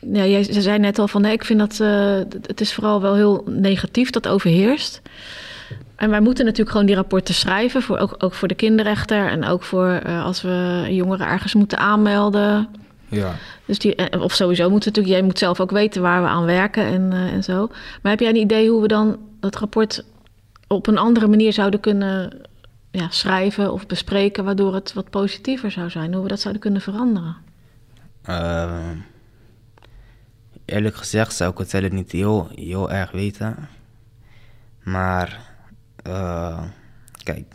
Ja, 0.00 0.26
jij 0.26 0.42
ze 0.42 0.62
zei 0.62 0.78
net 0.78 0.98
al 0.98 1.08
van, 1.08 1.22
nee, 1.22 1.32
ik 1.32 1.44
vind 1.44 1.58
dat 1.58 1.80
eh, 1.80 2.14
het 2.46 2.60
is 2.60 2.74
vooral 2.74 3.00
wel 3.00 3.14
heel 3.14 3.44
negatief 3.46 4.10
dat 4.10 4.28
overheerst. 4.28 5.02
En 5.96 6.10
wij 6.10 6.20
moeten 6.20 6.44
natuurlijk 6.44 6.70
gewoon 6.70 6.86
die 6.86 6.94
rapporten 6.94 7.34
schrijven, 7.34 7.82
voor, 7.82 7.98
ook, 7.98 8.14
ook 8.18 8.34
voor 8.34 8.48
de 8.48 8.54
kinderrechter 8.54 9.28
en 9.28 9.44
ook 9.44 9.62
voor 9.62 9.88
eh, 9.88 10.24
als 10.24 10.42
we 10.42 10.86
jongeren 10.90 11.26
ergens 11.26 11.54
moeten 11.54 11.78
aanmelden. 11.78 12.68
Ja. 13.08 13.34
Dus 13.64 13.78
die, 13.78 13.94
eh, 13.94 14.22
of 14.22 14.32
sowieso 14.32 14.70
moet 14.70 14.84
natuurlijk, 14.84 15.14
jij 15.14 15.22
moet 15.24 15.38
zelf 15.38 15.60
ook 15.60 15.70
weten 15.70 16.02
waar 16.02 16.22
we 16.22 16.28
aan 16.28 16.44
werken 16.44 16.84
en, 16.84 17.12
en 17.12 17.44
zo. 17.44 17.66
Maar 18.02 18.12
heb 18.12 18.20
jij 18.20 18.28
een 18.28 18.36
idee 18.36 18.70
hoe 18.70 18.82
we 18.82 18.88
dan 18.88 19.18
dat 19.40 19.56
rapport 19.56 20.04
op 20.66 20.86
een 20.86 20.98
andere 20.98 21.26
manier 21.26 21.52
zouden 21.52 21.80
kunnen 21.80 22.40
ja, 22.90 23.06
schrijven 23.10 23.72
of 23.72 23.86
bespreken, 23.86 24.44
waardoor 24.44 24.74
het 24.74 24.92
wat 24.92 25.10
positiever 25.10 25.70
zou 25.70 25.90
zijn? 25.90 26.12
Hoe 26.12 26.22
we 26.22 26.28
dat 26.28 26.40
zouden 26.40 26.62
kunnen 26.62 26.80
veranderen? 26.80 27.36
Eh, 28.22 28.72
eerlijk 30.70 30.96
gezegd 30.96 31.34
zou 31.34 31.50
ik 31.52 31.58
het 31.58 31.70
zelf 31.70 31.90
niet 31.90 32.12
heel, 32.12 32.48
heel 32.54 32.90
erg 32.90 33.10
weten. 33.10 33.68
Maar, 34.82 35.40
eh, 36.02 36.62
kijk, 37.22 37.54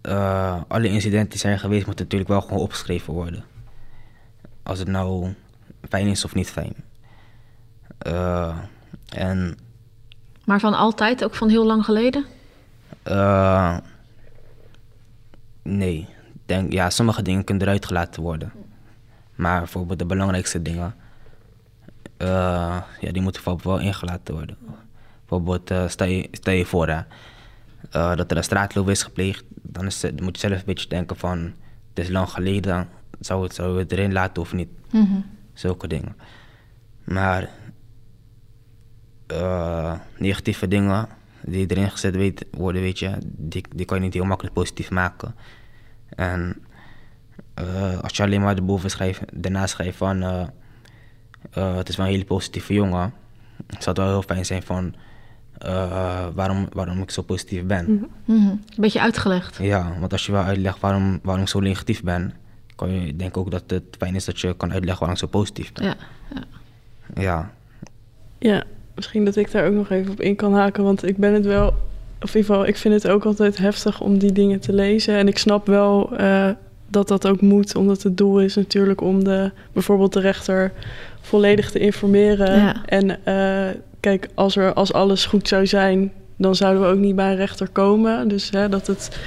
eh, 0.00 0.62
alle 0.68 0.88
incidenten 0.88 1.30
die 1.30 1.38
zijn 1.38 1.58
geweest 1.58 1.86
moeten 1.86 2.04
natuurlijk 2.04 2.30
wel 2.30 2.40
gewoon 2.40 2.58
opgeschreven 2.58 3.12
worden. 3.12 3.44
Als 4.62 4.78
het 4.78 4.88
nou 4.88 5.34
fijn 5.88 6.06
is 6.06 6.24
of 6.24 6.34
niet 6.34 6.50
fijn. 6.50 6.74
Eh, 7.98 8.58
en 9.08 9.58
Maar 10.44 10.60
van 10.60 10.74
altijd, 10.74 11.24
ook 11.24 11.34
van 11.34 11.48
heel 11.48 11.66
lang 11.66 11.84
geleden? 11.84 12.24
Nee. 15.62 16.08
Denk, 16.46 16.72
ja, 16.72 16.90
sommige 16.90 17.22
dingen 17.22 17.44
kunnen 17.44 17.66
eruit 17.66 17.86
gelaten 17.86 18.22
worden. 18.22 18.52
Maar 19.34 19.58
bijvoorbeeld 19.58 19.98
de 19.98 20.06
belangrijkste 20.06 20.62
dingen, 20.62 20.94
ja, 22.26 22.86
die 23.12 23.22
moeten 23.22 23.42
bijvoorbeeld 23.42 23.76
wel 23.76 23.86
ingelaten 23.86 24.34
worden. 24.34 24.56
Bijvoorbeeld, 25.18 25.70
eh, 25.70 25.88
stel, 25.88 26.06
je, 26.06 26.28
stel 26.32 26.54
je 26.54 26.64
voor 26.64 26.88
hè, 26.88 27.00
eh, 27.90 28.16
dat 28.16 28.30
er 28.30 28.36
een 28.36 28.44
straatloop 28.44 28.88
is 28.88 29.02
gepleegd, 29.02 29.44
dan, 29.62 29.86
is, 29.86 30.02
het- 30.02 30.16
dan 30.16 30.24
moet 30.24 30.40
je 30.40 30.46
zelf 30.48 30.58
een 30.60 30.66
beetje 30.66 30.88
denken 30.88 31.16
van, 31.16 31.38
het 31.94 32.04
is 32.04 32.08
lang 32.08 32.28
geleden, 32.28 32.88
zou 33.20 33.42
het, 33.42 33.54
zou 33.54 33.78
het 33.78 33.92
erin 33.92 34.12
laten 34.12 34.42
of 34.42 34.52
niet? 34.52 34.68
Mhm. 34.92 35.20
Zulke 35.52 35.86
dingen. 35.88 36.16
Maar 37.04 37.48
eh, 39.26 39.92
negatieve 40.18 40.68
dingen 40.68 41.08
die 41.40 41.66
erin 41.66 41.90
gezet 41.90 42.14
weet, 42.16 42.46
worden, 42.50 42.82
weet 42.82 42.98
je, 42.98 43.10
die, 43.24 43.64
die 43.74 43.86
kan 43.86 43.96
je 43.98 44.02
niet 44.04 44.14
heel 44.14 44.24
makkelijk 44.24 44.54
positief 44.54 44.90
maken. 44.90 45.34
En 46.08 46.56
eh, 47.54 47.98
als 48.00 48.16
je 48.16 48.22
alleen 48.22 48.40
maar 48.40 48.56
erboven 48.56 48.90
schrijft, 48.90 49.20
daarna 49.32 49.66
schrijft 49.66 49.96
van 49.96 50.22
eh, 50.22 50.46
eh, 51.50 51.76
het 51.76 51.88
is 51.88 51.96
wel 51.96 52.06
een 52.06 52.12
hele 52.12 52.24
positieve 52.24 52.74
jongen, 52.74 53.12
zou 53.68 53.84
het 53.84 53.98
wel 53.98 54.08
heel 54.08 54.22
fijn 54.22 54.46
zijn 54.46 54.62
van 54.62 54.94
eh, 55.58 56.26
waarom, 56.34 56.68
waarom 56.72 57.02
ik 57.02 57.10
zo 57.10 57.22
positief 57.22 57.64
ben. 57.64 58.08
Mhm. 58.24 58.34
Een 58.40 58.60
beetje 58.76 59.00
uitgelegd. 59.00 59.56
Ja, 59.56 59.92
want 59.98 60.12
als 60.12 60.26
je 60.26 60.32
wel 60.32 60.42
uitlegt 60.42 60.80
waarom, 60.80 61.20
waarom 61.22 61.42
ik 61.42 61.48
zo 61.48 61.60
negatief 61.60 62.02
ben, 62.02 62.34
kan 62.76 62.92
je 62.92 63.16
denk 63.16 63.36
ook 63.36 63.50
dat 63.50 63.62
het 63.66 63.82
fijn 63.98 64.14
is 64.14 64.24
dat 64.24 64.40
je 64.40 64.56
kan 64.56 64.72
uitleggen 64.72 65.06
waarom 65.06 65.16
ik 65.16 65.30
zo 65.30 65.38
positief 65.38 65.72
ben. 65.72 65.84
Ja. 65.84 65.94
Ja, 67.14 67.50
Ja, 68.38 68.64
misschien 68.94 69.24
dat 69.24 69.36
ik 69.36 69.50
daar 69.50 69.66
ook 69.66 69.74
nog 69.74 69.90
even 69.90 70.12
op 70.12 70.20
in 70.20 70.36
kan 70.36 70.54
haken. 70.54 70.84
Want 70.84 71.08
ik 71.08 71.16
ben 71.16 71.34
het 71.34 71.44
wel, 71.44 71.66
of 72.20 72.34
in 72.34 72.40
ieder 72.40 72.44
geval, 72.44 72.66
ik 72.66 72.76
vind 72.76 72.94
het 72.94 73.08
ook 73.08 73.24
altijd 73.24 73.56
heftig 73.56 74.00
om 74.00 74.18
die 74.18 74.32
dingen 74.32 74.60
te 74.60 74.72
lezen. 74.72 75.14
En 75.14 75.28
ik 75.28 75.38
snap 75.38 75.66
wel 75.66 76.16
eh, 76.16 76.50
dat 76.88 77.08
dat 77.08 77.26
ook 77.26 77.40
moet, 77.40 77.76
omdat 77.76 78.02
het 78.02 78.16
doel 78.16 78.40
is 78.40 78.54
natuurlijk 78.54 79.00
om 79.00 79.24
de, 79.24 79.50
bijvoorbeeld 79.72 80.12
de 80.12 80.20
rechter 80.20 80.72
volledig 81.20 81.70
te 81.70 81.78
informeren. 81.78 82.56
Ja. 82.56 82.82
En 82.86 83.24
eh, 83.24 83.76
kijk, 84.00 84.28
als, 84.34 84.56
er, 84.56 84.72
als 84.72 84.92
alles 84.92 85.26
goed 85.26 85.48
zou 85.48 85.66
zijn, 85.66 86.12
dan 86.36 86.54
zouden 86.54 86.82
we 86.82 86.88
ook 86.88 86.98
niet 86.98 87.16
bij 87.16 87.30
een 87.30 87.36
rechter 87.36 87.68
komen. 87.68 88.28
Dus 88.28 88.50
hè, 88.50 88.68
dat, 88.68 88.86
het, 88.86 89.18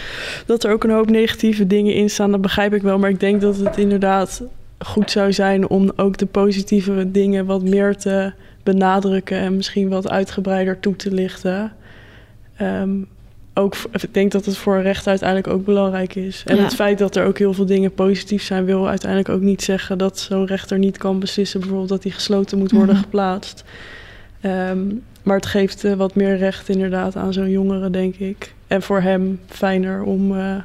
dat 0.46 0.64
er 0.64 0.72
ook 0.72 0.84
een 0.84 0.90
hoop 0.90 1.10
negatieve 1.10 1.68
dingen 1.68 1.94
in 1.94 2.10
staan, 2.10 2.32
dat 2.32 2.42
begrijp 2.42 2.74
ik 2.74 2.82
wel. 2.82 3.00
Maar 3.00 3.10
ik 3.10 3.20
denk 3.20 3.42
dat 3.42 3.58
het 3.58 3.78
inderdaad 3.78 4.42
goed 4.80 5.12
zou 5.12 5.34
zijn 5.34 5.70
om 5.70 5.92
ook 5.96 6.18
de 6.18 6.26
positieve 6.26 7.12
dingen 7.12 7.46
wat 7.46 7.64
meer 7.64 7.96
te 7.96 8.32
benadrukken 8.64 9.38
en 9.38 9.56
misschien 9.56 9.90
wat 9.90 10.10
uitgebreider 10.10 10.80
toe 10.80 10.96
te 10.96 11.12
lichten. 11.12 11.74
Ehm, 12.58 12.90
ook, 13.58 13.76
ik 13.92 14.14
denk 14.14 14.32
dat 14.32 14.46
het 14.46 14.58
voor 14.58 14.76
een 14.76 14.82
rechter 14.82 15.10
uiteindelijk 15.10 15.48
ook 15.50 15.66
belangrijk 15.66 16.16
is. 16.16 16.44
En 16.46 16.56
Ja. 16.56 16.64
het 16.64 16.76
feit 16.76 16.98
dat 16.98 17.16
er 17.16 17.26
ook 17.26 17.38
heel 17.38 17.54
veel 17.54 17.66
dingen 17.66 17.94
positief 17.94 18.44
zijn, 18.44 18.66
wil 18.66 18.88
uiteindelijk 18.90 19.30
ook 19.30 19.42
niet 19.42 19.64
zeggen 19.64 19.98
dat 19.98 20.20
zo'n 20.20 20.46
rechter 20.46 20.78
niet 20.80 20.98
kan 20.98 21.20
beslissen, 21.20 21.60
bijvoorbeeld 21.60 21.90
dat 21.90 22.04
hij 22.04 22.12
gesloten 22.12 22.58
moet 22.58 22.72
worden 22.72 22.96
Mhm. 22.96 23.04
geplaatst. 23.04 23.64
Ehm, 24.42 24.80
maar 25.24 25.36
het 25.36 25.46
geeft 25.46 25.84
eh, 25.84 25.94
wat 25.94 26.16
meer 26.16 26.38
recht 26.38 26.70
inderdaad 26.70 27.16
aan 27.16 27.34
zo'n 27.34 27.50
jongere, 27.50 27.90
denk 27.90 28.16
ik. 28.16 28.54
En 28.68 28.82
voor 28.82 29.02
hem 29.02 29.40
fijner 29.48 30.02
om 30.04 30.38
eh, 30.38 30.56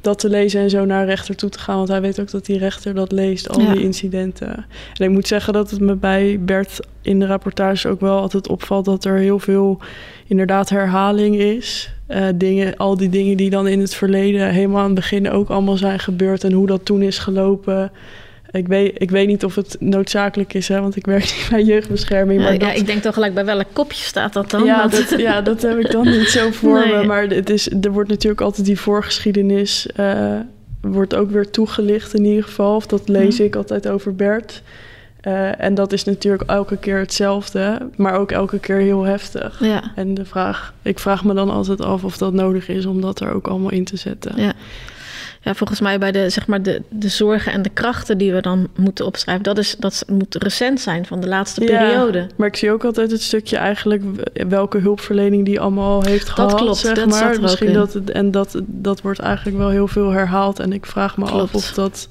dat 0.00 0.18
te 0.18 0.28
lezen 0.28 0.60
en 0.60 0.70
zo 0.70 0.84
naar 0.84 1.04
rechter 1.06 1.36
toe 1.36 1.48
te 1.48 1.58
gaan. 1.58 1.76
Want 1.76 1.88
hij 1.88 2.00
weet 2.00 2.20
ook 2.20 2.30
dat 2.30 2.46
die 2.46 2.58
rechter 2.58 2.94
dat 2.94 3.12
leest, 3.12 3.48
al 3.48 3.60
Ja. 3.60 3.72
die 3.72 3.82
incidenten. 3.82 4.66
En 4.94 5.04
ik 5.04 5.10
moet 5.10 5.26
zeggen 5.26 5.52
dat 5.52 5.70
het 5.70 5.80
me 5.80 5.94
bij 5.94 6.38
Bert 6.40 6.80
in 7.02 7.20
de 7.20 7.26
rapportage 7.26 7.88
ook 7.88 8.00
wel 8.00 8.18
altijd 8.20 8.48
opvalt... 8.48 8.84
dat 8.84 9.04
er 9.04 9.16
heel 9.16 9.38
veel 9.38 9.78
inderdaad 10.26 10.68
herhaling 10.68 11.36
is. 11.36 11.94
Eh, 12.06 12.26
dingen, 12.34 12.76
al 12.76 12.96
die 12.96 13.08
dingen 13.08 13.36
die 13.36 13.50
dan 13.50 13.68
in 13.68 13.80
het 13.80 13.94
verleden 13.94 14.50
helemaal 14.50 14.80
aan 14.80 14.84
het 14.84 14.94
begin 14.94 15.30
ook 15.30 15.48
allemaal 15.48 15.76
zijn 15.76 15.98
gebeurd... 15.98 16.44
en 16.44 16.52
hoe 16.52 16.66
dat 16.66 16.84
toen 16.84 17.02
is 17.02 17.18
gelopen... 17.18 17.92
Ik 18.52 18.68
weet, 18.68 18.92
ik 19.02 19.10
weet 19.10 19.26
niet 19.26 19.44
of 19.44 19.54
het 19.54 19.76
noodzakelijk 19.80 20.54
is, 20.54 20.68
hè, 20.68 20.80
want 20.80 20.96
ik 20.96 21.06
werk 21.06 21.22
niet 21.36 21.46
bij 21.50 21.62
jeugdbescherming. 21.62 22.40
Maar 22.40 22.52
Ja, 22.52 22.58
dat, 22.58 22.68
ja, 22.68 22.74
ik 22.74 22.86
denk 22.86 23.02
toch 23.02 23.14
gelijk 23.14 23.34
bij 23.34 23.44
welk 23.44 23.66
kopje 23.72 24.04
staat 24.04 24.32
dat 24.32 24.50
dan? 24.50 24.64
ja, 24.64 24.86
dat, 24.86 25.14
ja, 25.18 25.40
dat 25.40 25.62
heb 25.62 25.78
ik 25.78 25.90
dan 25.90 26.08
niet 26.10 26.28
zo 26.28 26.50
voor 26.50 26.78
Nee. 26.78 26.94
me. 26.96 27.04
Maar 27.04 27.22
het 27.26 27.50
is, 27.50 27.70
er 27.80 27.92
wordt 27.92 28.08
natuurlijk 28.08 28.40
altijd 28.40 28.66
die 28.66 28.80
voorgeschiedenis... 28.80 29.86
eh, 29.94 30.34
wordt 30.80 31.14
ook 31.14 31.30
weer 31.30 31.50
toegelicht 31.50 32.14
in 32.14 32.24
ieder 32.24 32.44
geval. 32.44 32.74
Of 32.76 32.86
dat 32.86 33.08
lees 33.08 33.40
ik 33.40 33.56
altijd 33.56 33.88
over 33.88 34.14
Bert. 34.14 34.62
Eh, 35.20 35.60
en 35.60 35.74
dat 35.74 35.92
is 35.92 36.04
natuurlijk 36.04 36.42
elke 36.50 36.76
keer 36.76 36.98
hetzelfde. 36.98 37.88
Maar 37.96 38.14
ook 38.14 38.30
elke 38.32 38.58
keer 38.58 38.76
heel 38.76 39.02
heftig. 39.02 39.58
ja. 39.64 39.92
En 39.94 40.14
de 40.14 40.24
vraag, 40.24 40.74
ik 40.82 40.98
vraag 40.98 41.24
me 41.24 41.34
dan 41.34 41.50
altijd 41.50 41.80
af 41.80 42.04
of 42.04 42.16
dat 42.18 42.32
nodig 42.32 42.68
is... 42.68 42.86
om 42.86 43.00
dat 43.00 43.20
er 43.20 43.32
ook 43.34 43.46
allemaal 43.48 43.70
in 43.70 43.84
te 43.84 43.96
zetten. 43.96 44.32
Ja. 44.42 44.52
Ja, 45.42 45.54
volgens 45.54 45.80
mij 45.80 45.98
bij 45.98 46.12
de, 46.12 46.30
zeg 46.30 46.46
maar 46.46 46.62
de, 46.62 46.82
de 46.88 47.08
zorgen 47.08 47.52
en 47.52 47.62
de 47.62 47.68
krachten 47.68 48.18
die 48.18 48.32
we 48.32 48.40
dan 48.40 48.68
moeten 48.76 49.06
opschrijven, 49.06 49.44
dat, 49.44 49.58
is, 49.58 49.76
dat 49.78 50.04
moet 50.08 50.34
recent 50.34 50.80
zijn 50.80 51.06
van 51.06 51.20
de 51.20 51.28
laatste 51.28 51.60
Ja, 51.60 51.66
periode. 51.78 52.26
Maar 52.36 52.46
ik 52.48 52.56
zie 52.56 52.70
ook 52.72 52.84
altijd 52.84 53.10
het 53.10 53.22
stukje 53.22 53.56
eigenlijk 53.56 54.02
welke 54.48 54.78
hulpverlening 54.78 55.44
die 55.44 55.60
allemaal 55.60 56.02
heeft 56.02 56.28
gehad. 56.28 56.54
klopt, 56.54 56.76
zeg 56.76 56.94
dat 56.94 57.06
maar. 57.08 57.40
Misschien 57.40 57.72
dat 57.72 57.94
en 57.94 58.30
dat, 58.30 58.60
dat 58.66 59.00
wordt 59.02 59.18
eigenlijk 59.20 59.56
wel 59.56 59.68
heel 59.68 59.88
veel 59.88 60.10
herhaald. 60.10 60.58
En 60.58 60.72
ik 60.72 60.86
vraag 60.86 61.16
me 61.16 61.24
af 61.24 61.54
of 61.54 61.72
dat. 61.72 62.08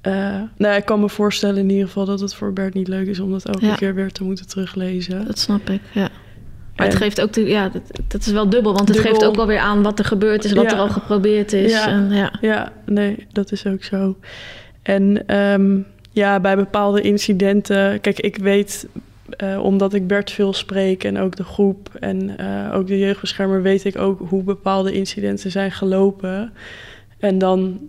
eh, 0.00 0.40
nou, 0.56 0.76
ik 0.76 0.84
kan 0.84 1.00
me 1.00 1.08
voorstellen 1.08 1.56
in 1.58 1.70
ieder 1.70 1.86
geval 1.86 2.04
dat 2.04 2.20
het 2.20 2.34
voor 2.34 2.52
Bert 2.52 2.74
niet 2.74 2.88
leuk 2.88 3.06
is 3.06 3.20
om 3.20 3.30
dat 3.30 3.44
elke 3.44 3.66
Ja. 3.66 3.74
keer 3.74 3.94
weer 3.94 4.12
te 4.12 4.24
moeten 4.24 4.46
teruglezen. 4.48 5.26
Dat 5.26 5.38
snap 5.38 5.70
ik, 5.70 5.80
ja. 5.92 6.08
Maar 6.80 6.88
het 6.88 7.02
geeft 7.02 7.20
ook, 7.20 7.32
de, 7.32 7.48
ja, 7.48 7.68
dat, 7.68 7.82
dat 8.08 8.20
is 8.20 8.32
wel 8.32 8.48
dubbel, 8.50 8.72
want 8.74 8.88
het 8.88 8.96
Dubbel. 8.96 9.12
geeft 9.14 9.24
ook 9.26 9.34
wel 9.36 9.46
weer 9.46 9.58
aan 9.58 9.82
wat 9.82 9.98
er 9.98 10.04
gebeurd 10.04 10.44
is, 10.44 10.52
wat 10.52 10.64
Ja. 10.64 10.72
er 10.72 10.78
al 10.78 10.88
geprobeerd 10.88 11.52
is. 11.52 11.72
Ja. 11.72 11.88
En, 11.88 12.10
ja. 12.12 12.32
Ja, 12.40 12.72
nee, 12.86 13.26
dat 13.32 13.52
is 13.52 13.66
ook 13.66 13.84
zo. 13.84 14.16
En 14.82 15.26
ehm, 15.26 15.78
ja, 16.12 16.40
bij 16.40 16.56
bepaalde 16.56 17.00
incidenten. 17.00 18.00
Kijk, 18.00 18.20
ik 18.20 18.36
weet, 18.36 18.86
eh, 19.36 19.60
omdat 19.62 19.94
ik 19.94 20.06
Bert 20.06 20.30
veel 20.30 20.52
spreek 20.52 21.04
en 21.04 21.18
ook 21.18 21.36
de 21.36 21.44
groep 21.44 21.90
en 22.00 22.38
eh, 22.38 22.74
ook 22.76 22.86
de 22.86 22.98
jeugdbeschermer, 22.98 23.62
weet 23.62 23.84
ik 23.84 23.98
ook 23.98 24.20
hoe 24.28 24.42
bepaalde 24.42 24.92
incidenten 24.92 25.50
zijn 25.50 25.72
gelopen. 25.72 26.52
En 27.18 27.38
dan 27.38 27.80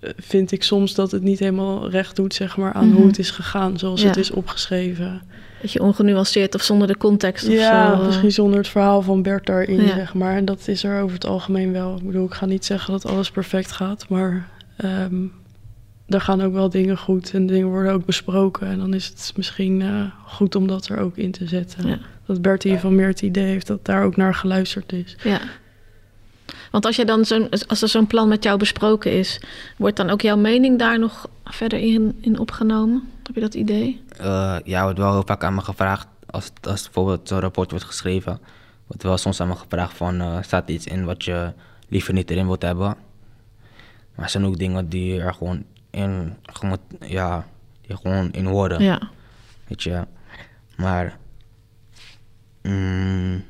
eh, 0.00 0.10
vind 0.16 0.52
ik 0.52 0.62
soms 0.62 0.94
dat 0.94 1.10
het 1.10 1.22
niet 1.22 1.38
helemaal 1.38 1.90
recht 1.90 2.16
doet, 2.16 2.34
zeg 2.34 2.56
maar, 2.56 2.72
aan 2.72 2.86
Mhm. 2.88 2.96
hoe 2.96 3.06
het 3.06 3.18
is 3.18 3.30
gegaan, 3.30 3.78
zoals 3.78 4.02
het 4.02 4.16
is 4.16 4.30
opgeschreven. 4.30 5.22
Beetje 5.60 5.82
ongenuanceerd 5.82 6.54
of 6.54 6.62
zonder 6.62 6.86
de 6.86 6.96
context 6.96 7.46
of 7.48 7.52
Ja, 7.54 7.86
zo. 7.86 8.00
eh. 8.00 8.06
misschien 8.06 8.32
zonder 8.32 8.58
het 8.58 8.68
verhaal 8.68 9.02
van 9.02 9.22
Bert 9.22 9.46
daarin, 9.46 9.80
Ja. 9.82 9.94
zeg 9.94 10.14
maar. 10.14 10.36
En 10.36 10.44
dat 10.44 10.68
is 10.68 10.84
er 10.84 11.00
over 11.02 11.14
het 11.14 11.26
algemeen 11.26 11.72
wel. 11.72 11.96
Ik 11.96 12.06
bedoel, 12.06 12.26
ik 12.26 12.34
ga 12.34 12.46
niet 12.46 12.64
zeggen 12.64 12.92
dat 12.92 13.06
alles 13.06 13.30
perfect 13.30 13.72
gaat, 13.72 14.08
maar 14.08 14.48
ehm 14.76 15.14
er 16.08 16.20
gaan 16.20 16.42
ook 16.42 16.52
wel 16.52 16.70
dingen 16.70 16.98
goed 16.98 17.34
en 17.34 17.46
dingen 17.46 17.68
worden 17.68 17.92
ook 17.92 18.04
besproken. 18.04 18.66
En 18.66 18.78
dan 18.78 18.94
is 18.94 19.06
het 19.06 19.32
misschien 19.36 19.82
eh, 19.82 20.02
goed 20.26 20.54
om 20.54 20.66
dat 20.66 20.88
er 20.88 20.98
ook 20.98 21.16
in 21.16 21.30
te 21.30 21.46
zetten. 21.46 21.88
Ja. 21.88 21.98
Dat 22.26 22.42
Bert 22.42 22.64
in 22.64 22.70
ieder 22.70 22.80
geval 22.84 22.96
meer 22.96 23.08
het 23.08 23.22
idee 23.22 23.44
heeft 23.44 23.66
dat 23.66 23.84
daar 23.84 24.04
ook 24.04 24.16
naar 24.16 24.34
geluisterd 24.34 24.92
is. 24.92 25.16
Ja. 25.22 25.40
Want 26.70 26.86
als, 26.86 26.96
jij 26.96 27.04
dan 27.04 27.24
zo'n, 27.24 27.48
als 27.66 27.82
er 27.82 27.88
zo'n 27.88 28.06
plan 28.06 28.28
met 28.28 28.42
jou 28.42 28.58
besproken 28.58 29.12
is, 29.12 29.40
wordt 29.76 29.96
dan 29.96 30.10
ook 30.10 30.20
jouw 30.20 30.36
mening 30.36 30.78
daar 30.78 30.98
nog 30.98 31.28
verder 31.44 31.78
in, 31.78 32.18
in 32.20 32.38
opgenomen? 32.38 33.08
Heb 33.22 33.34
je 33.34 33.40
dat 33.40 33.54
idee? 33.54 34.00
Eh, 34.16 34.56
ja, 34.64 34.82
wordt 34.82 34.98
wel 34.98 35.12
heel 35.12 35.22
vaak 35.26 35.44
aan 35.44 35.54
me 35.54 35.60
gevraagd, 35.60 36.06
als, 36.30 36.50
als 36.62 36.82
bijvoorbeeld 36.82 37.28
zo'n 37.28 37.40
rapport 37.40 37.70
wordt 37.70 37.84
geschreven, 37.86 38.40
wordt 38.86 39.02
wel 39.02 39.16
soms 39.18 39.40
aan 39.40 39.48
me 39.48 39.56
gevraagd 39.56 39.96
van, 39.96 40.20
eh, 40.20 40.42
staat 40.42 40.68
iets 40.68 40.86
in 40.86 41.04
wat 41.04 41.24
je 41.24 41.52
liever 41.88 42.12
niet 42.14 42.30
erin 42.30 42.46
wilt 42.46 42.62
hebben? 42.62 42.96
Maar 44.14 44.24
er 44.24 44.30
zijn 44.30 44.44
ook 44.44 44.58
dingen 44.58 44.88
die 44.88 45.20
er 45.20 45.34
gewoon 45.34 45.64
in, 45.90 46.36
ja, 47.00 47.46
die 47.86 47.96
gewoon 47.96 48.32
in 48.32 48.44
horen, 48.46 48.82
Ja. 48.82 49.00
weet 49.66 49.82
je. 49.82 50.06
Maar, 50.76 51.18
mm, 52.62 53.44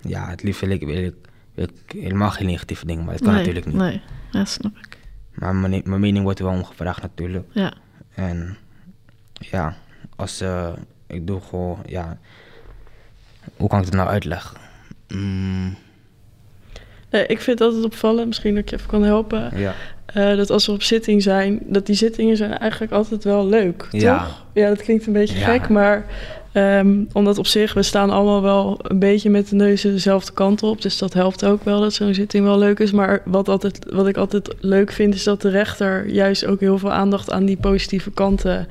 ja, 0.00 0.28
het 0.28 0.42
liefst 0.42 0.60
wil 0.60 0.70
ik, 0.70 0.80
wil 0.80 1.04
ik, 1.04 1.14
ik 1.54 1.70
helemaal 1.86 2.30
geen 2.30 2.46
negatieve 2.46 2.86
dingen, 2.86 3.04
maar 3.04 3.12
dat 3.14 3.22
kan 3.22 3.34
nee, 3.34 3.38
natuurlijk 3.38 3.66
niet. 3.66 3.76
Nee, 3.82 4.00
ja, 4.30 4.44
snap 4.44 4.76
ik. 4.76 4.98
Maar 5.32 5.54
mijn, 5.54 5.82
mijn 5.84 6.00
mening 6.00 6.24
wordt 6.24 6.38
er 6.38 6.44
wel 6.44 6.54
om 6.54 6.64
gevraagd 6.64 7.02
natuurlijk. 7.02 7.46
Ja. 7.52 7.72
En 8.14 8.56
ja, 9.32 9.76
als 10.16 10.40
eh, 10.40 10.72
ik 11.06 11.26
doe 11.26 11.40
gewoon, 11.40 11.78
ja, 11.86 12.18
hoe 13.56 13.68
kan 13.68 13.78
ik 13.78 13.84
het 13.84 13.94
nou 13.94 14.08
uitleggen? 14.08 14.56
Mm, 15.08 15.76
Eh, 17.08 17.20
ik 17.20 17.40
vind 17.40 17.58
het 17.58 17.60
altijd 17.60 17.84
opvallend, 17.84 18.26
misschien 18.26 18.54
dat 18.54 18.62
ik 18.62 18.70
je 18.70 18.76
even 18.76 18.88
kan 18.88 19.02
helpen. 19.02 19.58
ja. 19.58 19.74
Eh, 20.12 20.36
dat 20.36 20.50
als 20.50 20.66
we 20.66 20.72
op 20.72 20.82
zitting 20.82 21.22
zijn, 21.22 21.58
dat 21.66 21.86
die 21.86 21.96
zittingen 21.96 22.36
zijn 22.36 22.58
eigenlijk 22.58 22.92
altijd 22.92 23.24
wel 23.24 23.46
leuk, 23.46 23.86
Ja. 23.90 24.18
toch? 24.18 24.44
Ja, 24.54 24.68
dat 24.68 24.82
klinkt 24.82 25.06
een 25.06 25.12
beetje 25.12 25.38
Ja. 25.38 25.44
gek, 25.44 25.68
maar 25.68 26.06
ehm, 26.52 26.96
omdat 27.12 27.38
op 27.38 27.46
zich, 27.46 27.74
we 27.74 27.82
staan 27.82 28.10
allemaal 28.10 28.42
wel 28.42 28.78
een 28.82 28.98
beetje 28.98 29.30
met 29.30 29.48
de 29.48 29.54
neuzen 29.56 29.92
dezelfde 29.92 30.32
kant 30.32 30.62
op. 30.62 30.82
Dus 30.82 30.98
dat 30.98 31.12
helpt 31.12 31.44
ook 31.44 31.64
wel 31.64 31.80
dat 31.80 31.92
zo'n 31.94 32.14
zitting 32.14 32.44
wel 32.44 32.58
leuk 32.58 32.78
is. 32.78 32.92
Maar 32.92 33.22
wat, 33.24 33.48
altijd, 33.48 33.78
wat 33.90 34.06
ik 34.08 34.16
altijd 34.16 34.54
leuk 34.60 34.92
vind, 34.92 35.14
is 35.14 35.24
dat 35.24 35.42
de 35.42 35.48
rechter 35.48 36.08
juist 36.08 36.46
ook 36.46 36.60
heel 36.60 36.78
veel 36.78 36.92
aandacht 36.92 37.30
aan 37.32 37.44
die 37.44 37.56
positieve 37.56 38.10
kanten 38.10 38.68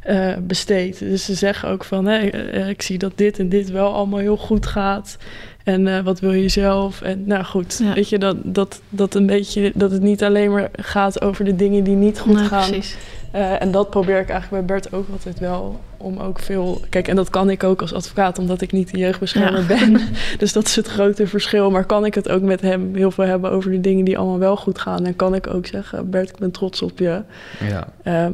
eh, 0.00 0.32
besteedt. 0.42 0.98
Dus 0.98 1.24
ze 1.24 1.34
zeggen 1.34 1.68
ook 1.68 1.84
van, 1.84 2.08
eh, 2.08 2.68
ik 2.68 2.82
zie 2.82 2.98
dat 2.98 3.12
dit 3.14 3.38
en 3.38 3.48
dit 3.48 3.70
wel 3.70 3.94
allemaal 3.94 4.18
heel 4.18 4.36
goed 4.36 4.66
gaat. 4.66 5.16
En 5.64 5.86
eh, 5.96 6.04
wat 6.04 6.20
wil 6.20 6.32
je 6.32 6.48
zelf? 6.48 7.02
En 7.02 7.22
nou 7.26 7.44
goed, 7.44 7.80
Ja. 7.82 7.94
weet 7.94 8.08
je, 8.08 8.18
dat, 8.18 8.36
dat, 8.42 8.80
dat 8.88 9.14
een 9.14 9.26
beetje, 9.26 9.72
dat 9.74 9.90
het 9.90 10.02
niet 10.02 10.22
alleen 10.22 10.50
maar 10.52 10.68
gaat 10.72 11.22
over 11.22 11.44
de 11.44 11.56
dingen 11.56 11.84
die 11.84 11.96
niet 11.96 12.18
goed 12.20 12.34
Nee, 12.34 12.44
gaan. 12.44 12.70
precies. 12.70 12.96
Eh, 13.30 13.62
en 13.62 13.70
dat 13.70 13.90
probeer 13.90 14.20
ik 14.20 14.28
eigenlijk 14.28 14.66
bij 14.66 14.76
Bert 14.76 14.92
ook 14.92 15.06
altijd 15.12 15.38
wel. 15.38 15.80
Om 15.96 16.18
ook 16.18 16.38
veel. 16.38 16.80
Kijk, 16.88 17.08
en 17.08 17.16
dat 17.16 17.30
kan 17.30 17.50
ik 17.50 17.64
ook 17.64 17.80
als 17.80 17.92
advocaat, 17.94 18.38
omdat 18.38 18.60
ik 18.60 18.72
niet 18.72 18.90
de 18.90 18.98
jeugdbeschermer 18.98 19.60
Ja. 19.60 19.66
ben. 19.66 20.00
Dus 20.38 20.52
dat 20.52 20.66
is 20.66 20.76
het 20.76 20.86
grote 20.88 21.26
verschil. 21.26 21.70
Maar 21.70 21.84
kan 21.84 22.04
ik 22.04 22.14
het 22.14 22.28
ook 22.28 22.42
met 22.42 22.60
hem 22.60 22.94
heel 22.94 23.10
veel 23.10 23.24
hebben 23.24 23.50
over 23.50 23.70
de 23.70 23.80
dingen 23.80 24.04
die 24.04 24.18
allemaal 24.18 24.38
wel 24.38 24.56
goed 24.56 24.78
gaan? 24.78 25.06
En 25.06 25.16
kan 25.16 25.34
ik 25.34 25.46
ook 25.54 25.66
zeggen: 25.66 26.10
Bert, 26.10 26.28
ik 26.28 26.36
ben 26.38 26.50
trots 26.50 26.82
op 26.82 26.98
je. 26.98 27.22
Ja. 27.68 27.88
Ehm, 28.02 28.32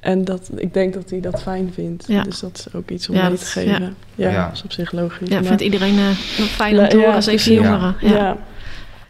en 0.00 0.24
dat, 0.24 0.50
ik 0.56 0.74
denk 0.74 0.94
dat 0.94 1.10
hij 1.10 1.20
dat 1.20 1.42
fijn 1.42 1.70
vindt. 1.74 2.04
Ja. 2.08 2.22
Dus 2.22 2.40
dat 2.40 2.64
is 2.66 2.74
ook 2.74 2.90
iets 2.90 3.08
om 3.08 3.14
Ja, 3.14 3.20
mee 3.22 3.30
dat 3.30 3.38
te 3.40 3.46
geven. 3.46 3.80
Ja, 3.80 3.90
Ja. 4.14 4.30
ja. 4.30 4.44
dat 4.46 4.54
is 4.56 4.62
op 4.62 4.72
zich 4.72 4.92
logisch. 4.92 5.28
Ja, 5.28 5.34
maar- 5.34 5.44
vindt 5.44 5.62
iedereen 5.62 5.98
eh, 5.98 6.08
fijn 6.44 6.78
om 6.78 6.88
te 6.88 6.96
horen 6.96 7.14
als 7.14 7.26
even 7.26 7.52
jongeren. 7.52 7.94
ja. 8.00 8.08
Ja. 8.14 8.36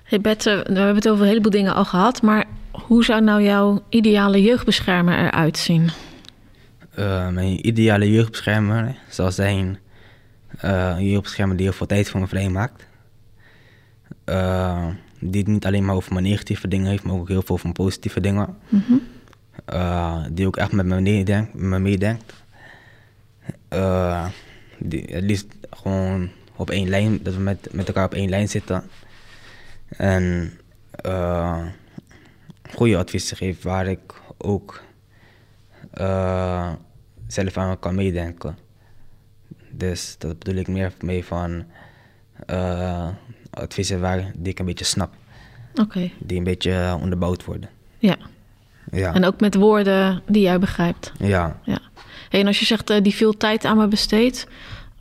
Hey 0.04 0.20
Bert, 0.20 0.46
eh, 0.46 0.54
we 0.54 0.60
hebben 0.74 0.94
het 0.94 1.08
over 1.08 1.22
een 1.22 1.28
heleboel 1.28 1.50
dingen 1.50 1.74
al 1.74 1.84
gehad, 1.84 2.22
maar 2.22 2.44
hoe 2.86 3.04
zou 3.04 3.22
nou 3.22 3.42
jouw 3.42 3.82
ideale 3.88 4.42
jeugdbeschermer 4.42 5.18
eruit 5.18 5.58
zien? 5.58 5.90
Eh, 6.98 7.28
mijn 7.28 7.66
ideale 7.66 8.10
jeugdbeschermer 8.10 8.96
zal 9.08 9.32
zijn 9.32 9.78
eh, 10.58 10.94
een 10.96 11.08
jeugdbeschermer 11.10 11.56
die 11.56 11.66
heel 11.66 11.74
veel 11.74 11.86
tijd 11.86 12.08
voor 12.08 12.20
me 12.20 12.26
vrijmaakt. 12.26 12.86
Eh, 14.24 14.86
die 15.20 15.40
het 15.40 15.50
niet 15.50 15.66
alleen 15.66 15.84
maar 15.84 15.94
over 15.94 16.12
mijn 16.12 16.24
negatieve 16.24 16.68
dingen 16.68 16.90
heeft, 16.90 17.02
maar 17.02 17.14
ook 17.14 17.28
heel 17.28 17.42
veel 17.42 17.54
over 17.54 17.64
mijn 17.64 17.86
positieve 17.86 18.20
dingen. 18.20 18.56
Mhm. 18.68 18.94
Die 20.34 20.46
ook 20.46 20.56
echt 20.56 20.72
met 20.72 20.86
me 20.86 21.00
meedenkt. 21.00 21.54
Met 21.54 21.62
me 21.62 21.78
meedenkt. 21.78 22.32
Die, 24.78 25.04
het 25.10 25.24
liefst 25.24 25.46
gewoon 25.70 26.28
op 26.56 26.70
één 26.70 26.88
lijn, 26.88 27.22
dat 27.22 27.34
we 27.34 27.40
met, 27.40 27.68
met 27.72 27.86
elkaar 27.86 28.04
op 28.04 28.14
één 28.14 28.28
lijn 28.28 28.48
zitten. 28.48 28.82
En 29.88 30.52
goede 32.74 32.96
adviezen 32.96 33.36
geeft 33.36 33.62
waar 33.62 33.86
ik 33.86 34.00
ook 34.38 34.82
eh, 35.90 36.72
zelf 37.26 37.56
aan 37.56 37.78
kan 37.78 37.94
meedenken. 37.94 38.58
Dus 39.70 40.14
dat 40.18 40.38
bedoel 40.38 40.60
ik 40.60 40.68
meer 40.68 40.92
mee 41.00 41.24
van 41.24 41.64
eh, 42.46 43.08
adviezen 43.50 44.00
waar, 44.00 44.30
die 44.36 44.52
ik 44.52 44.58
een 44.58 44.64
beetje 44.66 44.84
snap. 44.84 45.12
Oké, 45.80 46.10
Die 46.18 46.38
een 46.38 46.44
beetje 46.44 46.98
onderbouwd 47.00 47.44
worden. 47.44 47.68
ja. 47.98 48.16
Ja. 48.90 49.14
En 49.14 49.24
ook 49.24 49.40
met 49.40 49.54
woorden 49.54 50.22
die 50.26 50.42
jij 50.42 50.58
begrijpt. 50.58 51.12
ja. 51.18 51.60
Ja. 51.64 51.78
Hey, 52.28 52.40
en 52.40 52.46
als 52.46 52.58
je 52.58 52.64
zegt 52.64 52.90
eh, 52.90 53.02
die 53.02 53.14
veel 53.14 53.36
tijd 53.36 53.64
aan 53.64 53.76
me 53.76 53.88
besteedt, 53.88 54.46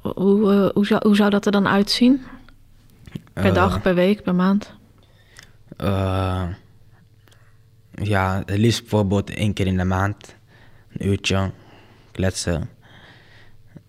hoe, 0.01 0.71
hoe, 0.73 0.85
zou, 0.85 1.01
hoe 1.07 1.15
zou 1.15 1.29
dat 1.29 1.45
er 1.45 1.51
dan 1.51 1.67
uitzien? 1.67 2.21
Per 3.33 3.53
dag, 3.53 3.81
per 3.81 3.95
week, 3.95 4.23
per 4.23 4.35
maand? 4.35 4.73
Ja, 8.03 8.43
het 8.45 8.57
liefst 8.57 8.79
bijvoorbeeld 8.81 9.29
één 9.29 9.53
keer 9.53 9.67
in 9.67 9.77
de 9.77 9.83
maand. 9.83 10.35
Een 10.97 11.07
uurtje 11.07 11.51
kletsen. 12.11 12.69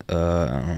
Eh, 0.05 0.77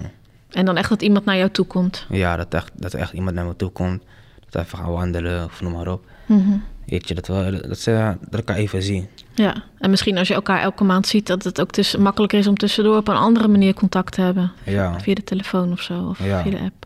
En 0.49 0.65
dan 0.65 0.77
echt 0.77 0.89
dat 0.89 1.01
iemand 1.01 1.25
naar 1.25 1.37
jou 1.37 1.49
toe 1.49 1.65
komt. 1.65 2.05
ja, 2.09 2.35
dat, 2.35 2.53
echt, 2.53 2.71
dat 2.75 2.93
er 2.93 2.99
echt 2.99 3.13
iemand 3.13 3.35
naar 3.35 3.45
me 3.45 3.55
toe 3.55 3.69
komt. 3.69 4.03
Dat 4.39 4.53
we 4.53 4.59
even 4.59 4.77
gaan 4.77 4.91
wandelen 4.91 5.43
of 5.45 5.61
noem 5.61 5.71
maar 5.73 5.87
op. 5.87 6.05
Mhm. 6.25 6.57
Weet 6.85 7.07
je, 7.07 7.13
dat, 7.15 7.27
we, 7.27 7.63
dat, 7.67 7.79
ze 7.79 8.15
dat 8.21 8.33
elkaar 8.39 8.55
even 8.55 8.83
zien. 8.83 9.07
Ja, 9.33 9.63
en 9.77 9.89
misschien 9.89 10.17
als 10.17 10.27
je 10.27 10.33
elkaar 10.33 10.61
elke 10.61 10.83
maand 10.83 11.07
ziet, 11.07 11.27
dat 11.27 11.43
het 11.43 11.61
ook 11.61 11.71
tussen, 11.71 12.01
makkelijker 12.01 12.39
is 12.39 12.47
om 12.47 12.57
tussendoor 12.57 12.97
op 12.97 13.07
een 13.07 13.15
andere 13.15 13.47
manier 13.47 13.73
contact 13.73 14.13
te 14.13 14.21
hebben. 14.21 14.51
Ja. 14.65 14.99
Via 14.99 15.13
de 15.13 15.23
telefoon 15.23 15.71
of 15.71 15.81
zo, 15.81 16.07
of 16.07 16.23
Ja. 16.23 16.41
via 16.41 16.51
de 16.51 16.59
app. 16.59 16.85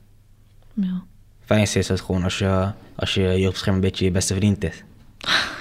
Ja. 0.73 1.03
Fijnst 1.45 1.75
is 1.75 1.87
het 1.87 2.01
gewoon 2.01 2.23
als 2.23 2.37
je, 2.37 2.71
als 2.95 3.13
je 3.13 3.21
jeugdbeschermer 3.21 3.83
een 3.83 3.89
beetje 3.89 4.05
je 4.05 4.11
beste 4.11 4.35
vriend 4.35 4.63
is. 4.63 4.83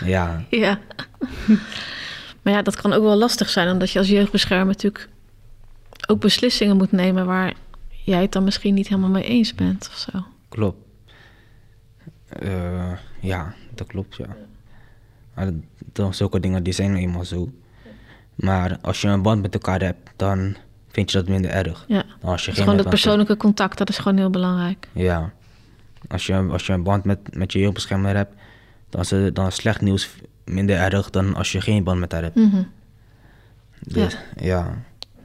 Ja, 0.04 0.44
ja. 0.50 0.78
maar 2.42 2.52
ja, 2.52 2.62
dat 2.62 2.76
kan 2.76 2.92
ook 2.92 3.02
wel 3.02 3.16
lastig 3.16 3.48
zijn, 3.48 3.70
omdat 3.70 3.90
je 3.90 3.98
als 3.98 4.08
jeugdbeschermer 4.08 4.66
natuurlijk 4.66 5.08
ook 6.06 6.20
beslissingen 6.20 6.76
moet 6.76 6.92
nemen 6.92 7.26
waar 7.26 7.54
jij 8.04 8.22
het 8.22 8.32
dan 8.32 8.44
misschien 8.44 8.74
niet 8.74 8.88
helemaal 8.88 9.10
mee 9.10 9.24
eens 9.24 9.54
bent 9.54 9.88
of 9.92 9.96
zo. 9.98 10.24
klopt. 10.48 10.82
Eh, 12.28 12.92
ja, 13.20 13.54
dat 13.74 13.86
klopt, 13.86 14.16
ja. 14.16 14.36
Dan, 15.92 16.14
zulke 16.14 16.40
dingen 16.40 16.62
die 16.62 16.72
zijn 16.72 16.90
nou 16.90 17.02
eenmaal 17.02 17.24
zo. 17.24 17.52
Maar 18.34 18.78
als 18.80 19.00
je 19.00 19.08
een 19.08 19.22
band 19.22 19.42
met 19.42 19.54
elkaar 19.54 19.80
hebt, 19.80 20.10
dan 20.16 20.56
vind 20.88 21.10
je 21.10 21.18
dat 21.18 21.28
minder 21.28 21.50
erg. 21.50 21.84
Ja. 21.88 22.04
Dan 22.20 22.30
als 22.30 22.44
je 22.44 22.50
Dus 22.50 22.60
gewoon 22.60 22.76
dat 22.76 22.88
persoonlijke 22.88 23.36
contact, 23.36 23.78
dat 23.78 23.88
is 23.88 23.98
gewoon 23.98 24.18
heel 24.18 24.30
belangrijk. 24.30 24.88
Ja. 24.92 25.32
Als 26.08 26.26
je, 26.26 26.34
als 26.34 26.66
je 26.66 26.72
een 26.72 26.82
band 26.82 27.04
met, 27.04 27.36
met 27.36 27.52
je 27.52 27.58
jeugdbeschermer 27.58 28.16
hebt, 28.16 28.34
dan 28.94 29.02
is, 29.02 29.10
het, 29.10 29.34
dan 29.34 29.46
is 29.46 29.54
slecht 29.54 29.80
nieuws 29.80 30.10
minder 30.44 30.76
erg 30.76 31.10
dan 31.10 31.34
als 31.34 31.52
je 31.52 31.60
geen 31.60 31.84
band 31.84 32.00
met 32.00 32.12
haar 32.12 32.22
hebt. 32.22 32.34
Mhm. 32.34 32.62
Dus, 33.80 34.16
ja. 34.40 34.82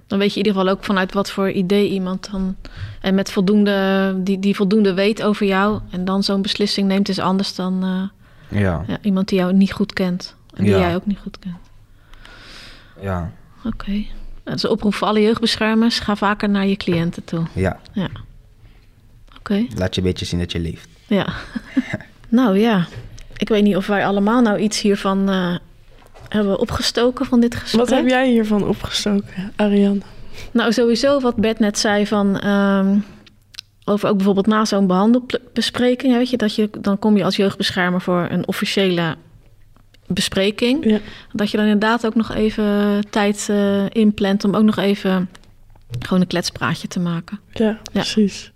Dan 0.08 0.20
weet 0.20 0.34
je 0.34 0.40
in 0.40 0.46
ieder 0.46 0.62
geval 0.62 0.76
ook 0.78 0.84
vanuit 0.84 1.14
wat 1.14 1.32
voor 1.32 1.52
idee 1.52 1.90
iemand 1.90 2.32
dan... 2.32 2.56
En 3.02 3.16
met 3.16 3.32
voldoende, 3.32 4.14
die, 4.18 4.40
die 4.40 4.56
voldoende 4.56 4.94
weet 4.94 5.24
over 5.24 5.46
jou... 5.46 5.82
en 5.90 6.06
dan 6.06 6.24
zo'n 6.24 6.42
beslissing 6.42 6.88
neemt, 6.88 7.10
is 7.10 7.20
anders 7.20 7.56
dan 7.56 7.84
eh, 7.84 8.60
Ja. 8.62 8.84
ja, 8.88 8.98
iemand 9.02 9.28
die 9.28 9.40
jou 9.40 9.54
niet 9.54 9.72
goed 9.72 9.94
kent. 9.94 10.36
En 10.54 10.64
die 10.64 10.74
Ja. 10.74 10.80
jij 10.80 10.96
ook 10.96 11.06
niet 11.06 11.20
goed 11.20 11.40
kent. 11.40 11.58
Ja. 13.02 13.32
Oké. 13.66 14.06
Dat 14.44 14.56
is 14.56 14.64
een 14.64 14.70
oproep 14.70 14.94
voor 14.94 15.08
alle 15.08 15.22
jeugdbeschermers. 15.22 16.00
Ga 16.00 16.16
vaker 16.16 16.50
naar 16.50 16.66
je 16.68 16.76
cliënten 16.78 17.24
toe. 17.24 17.46
Ja. 17.54 17.80
Ja. 17.94 18.10
Oké. 19.38 19.66
Laat 19.76 19.96
je 19.96 20.02
een 20.02 20.08
beetje 20.08 20.26
zien 20.26 20.40
dat 20.40 20.52
je 20.52 20.60
leeft. 20.60 20.88
Ja. 21.08 21.28
nou 22.30 22.58
ja. 22.60 22.88
Ik 23.40 23.50
weet 23.50 23.64
niet 23.64 23.76
of 23.76 23.88
wij 23.88 24.06
allemaal 24.06 24.42
nou 24.42 24.60
iets 24.60 24.82
hiervan 24.82 25.30
eh, 25.30 25.56
hebben 26.30 26.60
opgestoken 26.60 27.26
van 27.26 27.40
dit 27.40 27.56
gesprek. 27.56 27.82
Wat 27.82 27.90
heb 27.90 28.08
jij 28.08 28.30
hiervan 28.30 28.68
opgestoken, 28.68 29.54
Ariane? 29.56 30.00
Nou, 30.52 30.74
sowieso 30.74 31.20
wat 31.20 31.36
Bert 31.36 31.60
net 31.60 31.78
zei 31.78 32.08
van... 32.08 32.40
ehm, 32.40 32.98
over 33.86 34.10
ook 34.10 34.16
bijvoorbeeld 34.16 34.48
na 34.48 34.66
zo'n 34.66 34.88
behandelbespreking, 34.88 36.16
weet 36.16 36.30
je, 36.30 36.38
dat 36.38 36.56
je, 36.56 36.70
dan 36.82 37.00
kom 37.00 37.18
je 37.18 37.24
als 37.24 37.36
jeugdbeschermer 37.36 38.02
voor 38.02 38.28
een 38.30 38.48
officiële 38.48 39.16
bespreking. 40.08 40.86
Ja. 40.86 41.00
Dat 41.34 41.52
je 41.52 41.58
dan 41.58 41.66
inderdaad 41.66 42.06
ook 42.06 42.16
nog 42.16 42.34
even 42.34 43.00
tijd 43.10 43.48
eh, 43.50 43.90
inplant 43.90 44.44
om 44.44 44.56
ook 44.56 44.64
nog 44.64 44.78
even 44.78 45.30
gewoon 46.00 46.22
een 46.22 46.28
kletspraatje 46.28 46.88
te 46.88 47.00
maken. 47.00 47.40
Ja, 47.54 47.80
precies. 47.92 48.52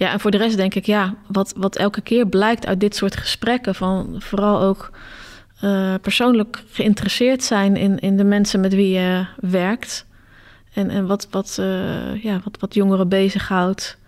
Ja, 0.00 0.12
en 0.12 0.20
voor 0.20 0.30
de 0.30 0.36
rest 0.36 0.56
denk 0.56 0.74
ik, 0.74 0.86
ja, 0.86 1.14
wat, 1.26 1.52
wat 1.56 1.76
elke 1.76 2.00
keer 2.00 2.26
blijkt 2.26 2.66
uit 2.66 2.80
dit 2.80 2.96
soort 2.96 3.16
gesprekken, 3.16 3.74
van 3.74 4.14
vooral 4.18 4.60
ook 4.60 4.90
eh, 5.60 5.94
persoonlijk 6.02 6.62
geïnteresseerd 6.70 7.42
zijn 7.42 7.76
in, 7.76 7.98
in 7.98 8.16
de 8.16 8.24
mensen 8.24 8.60
met 8.60 8.74
wie 8.74 8.90
je 8.90 9.24
werkt. 9.40 10.06
En, 10.72 10.90
en 10.90 11.06
wat, 11.06 11.26
wat, 11.30 11.56
eh, 11.60 12.22
ja, 12.22 12.40
wat, 12.44 12.56
wat 12.60 12.74
jongeren 12.74 13.08
bezighoudt. 13.08 13.98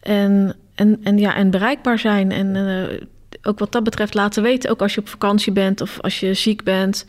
En, 0.00 0.54
en, 0.74 1.00
en, 1.02 1.18
ja, 1.18 1.34
en 1.34 1.50
bereikbaar 1.50 1.98
zijn. 1.98 2.32
En 2.32 2.56
eh, 2.56 3.00
ook 3.42 3.58
wat 3.58 3.72
dat 3.72 3.84
betreft 3.84 4.14
laten 4.14 4.42
weten, 4.42 4.70
ook 4.70 4.82
als 4.82 4.94
je 4.94 5.00
op 5.00 5.08
vakantie 5.08 5.52
bent 5.52 5.80
of 5.80 6.00
als 6.00 6.20
je 6.20 6.34
ziek 6.34 6.64
bent, 6.64 7.06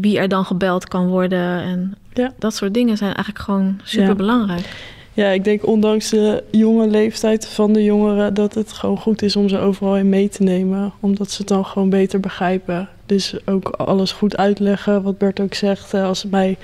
wie 0.00 0.18
er 0.18 0.28
dan 0.28 0.44
gebeld 0.44 0.88
kan 0.88 1.06
worden. 1.06 1.62
En 1.62 1.94
Ja. 2.12 2.32
dat 2.38 2.54
soort 2.54 2.74
dingen 2.74 2.96
zijn 2.96 3.14
eigenlijk 3.14 3.44
gewoon 3.44 3.80
super 3.82 4.16
belangrijk. 4.16 4.60
Ja, 4.60 4.93
ik 5.14 5.44
denk 5.44 5.66
ondanks 5.66 6.10
de 6.10 6.44
jonge 6.50 6.86
leeftijd 6.86 7.46
van 7.46 7.72
de 7.72 7.84
jongeren 7.84 8.34
dat 8.34 8.54
het 8.54 8.72
gewoon 8.72 8.98
goed 8.98 9.22
is 9.22 9.36
om 9.36 9.48
ze 9.48 9.58
overal 9.58 9.96
in 9.96 10.08
mee 10.08 10.28
te 10.28 10.42
nemen. 10.42 10.92
Omdat 11.00 11.30
ze 11.30 11.38
het 11.38 11.48
dan 11.48 11.64
gewoon 11.64 11.90
beter 11.90 12.20
begrijpen. 12.20 12.88
Dus 13.06 13.46
ook 13.46 13.68
alles 13.68 14.12
goed 14.12 14.36
uitleggen, 14.36 15.02
wat 15.02 15.18
Bert 15.18 15.40
ook 15.40 15.54
zegt. 15.54 15.94
Eh, 15.94 16.04
Als 16.04 16.22
het 16.22 16.30
mij 16.30 16.56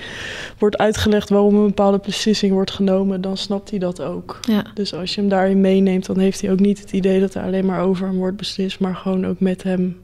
wordt 0.57 0.77
uitgelegd 0.77 1.29
waarom 1.29 1.55
een 1.55 1.65
bepaalde 1.65 1.99
beslissing 2.05 2.53
wordt 2.53 2.71
genomen, 2.71 3.21
dan 3.21 3.37
snapt 3.37 3.69
hij 3.69 3.79
dat 3.79 4.01
ook. 4.01 4.39
Ja. 4.47 4.63
Dus 4.73 4.93
als 4.93 5.15
je 5.15 5.21
hem 5.21 5.29
daarin 5.29 5.61
meeneemt, 5.61 6.05
dan 6.05 6.19
heeft 6.19 6.41
hij 6.41 6.51
ook 6.51 6.59
niet 6.59 6.79
het 6.79 6.91
idee 6.91 7.19
dat 7.19 7.33
er 7.33 7.43
alleen 7.43 7.65
maar 7.65 7.81
over 7.81 8.07
hem 8.07 8.17
wordt 8.17 8.37
beslist, 8.37 8.79
maar 8.79 8.95
gewoon 8.95 9.25
ook 9.25 9.39
met 9.39 9.63
hem. 9.63 9.97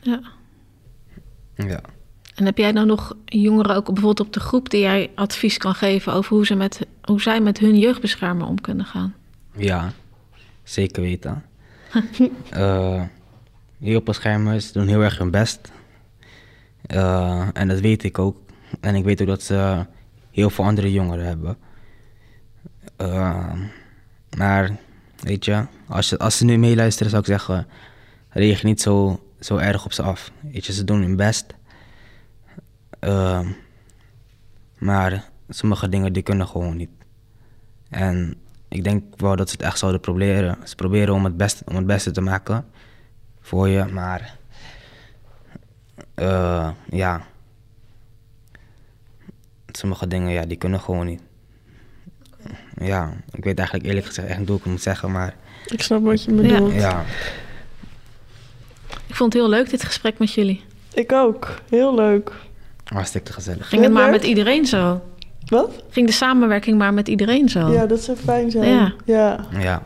Ja. 0.00 0.20
Ja. 1.54 1.80
En 2.34 2.44
heb 2.44 2.58
jij 2.58 2.72
nou 2.72 2.86
nog 2.86 3.16
jongeren 3.24 3.76
ook 3.76 3.84
bijvoorbeeld 3.84 4.20
op 4.20 4.32
de 4.32 4.40
groep 4.40 4.70
die 4.70 4.80
jij 4.80 5.10
advies 5.14 5.56
kan 5.56 5.74
geven 5.74 6.12
over 6.12 6.36
hoe, 6.36 6.46
ze 6.46 6.54
met, 6.54 6.86
hoe 7.02 7.20
zij 7.20 7.40
met 7.40 7.58
hun 7.58 7.78
jeugdbeschermer 7.78 8.46
om 8.46 8.60
kunnen 8.60 8.86
gaan? 8.86 9.14
Ja, 9.56 9.92
zeker 10.62 11.02
weten. 11.02 11.44
Eh 12.50 13.02
Jeugdbeschermers 13.82 14.72
doen 14.72 14.86
heel 14.86 15.00
erg 15.00 15.18
hun 15.18 15.30
best. 15.30 15.72
Eh, 16.86 17.48
en 17.52 17.68
dat 17.68 17.80
weet 17.80 18.02
ik 18.02 18.18
ook. 18.18 18.36
En 18.80 18.94
ik 18.94 19.04
weet 19.04 19.20
ook 19.20 19.26
dat 19.26 19.42
ze 19.42 19.86
heel 20.30 20.50
veel 20.50 20.64
andere 20.64 20.92
jongeren 20.92 21.26
hebben. 21.26 21.56
Eh, 22.96 23.52
maar, 24.36 24.76
weet 25.20 25.44
je, 25.44 25.64
als, 25.86 26.08
ze, 26.08 26.18
als 26.18 26.36
ze 26.36 26.44
nu 26.44 26.56
meeluisteren 26.56 27.10
zou 27.10 27.22
ik 27.22 27.28
zeggen... 27.28 27.66
reageer 28.28 28.64
niet 28.64 28.80
zo, 28.80 29.20
zo 29.40 29.56
erg 29.56 29.84
op 29.84 29.92
ze 29.92 30.02
af. 30.02 30.32
Weet 30.40 30.66
je, 30.66 30.72
ze 30.72 30.84
doen 30.84 31.00
hun 31.02 31.16
best. 31.16 31.54
Eh, 33.02 33.40
maar 34.78 35.30
sommige 35.48 35.88
dingen 35.88 36.12
die 36.12 36.22
kunnen 36.22 36.46
gewoon 36.46 36.76
niet. 36.76 36.90
En 37.88 38.34
ik 38.68 38.84
denk 38.84 39.02
wel 39.16 39.36
dat 39.36 39.48
ze 39.48 39.56
het 39.56 39.64
echt 39.64 39.78
zouden 39.78 40.00
proberen. 40.00 40.56
Ze 40.64 40.74
proberen 40.74 41.14
om 41.14 41.24
het 41.24 41.36
beste, 41.36 41.64
om 41.66 41.76
het 41.76 41.86
beste 41.86 42.10
te 42.10 42.20
maken 42.20 42.64
voor 43.40 43.68
je, 43.68 43.84
maar 43.84 44.36
eh, 46.14 46.70
ja, 46.90 47.22
sommige 49.66 50.06
dingen 50.06 50.30
ja, 50.32 50.44
die 50.44 50.56
kunnen 50.56 50.80
gewoon 50.80 51.06
niet. 51.06 51.20
Ja, 52.80 53.12
ik 53.32 53.44
weet 53.44 53.58
eigenlijk 53.58 53.88
eerlijk 53.88 54.06
gezegd 54.06 54.28
echt 54.28 54.38
niet 54.38 54.48
hoe 54.48 54.56
ik 54.56 54.62
het 54.62 54.72
moet 54.72 54.82
zeggen, 54.82 55.10
maar 55.10 55.34
Ik 55.66 55.82
snap 55.82 56.02
wat 56.02 56.24
je 56.24 56.32
bedoelt. 56.32 56.72
ja. 56.72 57.04
Ik 59.06 59.14
vond 59.14 59.32
het 59.32 59.42
heel 59.42 59.50
leuk, 59.50 59.70
dit 59.70 59.84
gesprek 59.84 60.18
met 60.18 60.32
jullie. 60.32 60.64
Ik 60.94 61.12
ook. 61.12 61.54
Heel 61.68 61.94
leuk. 61.94 62.32
Hartstikke 62.84 63.32
gezellig. 63.32 63.68
Ging 63.68 63.82
het 63.82 63.92
maar 63.92 64.10
met 64.10 64.24
iedereen 64.24 64.66
zo? 64.66 65.00
Wat? 65.46 65.82
Ging 65.90 66.06
de 66.06 66.12
samenwerking 66.12 66.78
maar 66.78 66.94
met 66.94 67.08
iedereen 67.08 67.48
zo? 67.48 67.72
Ja, 67.72 67.86
dat 67.86 68.02
zou 68.02 68.16
fijn 68.16 68.50
zijn. 68.50 68.68
Ja. 68.68 68.94
ja. 69.04 69.46
Ja, 69.58 69.82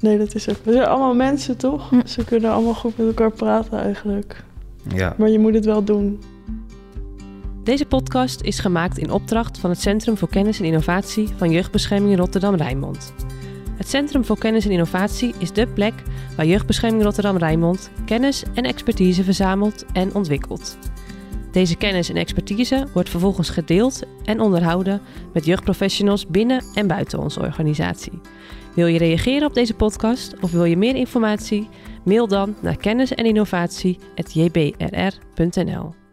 Nee, 0.00 0.18
dat 0.18 0.34
is 0.34 0.48
ook. 0.48 0.56
We 0.62 0.72
zijn 0.72 0.86
allemaal 0.86 1.14
mensen, 1.14 1.56
toch? 1.56 1.90
Hm. 1.90 2.06
Ze 2.06 2.24
kunnen 2.24 2.50
allemaal 2.50 2.74
goed 2.74 2.98
met 2.98 3.06
elkaar 3.06 3.30
praten 3.30 3.78
eigenlijk. 3.78 4.44
ja. 4.94 5.14
Maar 5.18 5.28
je 5.28 5.38
moet 5.38 5.54
het 5.54 5.64
wel 5.64 5.84
doen. 5.84 6.20
Deze 7.64 7.86
podcast 7.86 8.40
is 8.40 8.58
gemaakt 8.58 8.98
in 8.98 9.10
opdracht 9.10 9.58
van 9.58 9.70
het 9.70 9.80
Centrum 9.80 10.16
voor 10.16 10.28
Kennis 10.28 10.58
en 10.58 10.64
Innovatie 10.64 11.28
van 11.36 11.50
Jeugdbescherming 11.50 12.16
Rotterdam-Rijnmond. 12.16 13.12
Het 13.76 13.88
Centrum 13.88 14.24
voor 14.24 14.38
Kennis 14.38 14.64
en 14.64 14.70
Innovatie 14.70 15.34
is 15.38 15.52
dé 15.52 15.66
plek 15.66 15.94
waar 16.36 16.46
Jeugdbescherming 16.46 17.02
Rotterdam-Rijnmond 17.02 17.90
kennis 18.04 18.42
en 18.54 18.64
expertise 18.64 19.24
verzamelt 19.24 19.84
en 19.92 20.14
ontwikkelt. 20.14 20.78
Deze 21.56 21.76
kennis 21.76 22.08
en 22.08 22.16
expertise 22.16 22.86
wordt 22.92 23.10
vervolgens 23.10 23.50
gedeeld 23.50 24.02
en 24.24 24.40
onderhouden 24.40 25.00
met 25.32 25.44
jeugdprofessionals 25.44 26.26
binnen 26.26 26.64
en 26.74 26.86
buiten 26.86 27.18
onze 27.18 27.40
organisatie. 27.40 28.20
Wil 28.74 28.86
je 28.86 28.98
reageren 28.98 29.48
op 29.48 29.54
deze 29.54 29.74
podcast 29.74 30.34
of 30.40 30.50
wil 30.50 30.64
je 30.64 30.76
meer 30.76 30.94
informatie? 30.94 31.68
Mail 32.04 32.28
dan 32.28 32.56
naar 32.62 32.76
kennis 32.76 33.14
en 33.14 33.24
innovatie@jbrr.nl. 33.24 36.05